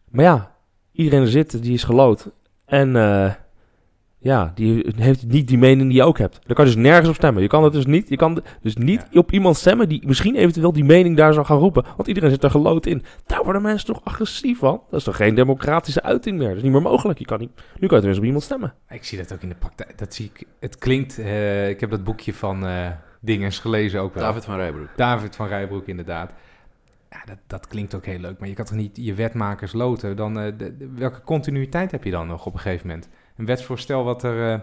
Maar 0.10 0.26
ja, 0.26 0.56
iedereen 0.92 1.22
er 1.22 1.28
zit, 1.28 1.64
die 1.64 1.74
is 1.74 1.84
gelood. 1.84 2.30
En 2.66 2.96
eh, 2.96 3.34
ja, 4.24 4.52
die 4.56 4.94
heeft 4.96 5.28
niet 5.28 5.48
die 5.48 5.58
mening 5.58 5.90
die 5.90 5.98
je 5.98 6.04
ook 6.04 6.18
hebt. 6.18 6.40
Daar 6.46 6.56
kan 6.56 6.66
je 6.66 6.72
dus 6.74 6.82
nergens 6.84 7.10
op 7.10 7.16
stemmen. 7.16 7.42
Je 7.42 7.48
kan 7.48 7.64
het 7.64 7.74
dus 7.74 7.86
niet, 7.86 8.10
je 8.10 8.16
kan 8.16 8.44
dus 8.62 8.76
niet 8.76 9.08
op 9.14 9.32
iemand 9.32 9.58
stemmen 9.58 9.90
die 9.90 10.08
misschien 10.08 10.36
eventueel 10.36 10.74
die 10.74 10.84
mening 10.84 11.18
daar 11.18 11.34
zou 11.34 11.46
gaan 11.46 11.58
roepen. 11.58 11.84
Want 11.96 12.08
iedereen 12.08 12.30
zit 12.30 12.44
er 12.44 12.50
gelood 12.52 12.86
in. 12.86 13.04
Daar 13.26 13.44
worden 13.44 13.62
mensen 13.62 13.88
toch 13.94 14.02
agressief 14.04 14.60
van? 14.60 14.82
Dat 14.90 15.00
is 15.00 15.06
toch 15.06 15.16
geen 15.16 15.36
democratische 15.36 16.02
uiting 16.04 16.38
meer? 16.38 16.48
Dat 16.48 16.58
is 16.58 16.64
niet 16.64 16.72
meer 16.72 16.82
mogelijk. 16.82 17.20
Je 17.20 17.26
kan 17.26 17.40
niet, 17.40 17.50
nu 17.56 17.62
kan 17.64 17.80
je 17.80 17.88
tenminste 17.88 18.20
op 18.20 18.26
iemand 18.26 18.44
stemmen. 18.44 18.74
Ik 18.90 19.04
zie 19.04 19.18
dat 19.18 19.34
ook 19.34 19.42
in 19.42 19.50
de 19.50 19.56
praktijk. 19.56 19.98
Dat 19.98 20.14
zie 20.14 20.32
ik. 20.34 20.48
Het 20.60 20.78
klinkt. 20.78 21.20
eh, 21.20 21.70
ik 21.70 21.80
heb 21.80 21.90
dat 21.90 22.04
boekje 22.04 22.34
van 22.34 22.66
eh 22.66 22.88
Dingens 23.24 23.60
gelezen 23.60 24.02
ook 24.02 24.14
wel. 24.14 24.24
David 24.24 24.46
van 24.46 24.56
Rijbroek. 24.56 24.88
David 24.96 25.36
van 25.36 25.48
Rijbroek, 25.48 25.88
inderdaad. 25.88 26.32
Ja, 27.10 27.18
dat, 27.26 27.38
dat 27.48 27.68
klinkt 27.68 27.96
ook 27.96 28.06
heel 28.06 28.20
leuk. 28.20 28.40
Maar 28.40 28.48
je 28.48 28.54
kan 28.54 28.66
toch 28.66 28.76
niet 28.78 28.98
je 29.02 29.14
wetmakers 29.14 29.74
loten? 29.74 30.16
Dan, 30.16 30.40
eh, 30.40 30.52
de- 30.58 30.78
de- 30.78 30.90
welke 30.96 31.22
continuïteit 31.22 31.92
heb 31.92 32.04
je 32.04 32.12
dan 32.12 32.28
nog 32.28 32.46
op 32.46 32.54
een 32.54 32.60
gegeven 32.60 32.88
moment? 32.88 33.10
Een 33.42 33.48
wetsvoorstel 33.48 34.04
wat 34.04 34.24
er 34.24 34.52
eh, 34.54 34.60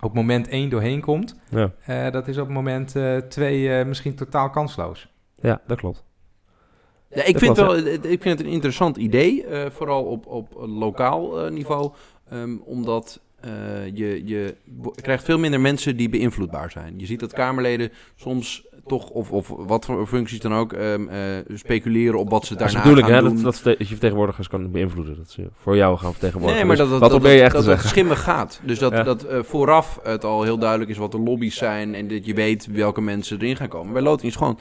op 0.00 0.14
moment 0.14 0.48
1 0.48 0.68
doorheen 0.68 1.00
komt, 1.00 1.34
Ja, 1.50 1.72
eh, 1.86 2.10
dat 2.12 2.28
is 2.28 2.38
op 2.38 2.48
moment 2.48 2.94
2 3.28 3.84
misschien 3.84 4.14
totaal 4.14 4.50
kansloos. 4.50 5.08
ja 5.40 5.60
dat 5.66 5.78
klopt. 5.78 6.04
Ja, 7.08 7.24
ik, 7.24 7.32
Dat 7.32 7.42
vind 7.42 7.56
wel, 7.56 7.74
het- 7.76 8.04
ik 8.04 8.22
vind 8.22 8.38
het 8.38 8.46
een 8.46 8.52
interessant 8.52 8.96
idee, 8.96 9.44
eh, 9.46 9.70
vooral 9.70 10.04
op, 10.04 10.26
op 10.26 10.52
lokaal 10.66 11.44
eh, 11.44 11.50
niveau, 11.52 11.92
ehm, 12.28 12.56
omdat 12.64 13.20
eh, 13.40 13.50
je, 13.94 14.26
je 14.26 14.56
krijgt 14.94 15.24
veel 15.24 15.38
minder 15.38 15.60
mensen 15.60 15.96
die 15.96 16.08
beïnvloedbaar 16.08 16.70
zijn. 16.70 16.94
Je 16.98 17.06
ziet 17.06 17.20
dat 17.20 17.32
Kamerleden 17.32 17.90
soms 18.16 18.66
toch, 18.86 19.10
of, 19.10 19.30
of 19.32 19.48
wat 19.56 19.84
voor 19.84 20.06
functies 20.06 20.40
dan 20.40 20.54
ook, 20.54 20.72
ehm, 20.72 21.08
eh, 21.08 21.18
speculeren 21.54 22.18
op 22.18 22.30
wat 22.30 22.46
ze 22.46 22.54
Dat 22.54 22.66
is 22.66 22.72
de 22.72 22.78
daarna 22.82 23.00
gaan 23.00 23.12
hè? 23.12 23.20
doen. 23.22 23.42
Dat, 23.42 23.42
dat, 23.42 23.62
dat 23.64 23.78
je 23.78 23.84
vertegenwoordigers 23.84 24.48
kan 24.48 24.70
beïnvloeden. 24.70 25.16
Dat 25.16 25.30
ze 25.30 25.48
voor 25.54 25.76
jou 25.76 25.98
gaan 25.98 26.10
vertegenwoordigen. 26.10 26.66
Nee, 26.66 26.76
maar 26.76 26.76
Dus 26.76 26.90
dat, 26.90 27.00
dat, 27.00 27.10
dat, 27.10 27.22
je 27.22 27.28
dat, 27.28 27.44
echt 27.44 27.52
dat 27.54 27.64
het 27.66 27.80
schimmig 27.80 28.22
gaat. 28.22 28.60
Dus 28.62 28.78
dat, 28.78 28.92
Ja. 28.92 29.02
dat 29.02 29.24
eh, 29.24 29.38
vooraf 29.42 29.98
het 30.02 30.24
al 30.24 30.42
heel 30.42 30.58
duidelijk 30.58 30.90
is 30.90 30.96
wat 30.96 31.12
de 31.12 31.18
lobby's 31.18 31.56
zijn 31.56 31.94
en 31.94 32.08
dat 32.08 32.26
je 32.26 32.34
weet 32.34 32.66
welke 32.72 33.00
mensen 33.00 33.40
erin 33.40 33.56
gaan 33.56 33.68
komen. 33.68 33.92
Bij 33.92 34.02
loting 34.02 34.30
is 34.32 34.36
gewoon 34.36 34.58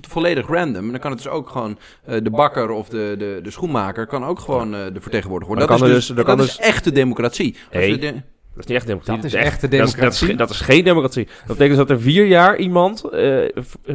volledig 0.00 0.46
random. 0.46 0.84
En 0.84 0.90
dan 0.90 1.00
kan 1.00 1.10
het 1.10 1.22
dus 1.22 1.32
ook 1.32 1.48
gewoon 1.48 1.78
eh, 2.04 2.16
de 2.22 2.30
bakker 2.30 2.70
of 2.70 2.88
de, 2.88 3.14
de, 3.18 3.40
de 3.42 3.50
schoenmaker 3.50 4.06
kan 4.06 4.24
ook 4.24 4.38
gewoon 4.40 4.74
eh, 4.74 4.80
de 4.92 5.00
vertegenwoordiger 5.00 5.56
worden. 5.56 5.66
Dat 5.66 5.76
is 5.76 5.82
kan 5.82 5.92
dus, 5.94 6.08
er 6.08 6.14
dus- 6.14 6.24
dat 6.24 6.36
kan 6.36 6.44
is 6.44 6.58
echte 6.58 6.92
democratie. 6.92 7.56
Als 7.72 7.84
Hey. 7.84 8.22
Dat 8.54 8.58
is 8.58 8.66
niet 8.66 8.76
echt 8.76 8.86
democratie. 8.86 9.22
Dat 9.22 9.24
is 9.32 9.34
echt- 9.38 9.46
echte 9.46 9.68
dat 9.68 9.72
is- 9.72 9.78
Dat 9.78 9.88
is, 9.88 9.94
democratie. 10.18 10.36
dat 10.36 10.50
is 10.50 10.60
geen 10.60 10.84
democratie. 10.84 11.24
Dat 11.24 11.46
betekent 11.46 11.68
dus 11.68 11.76
dat 11.86 11.90
er 11.90 12.00
vier 12.00 12.26
jaar 12.26 12.56
iemand, 12.58 13.04
eh, 13.04 13.48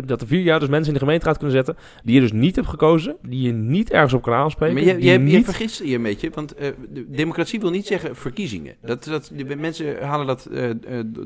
dat 0.06 0.22
er 0.22 0.28
vier 0.28 0.42
jaar 0.42 0.60
dus 0.60 0.70
mensen 0.70 0.88
in 0.88 0.94
de 0.94 1.00
gemeenteraad 1.00 1.38
kunnen 1.38 1.56
zetten, 1.56 1.78
die 2.04 2.16
je 2.16 2.22
dus 2.22 2.32
niet 2.32 2.56
hebt 2.56 2.68
gekozen, 2.68 3.16
die 3.22 3.42
je 3.42 3.52
niet 3.52 3.92
ergens 3.92 4.14
op 4.14 4.22
kan 4.22 4.34
aanspreken. 4.34 4.74
Maar 4.76 4.84
je, 4.84 4.94
je, 5.02 5.12
je 5.12 5.18
niet... 5.20 5.46
vergist 5.46 5.84
je 5.84 5.96
een 5.96 6.04
beetje, 6.04 6.30
want 6.34 6.56
eh, 6.56 6.70
de 6.90 7.06
democratie 7.10 7.60
wil 7.60 7.70
niet 7.70 7.88
zeggen 7.88 8.16
verkiezingen. 8.16 8.76
Dat, 8.82 9.04
dat, 9.04 9.32
de 9.34 9.56
mensen 9.56 10.04
halen 10.04 10.28
dat 10.28 10.46
eh, 10.46 10.70
eh, 10.70 10.76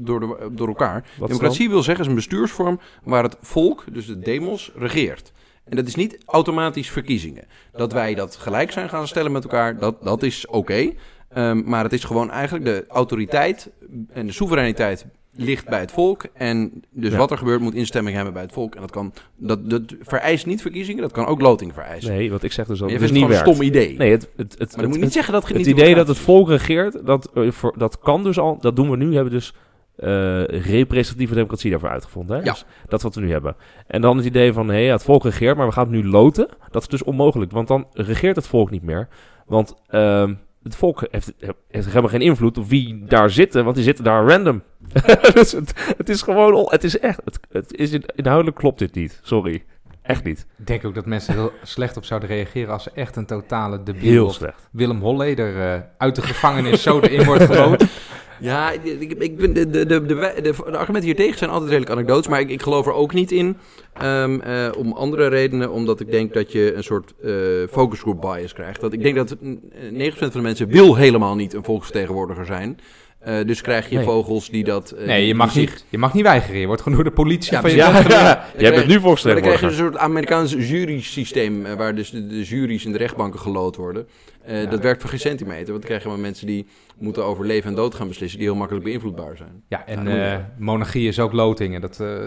door, 0.02 0.20
de, 0.20 0.50
door 0.52 0.68
elkaar. 0.68 0.94
Wat 0.94 1.04
is 1.12 1.18
dan? 1.18 1.28
Democratie 1.28 1.70
wil 1.70 1.84
zeggen 1.84 2.04
is 2.04 2.10
een 2.10 2.16
bestuursvorm 2.16 2.80
waar 3.04 3.24
het 3.24 3.38
volk, 3.42 3.84
dus 3.92 4.06
de 4.06 4.20
demos, 4.20 4.72
regeert. 4.76 5.32
En 5.66 5.76
dat 5.76 5.88
is 5.88 5.96
niet 5.96 6.18
automatisch 6.26 6.90
verkiezingen. 6.90 7.44
Dat 7.72 7.92
wij 7.94 8.16
dat 8.16 8.36
gelijk 8.36 8.72
zijn 8.72 8.90
gaan 8.90 9.08
stellen 9.08 9.32
met 9.32 9.44
elkaar, 9.44 9.78
dat, 9.80 10.04
dat 10.04 10.24
is 10.24 10.48
oké. 10.48 10.92
Ehm, 11.30 11.62
maar 11.66 11.84
het 11.84 11.94
is 11.94 12.04
gewoon 12.04 12.32
eigenlijk 12.32 12.66
de 12.66 12.86
autoriteit 12.88 13.70
en 14.14 14.26
de 14.26 14.32
soevereiniteit 14.32 15.06
ligt 15.34 15.68
bij 15.70 15.80
het 15.80 15.92
volk. 15.92 16.26
En 16.34 16.84
dus 16.90 17.12
Ja. 17.12 17.18
wat 17.18 17.32
er 17.32 17.38
gebeurt 17.38 17.62
moet 17.62 17.74
instemming 17.74 18.16
hebben 18.16 18.34
bij 18.34 18.42
het 18.42 18.52
volk. 18.52 18.76
En 18.76 18.82
dat, 18.82 18.92
kan, 18.92 19.14
dat, 19.36 19.70
dat 19.70 19.82
vereist 20.02 20.46
niet 20.46 20.62
verkiezingen, 20.62 21.02
dat 21.02 21.12
kan 21.12 21.26
ook 21.26 21.42
loting 21.42 21.74
vereisen. 21.74 22.12
Nee, 22.14 22.32
wat 22.32 22.44
ik 22.44 22.52
zeg 22.52 22.68
dus 22.68 22.80
dat 22.80 22.90
het 22.92 23.00
dus 23.00 23.12
niet 23.12 23.28
het 23.28 23.36
gewoon 23.38 23.44
werkt. 23.44 23.48
een 23.48 23.68
stom 23.68 23.68
idee. 23.68 23.98
Nee, 23.98 24.12
het, 24.12 24.30
het, 24.36 24.56
het, 24.58 24.72
maar 24.76 24.86
het, 24.86 24.94
moet 24.94 25.04
niet 25.04 25.14
zeggen 25.14 25.34
dat 25.34 25.42
het 25.42 25.58
het 25.58 25.66
niet 25.66 25.76
idee 25.78 25.96
dat 25.96 26.08
het 26.08 26.18
volk 26.18 26.48
regeert, 26.48 27.06
dat, 27.06 27.32
eh, 27.34 27.64
dat 27.78 28.00
kan 28.00 28.24
dus 28.24 28.40
al, 28.40 28.58
dat 28.62 28.76
doen 28.76 28.90
we 28.90 28.98
nu, 28.98 29.08
we 29.08 29.16
hebben 29.16 29.34
dus 29.34 29.54
eh, 29.96 30.44
representatieve 30.46 31.34
democratie 31.34 31.72
daarvoor 31.72 31.90
uitgevonden. 31.90 32.38
Hè? 32.38 32.44
Ja. 32.44 32.52
Dus 32.52 32.66
dat 32.88 32.98
is 33.00 33.04
wat 33.04 33.16
we 33.16 33.22
nu 33.22 33.32
hebben. 33.32 33.56
En 33.88 34.02
dan 34.02 34.18
het 34.18 34.26
idee 34.26 34.54
van, 34.54 34.70
hé, 34.70 34.78
ja, 34.78 34.92
het 34.94 35.04
volk 35.04 35.24
regeert, 35.24 35.58
maar 35.58 35.68
we 35.68 35.74
gaan 35.74 35.94
het 35.94 36.04
nu 36.04 36.08
loten. 36.08 36.48
Dat 36.72 36.82
is 36.82 36.88
dus 36.88 37.04
onmogelijk, 37.04 37.52
want 37.52 37.68
dan 37.68 37.88
regeert 37.94 38.36
het 38.36 38.48
volk 38.48 38.70
niet 38.70 38.84
meer. 38.84 39.08
Want 39.46 39.74
ehm, 39.88 40.34
het 40.64 40.76
volk 40.76 41.08
heeft, 41.12 41.34
heeft 41.68 41.88
helemaal 41.88 42.10
geen 42.10 42.22
invloed 42.22 42.58
op 42.58 42.68
wie 42.68 43.04
daar 43.06 43.30
zitten, 43.30 43.64
want 43.64 43.76
die 43.76 43.84
zitten 43.86 44.04
daar 44.04 44.28
random. 44.28 44.64
dus 45.34 45.52
het, 45.52 45.74
het 45.98 46.10
is 46.10 46.22
gewoon, 46.22 46.54
on- 46.54 46.68
het 46.70 46.84
is 46.84 47.00
echt, 47.00 47.22
het, 47.24 47.40
het 47.52 47.76
is 47.76 47.92
in- 47.92 48.04
inhoudelijk 48.16 48.58
klopt 48.58 48.80
dit 48.80 48.96
niet. 48.96 49.20
Sorry. 49.24 49.64
Echt 50.02 50.24
niet. 50.24 50.46
Ik 50.58 50.68
denk 50.68 50.86
ook 50.86 50.96
dat 50.96 51.06
mensen 51.06 51.34
heel 51.34 51.52
slecht 51.64 51.98
op 51.98 52.06
zouden 52.06 52.30
reageren 52.30 52.74
als 52.74 52.84
ze 52.84 52.92
echt 52.94 53.16
een 53.16 53.26
totale 53.26 53.84
debiel 53.84 54.12
Heel 54.12 54.32
slecht. 54.32 54.68
Willem 54.72 55.00
Holleder 55.02 55.74
eh, 55.74 55.80
uit 55.98 56.16
de 56.16 56.22
gevangenis 56.22 56.82
zo 56.82 57.00
erin 57.00 57.26
wordt 57.26 57.44
geloot. 57.52 57.86
Ja, 58.40 58.72
ik, 58.72 58.84
ik, 59.20 59.38
ben 59.38 59.54
de, 59.54 59.70
de, 59.70 59.86
de, 59.86 60.06
de, 60.06 60.16
de, 60.16 60.42
de 60.42 60.78
argumenten 60.78 61.04
hier 61.10 61.16
tegen 61.16 61.38
zijn 61.38 61.50
altijd 61.50 61.70
redelijk 61.70 61.92
anekdotes, 61.92 62.28
maar 62.28 62.40
ik, 62.40 62.50
ik 62.50 62.62
geloof 62.62 62.86
er 62.86 62.94
ook 62.94 63.14
niet 63.14 63.32
in. 63.32 63.58
ehm, 63.94 64.40
eh, 64.40 64.70
om 64.78 64.92
andere 64.94 65.28
redenen, 65.28 65.72
omdat 65.72 66.00
ik 66.00 66.12
denk 66.12 66.34
dat 66.34 66.52
je 66.52 66.74
een 66.76 66.84
soort 66.84 67.14
eh 67.24 67.32
focus 67.72 68.00
group 68.00 68.22
bias 68.22 68.54
krijgt. 68.54 68.82
Dat 68.82 68.94
ik 68.94 69.02
denk 69.04 69.16
dat 69.16 69.36
mm, 69.40 69.60
eh, 69.94 70.12
9% 70.12 70.18
van 70.18 70.30
de 70.32 70.42
mensen 70.42 70.68
wil 70.68 70.96
helemaal 70.96 71.36
niet 71.36 71.54
een 71.54 71.64
volksvertegenwoordiger 71.64 72.46
zijn. 72.46 72.80
Eh, 73.20 73.36
dus 73.46 73.62
krijg 73.62 73.90
je 73.90 73.96
Nee. 73.96 74.06
vogels 74.06 74.50
die 74.50 74.64
dat... 74.64 74.92
eh, 74.92 75.06
Nee, 75.06 75.28
je 75.28 75.36
mag, 75.36 75.52
zich- 75.52 75.70
niet, 75.70 75.86
je 75.90 75.98
mag 75.98 76.14
niet 76.14 76.24
weigeren. 76.24 76.60
Je 76.60 76.66
wordt 76.68 76.82
gewoon 76.82 76.98
door 76.98 77.08
de 77.08 77.16
politie 77.16 77.54
Ja, 77.54 77.62
van 77.62 77.70
je 77.70 77.76
Ja, 77.76 78.04
ja, 78.08 78.46
jij 78.58 78.72
bent 78.72 78.72
nu 78.72 78.72
Maar 78.72 78.74
dan 78.74 78.82
krijg 78.82 78.94
je 78.94 79.00
volksvertegenwoordiger. 79.00 79.68
een 79.70 79.76
soort 79.76 79.98
Amerikaans 79.98 80.54
jury-systeem, 80.54 81.66
eh, 81.66 81.74
waar 81.74 81.96
dus 81.96 82.10
de, 82.10 82.28
de 82.28 82.44
juries 82.44 82.86
in 82.86 82.92
de 82.92 82.98
rechtbanken 82.98 83.40
geloot 83.40 83.76
worden. 83.76 84.08
Eh, 84.42 84.70
Dat 84.70 84.80
werkt 84.82 85.02
voor 85.02 85.10
geen 85.10 85.20
centimeter, 85.20 85.66
want 85.66 85.78
dan 85.80 85.86
krijg 85.90 86.04
je 86.04 86.10
maar 86.10 86.20
mensen 86.20 86.48
die 86.48 86.68
moeten 86.98 87.24
over 87.26 87.46
leven 87.46 87.70
en 87.70 87.76
dood 87.76 87.96
gaan 87.96 88.08
beslissen, 88.08 88.40
die 88.40 88.48
heel 88.48 88.58
makkelijk 88.58 88.86
beïnvloedbaar 88.86 89.38
zijn. 89.38 89.64
Ja, 89.68 89.86
en 89.86 90.08
eh, 90.08 90.38
monarchie 90.58 91.08
is 91.08 91.20
ook 91.20 91.32
lotingen. 91.34 91.82
Dat, 91.82 92.00
eh, 92.00 92.24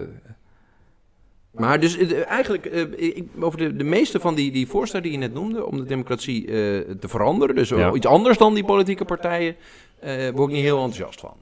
Maar 1.52 1.80
dus 1.80 1.96
eigenlijk, 2.24 2.66
eh, 2.66 2.80
ik, 2.96 3.24
over 3.40 3.58
de, 3.58 3.76
de 3.76 3.84
meeste 3.84 4.20
van 4.20 4.34
die, 4.34 4.52
die 4.52 4.66
voorstellen 4.66 5.02
die 5.04 5.12
je 5.12 5.18
net 5.18 5.34
noemde, 5.34 5.66
om 5.66 5.76
de 5.76 5.84
democratie 5.84 6.46
eh, 6.46 6.52
te 7.00 7.08
veranderen, 7.08 7.54
dus 7.54 7.68
Ja. 7.68 7.92
iets 7.92 8.06
anders 8.06 8.38
dan 8.38 8.54
die 8.54 8.64
politieke 8.64 9.04
partijen, 9.04 9.56
eh 10.00 10.30
word 10.30 10.48
ik 10.48 10.54
niet 10.54 10.64
heel 10.64 10.76
enthousiast 10.84 11.20
van. 11.20 11.36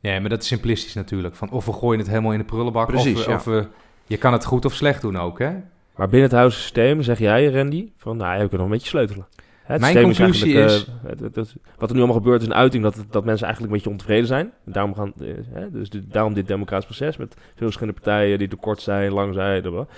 ja, 0.00 0.20
maar 0.20 0.28
dat 0.28 0.42
is 0.42 0.46
simplistisch 0.48 0.94
natuurlijk. 0.94 1.34
Van 1.34 1.50
of 1.50 1.66
we 1.66 1.72
gooien 1.72 1.98
het 1.98 2.08
helemaal 2.08 2.32
in 2.32 2.38
de 2.38 2.44
prullenbak. 2.44 2.86
Precies, 2.86 3.18
of, 3.18 3.24
we- 3.24 3.30
ja. 3.30 3.36
of 3.36 3.44
we, 3.44 3.66
je 4.06 4.16
kan 4.16 4.32
het 4.32 4.44
goed 4.44 4.64
of 4.64 4.74
slecht 4.74 5.02
doen 5.02 5.16
ook, 5.18 5.38
hè? 5.38 5.50
Maar 5.96 6.08
binnen 6.08 6.28
het 6.28 6.38
huidige 6.38 6.60
systeem 6.60 7.02
zeg 7.02 7.18
jij, 7.18 7.50
Randy, 7.50 7.88
van 7.96 8.16
nou, 8.16 8.34
ja, 8.34 8.42
we 8.42 8.48
kunnen 8.48 8.58
nog 8.58 8.66
een 8.66 8.72
beetje 8.72 8.88
sleutelen. 8.88 9.26
Het 9.70 9.80
Mijn 9.80 10.02
conclusie 10.02 10.58
eigenlijk, 10.58 10.88
is- 10.88 10.94
eh, 11.02 11.08
het- 11.10 11.20
het- 11.20 11.34
het- 11.36 11.54
wat 11.78 11.88
er 11.88 11.94
nu 11.94 12.00
allemaal 12.02 12.20
gebeurt 12.20 12.40
is 12.40 12.46
een 12.46 12.54
uiting 12.54 12.82
dat, 12.82 13.04
dat 13.10 13.24
mensen 13.24 13.46
eigenlijk 13.46 13.60
een 13.60 13.78
beetje 13.78 13.90
ontevreden 13.92 14.26
zijn. 14.26 14.52
En 14.66 14.72
daarom, 14.72 14.94
gaan, 14.94 15.12
eh, 15.20 15.34
hè, 15.52 15.70
dus 15.70 15.90
de- 15.90 16.06
daarom 16.06 16.34
dit 16.34 16.46
democratisch 16.46 16.84
proces 16.86 17.16
met 17.16 17.34
veel 17.34 17.54
verschillende 17.56 18.00
partijen 18.00 18.38
die 18.38 18.48
te 18.48 18.56
kort 18.56 18.80
zijn, 18.80 19.12
lang 19.12 19.34
zijn. 19.34 19.62
blablabla. 19.62 19.94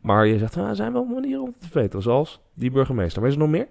Maar 0.00 0.26
je 0.26 0.38
zegt, 0.38 0.56
ah, 0.56 0.68
er 0.68 0.76
zijn 0.76 0.92
wel 0.92 1.04
manieren 1.04 1.42
om 1.42 1.54
te 1.58 1.68
verbeteren, 1.68 2.02
zoals 2.02 2.40
die 2.54 2.70
burgemeester. 2.70 3.20
Maar 3.20 3.30
is 3.30 3.36
er 3.36 3.42
nog 3.42 3.50
meer? 3.50 3.66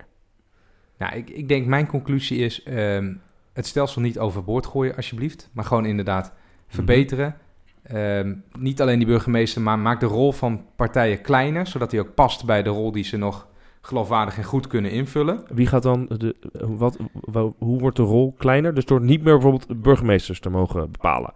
Nou, 0.98 1.16
ik, 1.16 1.30
ik 1.30 1.48
denk 1.48 1.66
mijn 1.66 1.88
conclusie 1.88 2.38
is 2.40 2.64
ehm, 2.64 3.14
het 3.54 3.66
stelsel 3.66 4.02
niet 4.02 4.20
overboord 4.20 4.66
gooien 4.66 4.96
alsjeblieft. 4.96 5.50
Maar 5.54 5.66
gewoon 5.66 5.86
inderdaad 5.86 6.34
verbeteren. 6.68 7.36
Ehm, 7.84 8.34
niet 8.60 8.82
alleen 8.82 8.98
die 8.98 9.08
burgemeester, 9.08 9.62
maar 9.62 9.80
maak 9.80 10.00
de 10.00 10.06
rol 10.06 10.32
van 10.32 10.66
partijen 10.76 11.22
kleiner. 11.22 11.68
Zodat 11.68 11.90
die 11.90 12.00
ook 12.00 12.14
past 12.14 12.46
bij 12.46 12.64
de 12.64 12.70
rol 12.70 12.92
die 12.92 13.04
ze 13.04 13.18
nog 13.18 13.48
geloofwaardig 13.82 14.38
en 14.38 14.44
goed 14.44 14.68
kunnen 14.68 14.92
invullen. 14.92 15.44
Wie 15.54 15.68
gaat 15.68 15.84
dan, 15.84 16.10
de, 16.18 16.36
wat, 16.54 16.98
wa- 17.14 17.52
hoe 17.58 17.80
wordt 17.80 17.98
de 17.98 18.04
rol 18.04 18.36
kleiner? 18.38 18.74
Dus 18.74 18.86
door 18.86 19.02
niet 19.02 19.24
meer 19.24 19.34
bijvoorbeeld 19.34 19.82
burgemeesters 19.82 20.40
te 20.40 20.50
mogen 20.50 20.92
bepalen. 20.92 21.34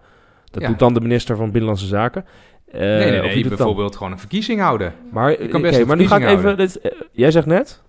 Dat 0.51 0.61
Ja. 0.61 0.67
doet 0.69 0.79
dan 0.79 0.93
de 0.93 1.01
minister 1.01 1.35
van 1.35 1.45
Binnenlandse 1.45 1.85
Zaken. 1.87 2.25
Eh, 2.65 2.79
nee, 2.81 2.89
nee, 3.09 3.19
of 3.19 3.25
nee. 3.25 3.33
het 3.35 3.43
dan? 3.43 3.49
bijvoorbeeld 3.57 3.95
gewoon 3.95 4.11
een 4.11 4.19
verkiezing 4.19 4.59
houden. 4.59 4.93
Maar, 5.11 5.31
Je 5.31 5.37
kan 5.37 5.47
oké, 5.47 5.59
best 5.61 5.79
een 5.79 5.87
maar 5.87 5.97
nu 5.97 6.07
ga 6.07 6.17
ik 6.17 6.25
even... 6.27 6.57
Dit, 6.57 6.79
eh, 6.81 6.91
jij 7.11 7.31
zegt 7.31 7.45
net... 7.45 7.83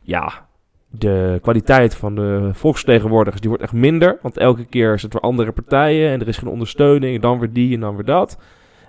Ja, 0.00 0.46
de 0.90 1.38
kwaliteit 1.42 1.94
van 1.96 2.14
de 2.14 2.50
volksvertegenwoordigers... 2.52 3.40
die 3.40 3.48
wordt 3.50 3.64
echt 3.64 3.72
minder. 3.72 4.18
Want 4.22 4.36
elke 4.36 4.64
keer 4.64 4.94
is 4.94 5.02
het 5.02 5.12
weer 5.12 5.22
andere 5.22 5.52
partijen... 5.52 6.10
en 6.10 6.20
er 6.20 6.28
is 6.28 6.36
geen 6.38 6.48
ondersteuning... 6.48 7.14
en 7.14 7.20
dan 7.20 7.38
weer 7.38 7.52
die 7.52 7.74
en 7.74 7.80
dan 7.80 7.94
weer 7.94 8.04
dat. 8.04 8.38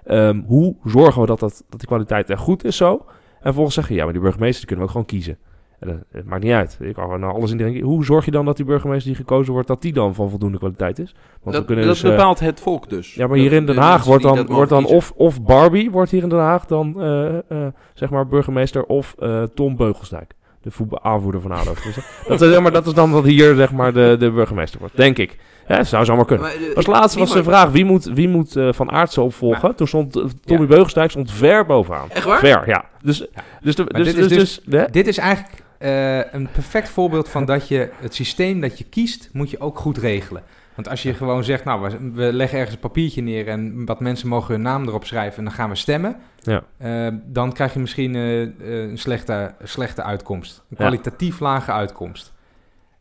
Ehm, 0.05 0.41
hoe 0.45 0.75
zorgen 0.85 1.21
we 1.21 1.27
dat, 1.27 1.39
dat, 1.39 1.63
dat 1.69 1.79
die 1.79 1.87
kwaliteit 1.87 2.29
echt 2.29 2.41
goed 2.41 2.63
is 2.63 2.77
zo? 2.77 3.05
En 3.39 3.45
vervolgens 3.45 3.75
zeggen... 3.75 3.95
ja, 3.95 4.03
maar 4.03 4.13
die 4.13 4.21
burgemeester 4.21 4.57
die 4.59 4.67
kunnen 4.67 4.85
we 4.85 4.91
ook 4.91 4.97
gewoon 4.97 5.19
kiezen. 5.19 5.37
En 5.79 5.87
dat, 5.87 5.97
het 6.11 6.25
maakt 6.25 6.43
niet 6.43 6.51
uit. 6.51 6.77
Ik 6.81 6.93
kan 6.93 7.19
naar 7.19 7.33
alles 7.33 7.51
in 7.51 7.57
denken. 7.57 7.81
Hoe 7.81 8.05
zorg 8.05 8.25
je 8.25 8.31
dan 8.31 8.45
dat 8.45 8.55
die 8.55 8.65
burgemeester 8.65 9.07
die 9.07 9.15
gekozen 9.15 9.53
wordt... 9.53 9.67
dat 9.67 9.81
die 9.81 9.93
dan 9.93 10.15
van 10.15 10.29
voldoende 10.29 10.57
kwaliteit 10.57 10.99
is? 10.99 11.15
Want 11.43 11.67
we 11.67 11.75
dat 11.75 11.83
dus, 11.83 12.03
eh, 12.03 12.09
bepaalt 12.09 12.39
het 12.39 12.59
volk 12.59 12.89
dus. 12.89 13.13
ja, 13.13 13.27
maar 13.27 13.37
Dat- 13.37 13.45
hier 13.45 13.53
in 13.53 13.65
Den 13.65 13.75
de 13.75 13.81
Haag 13.81 14.03
wordt 14.03 14.23
dan, 14.23 14.45
wordt 14.45 14.69
dan 14.69 14.79
kiezen. 14.79 14.97
of, 14.97 15.11
of 15.15 15.43
Barbie 15.43 15.91
wordt 15.91 16.11
hier 16.11 16.23
in 16.23 16.29
Den 16.29 16.39
Haag 16.39 16.65
dan 16.65 17.01
eh, 17.01 17.37
eh, 17.51 17.67
zeg 17.93 18.09
maar 18.09 18.27
burgemeester 18.27 18.85
of 18.85 19.15
eh, 19.19 19.43
Tom 19.43 19.75
Beugelsdijk. 19.75 20.33
De 20.69 20.75
voetbal 20.75 21.03
aanvoerder 21.03 21.41
van 21.41 21.51
ADO. 21.51 21.73
Dus, 21.83 21.95
dat, 22.27 22.41
is, 22.41 22.49
zeg 22.49 22.61
maar, 22.61 22.71
dat 22.71 22.87
is 22.87 22.93
dan 22.93 23.11
wat 23.11 23.23
hier 23.23 23.55
zeg 23.55 23.71
maar 23.71 23.93
de, 23.93 24.15
de 24.19 24.31
burgemeester 24.31 24.79
wordt, 24.79 24.97
denk 24.97 25.17
ik. 25.17 25.37
Ja, 25.67 25.83
zou 25.83 26.05
zomaar 26.05 26.25
kunnen. 26.25 26.45
Maar, 26.45 26.55
eh, 26.69 26.75
Als 26.75 26.85
laatste 26.85 27.19
was 27.19 27.33
de 27.33 27.43
vraag 27.43 27.69
wie 27.69 27.85
moet, 27.85 28.05
wie 28.05 28.27
moet 28.27 28.55
eh, 28.55 28.69
Van 28.71 28.91
Aartsen 28.91 29.23
opvolgen. 29.23 29.75
Toen 29.75 29.87
stond 29.87 30.15
eh, 30.15 30.23
Tommy 30.45 30.65
Beugelsdijk 30.65 31.09
stond 31.09 31.31
ver 31.31 31.65
bovenaan. 31.65 32.09
Echt 32.11 32.25
waar? 32.25 32.39
Ver, 32.39 32.67
ja. 32.67 32.85
Dus, 33.01 33.25
dus, 33.61 33.75
de, 33.75 33.83
dus, 33.83 34.05
dit 34.05 34.17
is 34.17 34.27
dus, 34.27 34.37
dus- 34.37 34.61
dus-? 34.65 34.87
Dit 34.91 35.07
is 35.07 35.17
eigenlijk 35.17 35.63
eh, 35.77 36.33
een 36.33 36.49
perfect 36.51 36.89
voorbeeld 36.89 37.29
van 37.29 37.45
dat 37.45 37.67
je 37.67 37.89
het 37.99 38.15
systeem 38.15 38.61
dat 38.61 38.77
je 38.77 38.83
kiest, 38.83 39.29
moet 39.33 39.49
je 39.49 39.59
ook 39.59 39.79
goed 39.79 39.97
regelen. 39.97 40.43
Want 40.79 40.91
als 40.91 41.03
je 41.03 41.13
gewoon 41.13 41.43
zegt, 41.43 41.63
nou, 41.65 41.91
we, 42.13 42.33
leggen 42.33 42.57
ergens 42.57 42.75
een 42.75 42.81
papiertje 42.81 43.21
neer 43.21 43.47
en 43.47 43.85
wat 43.85 43.99
mensen 43.99 44.27
mogen 44.27 44.53
hun 44.53 44.61
naam 44.61 44.87
erop 44.87 45.05
schrijven 45.05 45.37
en 45.37 45.43
dan 45.43 45.53
gaan 45.53 45.69
we 45.69 45.75
stemmen. 45.75 46.15
Ja. 46.41 46.63
eh, 46.77 47.07
dan 47.25 47.53
krijg 47.53 47.73
je 47.73 47.79
misschien 47.79 48.15
eh, 48.15 48.41
eh, 48.41 48.49
een 48.89 48.97
slechte, 48.97 49.53
slechte 49.63 50.03
uitkomst. 50.03 50.57
Een 50.57 50.65
Ja. 50.69 50.75
kwalitatief 50.75 51.39
lage 51.39 51.71
uitkomst. 51.71 52.33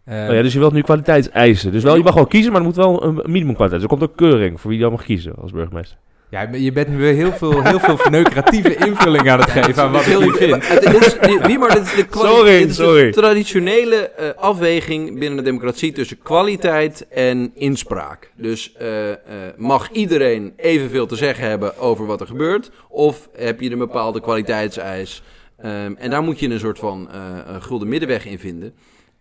Oh 0.07 0.15
ja, 0.15 0.43
dus 0.43 0.53
je 0.53 0.59
wilt 0.59 0.73
nu 0.73 0.81
kwaliteitseisen. 0.81 1.73
Dus 1.73 1.83
wel, 1.83 1.97
je 1.97 2.03
mag 2.03 2.15
wel 2.15 2.27
kiezen, 2.27 2.53
maar 2.53 2.61
er 2.61 2.67
moet 2.67 2.77
wel 2.77 3.05
een 3.05 3.15
minimumkwaliteit. 3.15 3.71
Dus 3.71 3.83
er 3.83 3.89
komt 3.99 4.03
ook 4.03 4.17
keuring 4.17 4.61
voor 4.61 4.71
wie 4.71 4.81
dan 4.81 4.91
mag 4.91 5.05
kiezen 5.05 5.35
als 5.35 5.51
burgemeester. 5.53 5.99
Ja, 6.31 6.49
je 6.53 6.73
bent 6.73 6.89
nu 6.89 6.97
weer 6.97 7.15
heel 7.15 7.33
veel, 7.33 7.63
heel 7.63 7.81
veel 7.81 7.97
verneukeratieve 7.97 8.75
invulling 8.77 9.31
aan 9.31 9.39
het 9.41 9.51
geven 9.51 9.83
aan 9.83 9.93
wat 9.93 10.07
ik 10.07 10.19
niet 10.21 10.37
vind. 10.37 10.69
Het- 10.69 10.83
dit 10.83 11.07
is, 11.07 11.19
dit- 11.21 11.47
wie 11.47 11.59
maar 11.59 11.75
dit 11.75 11.83
is 11.87 11.95
de, 11.95 12.07
kwali- 12.07 12.29
Sorry, 12.29 12.59
dit 12.59 12.69
is 12.71 12.77
de 12.77 12.83
sorry. 12.83 13.13
traditionele 13.13 13.97
eh, 14.11 14.29
afweging 14.37 15.19
binnen 15.19 15.37
de 15.37 15.45
democratie 15.45 15.93
tussen 15.93 16.19
kwaliteit 16.23 17.07
en 17.09 17.51
inspraak. 17.55 18.31
Dus 18.37 18.73
eh, 18.77 19.11
eh, 19.11 19.17
mag 19.57 19.91
iedereen 19.91 20.53
evenveel 20.57 21.07
te 21.07 21.17
zeggen 21.17 21.49
hebben 21.49 21.79
over 21.79 22.07
wat 22.07 22.21
er 22.21 22.27
gebeurt? 22.27 22.71
Of 22.89 23.29
heb 23.37 23.61
je 23.61 23.71
een 23.71 23.79
bepaalde 23.79 24.21
kwaliteitseis? 24.21 25.23
Ehm, 25.63 25.93
en 25.99 26.11
daar 26.11 26.23
moet 26.23 26.41
je 26.41 26.49
een 26.49 26.59
soort 26.61 26.79
van 26.79 27.09
eh, 27.13 27.21
een 27.55 27.63
gulden 27.63 27.89
middenweg 27.89 28.27
in 28.27 28.39
vinden. 28.39 28.75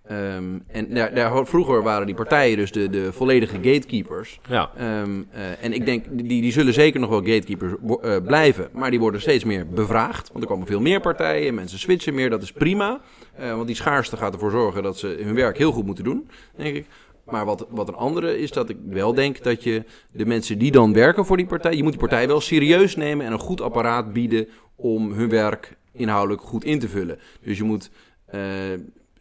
Ehm, 0.08 0.60
en 0.68 0.94
daar, 0.94 1.14
daar, 1.14 1.46
vroeger 1.46 1.84
waren 1.84 2.06
die 2.06 2.16
partijen 2.16 2.58
dus 2.58 2.72
de, 2.72 2.90
de 2.90 3.14
volledige 3.14 3.56
gatekeepers. 3.56 4.40
Ja. 4.50 4.72
Ehm, 4.78 5.22
eh, 5.32 5.64
en 5.64 5.74
ik 5.74 5.86
denk, 5.86 6.06
die, 6.12 6.42
die 6.42 6.52
zullen 6.52 6.74
zeker 6.74 7.00
nog 7.00 7.10
wel 7.10 7.20
gatekeepers 7.24 7.74
eh, 8.02 8.16
blijven. 8.26 8.70
Maar 8.72 8.90
die 8.90 9.00
worden 9.00 9.22
steeds 9.22 9.44
meer 9.44 9.68
bevraagd. 9.68 10.30
Want 10.32 10.44
er 10.44 10.50
komen 10.50 10.68
veel 10.68 10.80
meer 10.80 11.00
partijen, 11.00 11.54
mensen 11.54 11.80
switchen 11.80 12.14
meer, 12.14 12.30
dat 12.30 12.42
is 12.42 12.52
prima. 12.52 13.02
Eh, 13.36 13.56
want 13.56 13.68
die 13.68 13.76
schaarste 13.76 14.18
gaat 14.18 14.34
ervoor 14.34 14.52
zorgen 14.52 14.84
dat 14.84 14.98
ze 14.98 15.22
hun 15.24 15.36
werk 15.36 15.58
heel 15.58 15.72
goed 15.72 15.86
moeten 15.86 16.04
doen, 16.04 16.30
denk 16.56 16.76
ik. 16.76 16.86
Maar 17.26 17.46
wat, 17.46 17.68
wat 17.70 17.88
een 17.88 17.96
andere 17.96 18.40
is 18.40 18.52
dat 18.52 18.70
ik 18.70 18.78
wel 18.90 19.14
denk 19.14 19.44
dat 19.44 19.64
je 19.64 19.84
de 20.12 20.26
mensen 20.26 20.58
die 20.58 20.72
dan 20.72 20.94
werken 20.94 21.26
voor 21.26 21.38
die 21.38 21.46
partij... 21.46 21.76
je 21.76 21.84
moet 21.84 21.92
die 21.92 22.02
partij 22.02 22.28
wel 22.28 22.42
serieus 22.42 22.96
nemen 22.96 23.26
en 23.26 23.32
een 23.32 23.40
goed 23.40 23.62
apparaat 23.62 24.14
bieden... 24.14 24.48
om 24.76 25.12
hun 25.12 25.30
werk 25.30 25.78
inhoudelijk 25.94 26.42
goed 26.42 26.64
in 26.64 26.80
te 26.80 26.90
vullen. 26.90 27.20
Dus 27.42 27.58
je 27.58 27.64
moet... 27.64 27.90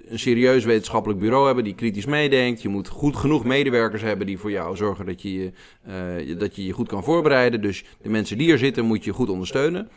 een 0.09 0.19
serieus 0.19 0.65
wetenschappelijk 0.65 1.21
bureau 1.21 1.47
hebben 1.47 1.65
die 1.65 1.75
kritisch 1.75 2.07
meedenkt. 2.07 2.63
Je 2.63 2.69
moet 2.69 2.89
goed 2.89 3.17
genoeg 3.17 3.45
medewerkers 3.45 4.03
hebben 4.03 4.27
die 4.27 4.39
voor 4.39 4.51
jou 4.51 4.77
zorgen 4.77 5.07
dat 5.07 5.23
je 5.23 5.53
eh, 5.83 6.39
dat 6.39 6.57
je, 6.57 6.67
je 6.67 6.73
goed 6.73 6.89
kan 6.89 7.05
voorbereiden. 7.05 7.61
Dus 7.61 7.85
de 8.03 8.09
mensen 8.09 8.39
die 8.39 8.53
er 8.53 8.59
zitten 8.59 8.85
moet 8.85 9.05
je 9.05 9.13
goed 9.13 9.29
ondersteunen. 9.29 9.89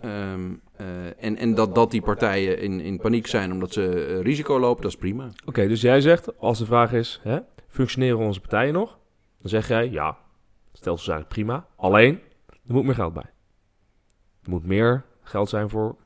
Ehm, 0.00 0.52
eh, 0.76 1.24
en, 1.24 1.36
en 1.36 1.54
dat, 1.54 1.74
dat 1.74 1.90
die 1.90 2.02
partijen 2.02 2.58
in, 2.58 2.80
in 2.80 2.98
paniek 2.98 3.26
zijn 3.26 3.52
omdat 3.52 3.72
ze 3.72 4.06
eh, 4.06 4.20
risico 4.20 4.58
lopen, 4.58 4.82
dat 4.82 4.92
is 4.92 4.98
prima. 4.98 5.30
Oké, 5.44 5.68
dus 5.68 5.80
jij 5.80 6.00
zegt, 6.00 6.38
als 6.38 6.58
de 6.58 6.66
vraag 6.66 6.92
is, 6.92 7.20
hè, 7.22 7.38
functioneren 7.68 8.18
onze 8.18 8.40
partijen 8.40 8.72
nog? 8.72 8.98
Dan 9.40 9.50
zeg 9.50 9.68
jij, 9.68 9.90
ja, 9.90 10.18
stelsel 10.72 10.92
is 10.94 11.08
eigenlijk 11.08 11.28
prima. 11.28 11.66
Alleen, 11.76 12.20
er 12.46 12.74
moet 12.74 12.84
meer 12.84 12.94
geld 12.94 13.12
bij. 13.12 13.30
Er 14.42 14.50
moet 14.50 14.66
meer 14.66 15.04
geld 15.22 15.48
zijn 15.48 15.68
voor 15.68 15.96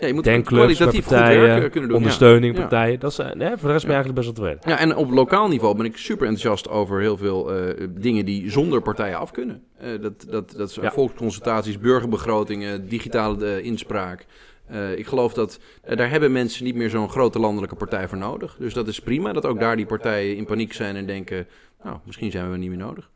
Ja, 0.00 0.06
je 0.06 0.14
moet 0.14 0.24
denkclubs, 0.24 0.62
kwalitatief 0.62 1.06
goed 1.06 1.14
partijen, 1.16 1.40
werk 1.40 1.70
kunnen 1.72 1.88
doen. 1.88 1.88
ja. 1.88 2.04
ondersteuning, 2.04 2.54
Ja. 2.54 2.60
partijen. 2.60 3.00
Dat 3.00 3.10
is, 3.10 3.18
eh, 3.18 3.32
nee, 3.32 3.48
voor 3.56 3.66
de 3.68 3.72
rest 3.72 3.86
ben 3.86 3.94
je 3.96 4.02
eigenlijk 4.02 4.14
best 4.14 4.26
wel 4.26 4.34
tevreden. 4.34 4.60
Ja, 4.70 4.78
en 4.78 4.96
op 4.96 5.10
lokaal 5.10 5.48
niveau 5.48 5.76
ben 5.76 5.84
ik 5.84 5.96
super 5.96 6.26
enthousiast 6.26 6.68
over 6.68 7.00
heel 7.00 7.16
veel 7.16 7.52
eh, 7.54 7.86
dingen 7.90 8.24
die 8.24 8.50
zonder 8.50 8.82
partijen 8.82 9.18
af 9.18 9.30
kunnen. 9.30 9.62
Eh, 9.78 10.00
dat, 10.00 10.26
dat, 10.28 10.50
dat 10.56 10.70
zijn 10.70 10.84
Ja. 10.86 10.92
volksconsultaties, 10.92 11.78
burgerbegrotingen, 11.78 12.88
digitale 12.88 13.62
inspraak. 13.62 14.26
Eh, 14.66 14.98
ik 14.98 15.06
geloof 15.06 15.32
dat 15.32 15.60
daar 15.94 16.10
hebben 16.10 16.32
mensen 16.32 16.64
niet 16.64 16.74
meer 16.74 16.90
zo'n 16.90 17.08
grote 17.10 17.38
landelijke 17.38 17.76
partij 17.76 18.08
voor 18.08 18.18
nodig. 18.18 18.56
Dus 18.58 18.74
dat 18.74 18.88
is 18.88 19.00
prima 19.00 19.32
dat 19.32 19.46
ook 19.46 19.60
daar 19.60 19.76
die 19.76 19.86
partijen 19.86 20.36
in 20.36 20.44
paniek 20.44 20.72
zijn 20.72 20.96
en 20.96 21.06
denken, 21.06 21.46
nou, 21.84 21.96
misschien 22.04 22.30
zijn 22.30 22.50
we 22.50 22.56
niet 22.56 22.68
meer 22.68 22.78
nodig. 22.78 23.10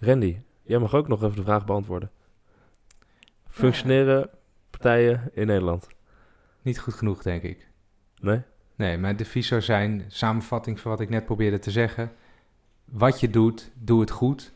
Randy, 0.00 0.36
jij 0.62 0.78
mag 0.78 0.94
ook 0.94 1.08
nog 1.08 1.22
even 1.24 1.36
de 1.36 1.42
vraag 1.42 1.64
beantwoorden. 1.64 2.10
Functioneren 3.48 4.30
partijen 4.70 5.30
in 5.34 5.46
Nederland? 5.46 5.86
Niet 6.62 6.78
goed 6.78 6.94
genoeg, 6.94 7.22
denk 7.22 7.42
ik. 7.42 7.68
Nee? 8.20 8.42
Nee, 8.76 8.98
mijn 8.98 9.16
devies 9.16 9.46
zou 9.46 9.60
zijn, 9.60 10.04
samenvatting 10.08 10.80
van 10.80 10.90
wat 10.90 11.00
ik 11.00 11.08
net 11.08 11.24
probeerde 11.24 11.58
te 11.58 11.70
zeggen. 11.70 12.12
Wat 12.84 13.20
je 13.20 13.30
doet, 13.30 13.70
doe 13.74 14.00
het 14.00 14.10
goed. 14.10 14.52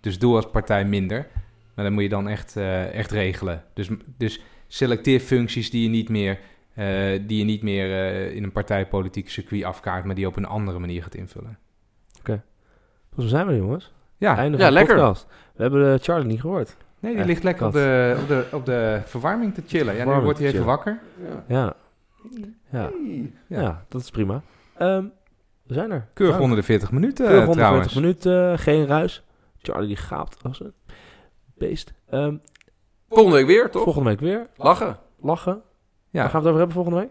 Dus 0.00 0.18
doe 0.18 0.34
als 0.34 0.50
partij 0.50 0.84
minder. 0.84 1.26
Maar 1.74 1.84
dan 1.84 1.94
moet 1.94 2.02
je 2.02 2.08
dan 2.08 2.28
echt, 2.28 2.56
eh, 2.56 2.94
echt 2.94 3.10
regelen. 3.10 3.64
Dus, 3.74 3.88
dus 4.16 4.42
selecteer 4.66 5.20
functies 5.20 5.70
die 5.70 5.82
je 5.82 5.88
niet 5.88 6.08
meer, 6.08 6.38
eh, 6.74 7.20
die 7.26 7.38
je 7.38 7.44
niet 7.44 7.62
meer 7.62 7.92
eh, 7.92 8.34
in 8.34 8.42
een 8.42 8.52
partijpolitiek 8.52 9.30
circuit 9.30 9.64
afkaart, 9.64 10.04
maar 10.04 10.14
die 10.14 10.24
je 10.24 10.30
op 10.30 10.36
een 10.36 10.44
andere 10.44 10.78
manier 10.78 11.02
gaat 11.02 11.14
invullen. 11.14 11.58
Volgens 13.14 13.32
mij 13.32 13.42
zijn 13.42 13.46
we 13.46 13.52
er, 13.52 13.58
jongens. 13.58 13.92
Ja, 14.16 14.36
Einde 14.36 14.58
ja, 14.58 14.64
van 14.64 14.72
lekker. 14.72 14.94
podcast. 14.94 15.26
We 15.54 15.62
hebben 15.62 15.98
Charlie 15.98 16.26
niet 16.26 16.40
gehoord. 16.40 16.76
Nee, 17.02 17.10
die 17.10 17.20
Echt, 17.20 17.26
ligt 17.28 17.42
lekker 17.42 17.66
op 17.66 17.72
de, 17.72 18.16
op, 18.22 18.28
de, 18.28 18.44
op 18.52 18.66
de 18.66 19.00
verwarming 19.04 19.54
te 19.54 19.62
chillen. 19.66 19.94
Ja, 19.94 20.04
nu 20.04 20.20
wordt 20.20 20.38
hij 20.38 20.48
even 20.48 20.60
chillen. 20.60 20.66
wakker. 20.76 21.00
Ja, 21.48 21.74
ja, 22.70 22.90
Ja. 22.90 22.90
ja. 23.46 23.84
dat 23.88 24.00
is 24.00 24.10
prima. 24.10 24.42
Ehm, 24.76 25.04
we 25.62 25.74
zijn 25.74 25.90
er. 25.90 26.06
Keurig 26.14 26.38
onder 26.40 26.56
de 26.56 26.62
40 26.62 26.92
minuten 26.92 27.26
Keurig 27.26 27.40
eh, 27.40 27.46
140 27.46 27.92
trouwens. 27.92 27.94
minuten, 27.94 28.58
geen 28.58 28.86
ruis. 28.86 29.22
Charlie 29.58 29.86
die 29.86 29.96
gaapt 29.96 30.36
als 30.42 30.60
een 30.60 30.72
beest. 31.54 31.92
Ehm, 32.10 32.36
Volgende 33.08 33.36
week 33.36 33.46
weer, 33.46 33.70
toch? 33.70 33.82
volgende 33.82 34.08
week 34.08 34.20
weer. 34.20 34.46
Lachen. 34.56 34.96
Lachen. 35.20 35.62
Ja, 36.10 36.20
Waar 36.20 36.30
gaan 36.30 36.42
we 36.42 36.46
het 36.48 36.56
over 36.56 36.58
hebben 36.58 36.74
volgende 36.74 36.98
week? 36.98 37.10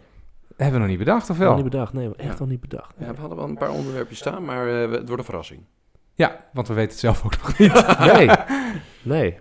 hebben 0.56 0.74
we 0.74 0.80
nog 0.80 0.88
niet 0.98 1.06
bedacht, 1.06 1.30
of 1.30 1.38
Nog 1.38 1.48
wel? 1.48 1.56
niet 1.56 1.64
bedacht. 1.64 1.94
Nee, 1.94 2.10
echt 2.18 2.34
Ja. 2.34 2.40
nog 2.40 2.48
niet 2.50 2.60
bedacht. 2.62 2.94
Ja, 2.98 3.14
we 3.14 3.20
hadden 3.20 3.38
wel 3.38 3.48
een 3.48 3.58
paar 3.58 3.72
onderwerpjes 3.72 4.18
staan, 4.18 4.46
maar 4.46 4.68
eh, 4.68 4.80
het 4.92 4.92
wordt 5.08 5.18
een 5.18 5.24
verrassing. 5.24 5.62
Ja, 6.14 6.46
want 6.54 6.68
we 6.68 6.74
weten 6.74 6.92
het 6.92 7.00
zelf 7.00 7.26
ook 7.26 7.38
nog 7.38 7.58
niet. 7.58 7.98
Nee. 8.00 8.30
Nee. 9.04 9.40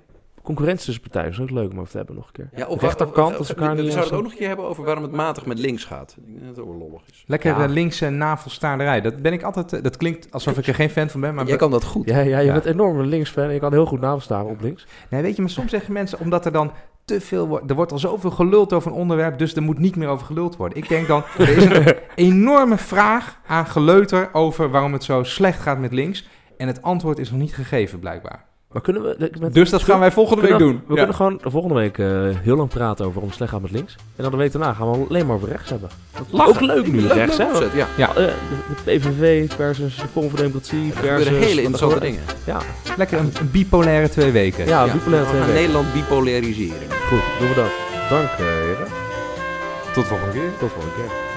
Concurrentie 0.55 0.85
tussen 0.85 1.03
partijen 1.03 1.31
is 1.31 1.41
ook 1.41 1.51
leuk 1.51 1.71
om 1.73 1.79
over 1.79 1.91
te 1.91 1.97
hebben 1.97 2.15
nog 2.17 2.27
een 2.27 2.33
keer. 2.33 2.49
Ja, 2.55 2.67
Rechterkant, 2.79 3.37
als 3.39 3.49
elkaar 3.49 3.77
We 3.77 3.83
niet 3.83 3.93
zouden 3.93 4.11
het 4.11 4.19
ook 4.19 4.23
nog 4.23 4.33
een 4.33 4.39
keer 4.39 4.47
hebben 4.49 4.67
over 4.67 4.85
waarom 4.85 5.03
het 5.03 5.13
matig 5.13 5.47
met 5.47 5.59
links 5.59 5.85
gaat. 5.85 6.15
Ik 6.19 6.27
denk 6.27 6.39
dat 6.39 6.49
het 6.49 6.59
ook 6.59 6.67
wel 6.71 6.79
lollig 6.79 7.03
is. 7.11 7.25
Lekker 7.27 7.57
Ja. 7.59 7.65
eh, 7.65 7.71
linkse 7.71 8.09
navelstaarderij. 8.11 9.01
Dat 9.01 9.23
ben 9.23 9.33
ik 9.33 9.43
altijd. 9.43 9.73
eh, 9.73 9.83
dat 9.83 9.97
klinkt 9.97 10.33
alsof 10.33 10.59
ik 10.59 10.67
er 10.67 10.75
geen 10.75 10.91
fan 10.91 11.09
van 11.09 11.21
ben. 11.21 11.35
Maar 11.35 11.47
Jij 11.47 11.57
kan 11.57 11.71
dat 11.71 11.85
goed. 11.85 12.09
Ja, 12.09 12.19
ja 12.21 12.39
je 12.39 12.47
Ja. 12.47 12.53
bent 12.53 12.65
enorm 12.65 12.99
een 12.99 13.07
linksfan 13.07 13.45
en 13.45 13.53
je 13.53 13.59
kan 13.61 13.73
heel 13.73 13.87
goed 13.87 14.01
navelstaan 14.01 14.45
op 14.47 14.61
links. 14.61 14.87
nee, 15.11 15.23
weet 15.23 15.37
je, 15.37 15.43
maar 15.43 15.51
soms 15.51 15.71
zeggen 15.71 15.93
mensen 15.93 16.21
omdat 16.21 16.45
er 16.45 16.53
dan 16.53 16.73
te 17.05 17.21
veel 17.21 17.47
wordt. 17.49 17.71
Er 17.71 17.77
wordt 17.77 17.93
al 17.93 17.99
zoveel 17.99 18.31
geluld 18.31 18.73
over 18.73 18.91
een 18.91 18.97
onderwerp, 18.97 19.39
dus 19.39 19.55
er 19.55 19.63
moet 19.63 19.79
niet 19.79 19.97
meer 19.97 20.09
over 20.09 20.27
geluld 20.27 20.57
worden. 20.57 20.79
Ik 20.79 20.89
denk 20.89 21.07
dan, 21.07 21.23
er 21.39 21.49
is 21.49 21.65
een 21.65 21.95
enorme 22.31 22.77
vraag 22.77 23.39
aan 23.47 23.67
geleuter 23.67 24.29
over 24.33 24.71
waarom 24.71 24.93
het 24.93 25.05
zo 25.05 25.23
slecht 25.23 25.61
gaat 25.61 25.79
met 25.79 25.93
links. 25.93 26.29
En 26.57 26.67
het 26.67 26.83
antwoord 26.83 27.19
is 27.19 27.31
nog 27.31 27.41
niet 27.41 27.55
gegeven, 27.55 27.99
blijkbaar. 27.99 28.45
Maar 28.73 28.83
kunnen 28.83 29.03
we... 29.03 29.31
Met, 29.41 29.55
Dus 29.55 29.71
dat 29.71 29.83
gaan 29.83 29.99
wij 30.01 30.13
volgende 30.13 30.43
week 30.43 30.59
doen. 30.59 30.83
We 30.87 30.93
Ja. 30.93 30.97
kunnen 30.97 31.15
gewoon 31.15 31.39
de 31.43 31.51
volgende 31.51 31.75
week 31.75 31.99
eh, 31.99 32.07
heel 32.43 32.57
lang 32.57 32.69
praten 32.69 32.99
over 33.05 33.11
waarom 33.13 33.27
het 33.29 33.35
slecht 33.37 33.51
gaat 33.53 33.61
met 33.63 33.71
links. 33.71 33.97
En 34.17 34.23
dan 34.23 34.31
de 34.31 34.37
week 34.39 34.53
daarna 34.53 34.73
gaan 34.73 34.91
we 34.91 35.07
alleen 35.09 35.27
maar 35.27 35.37
over 35.37 35.49
rechts 35.49 35.71
hebben. 35.71 35.89
Lachen. 36.31 36.55
Ook 36.55 36.61
leuk 36.61 36.87
nu, 36.93 37.01
Leuk, 37.01 37.13
rechts, 37.13 37.37
hè? 37.37 37.45
ja. 37.75 37.87
Ja. 37.97 38.09
Eh, 38.09 38.15
de, 38.15 38.99
PVV 38.99 39.51
versus 39.53 39.97
de 39.97 40.07
Forum 40.13 40.29
voor 40.29 40.39
Democratie 40.39 40.93
versus... 40.93 41.29
hele 41.29 41.45
er 41.45 41.59
interessante 41.59 42.01
dingen. 42.01 42.21
Ja, 42.45 42.59
Lekker 42.97 43.19
een, 43.19 43.33
een 43.41 43.51
bipolaire 43.51 44.09
twee 44.09 44.31
weken. 44.31 44.67
ja, 44.67 44.85
Ja, 44.85 44.93
bipolaire 44.93 45.25
we 45.27 45.31
twee 45.33 45.41
weken. 45.47 45.61
Nederland 45.61 45.93
bipolariseren. 45.93 46.89
Goed, 47.09 47.21
doen 47.39 47.49
we 47.49 47.55
dat. 47.55 47.71
Dank, 48.11 48.29
eh 48.29 48.37
heren. 48.39 48.87
Tot 49.95 50.05
volgende 50.05 50.33
keer. 50.33 50.51
Tot 50.59 50.71
volgende 50.71 50.95
keer. 50.97 51.30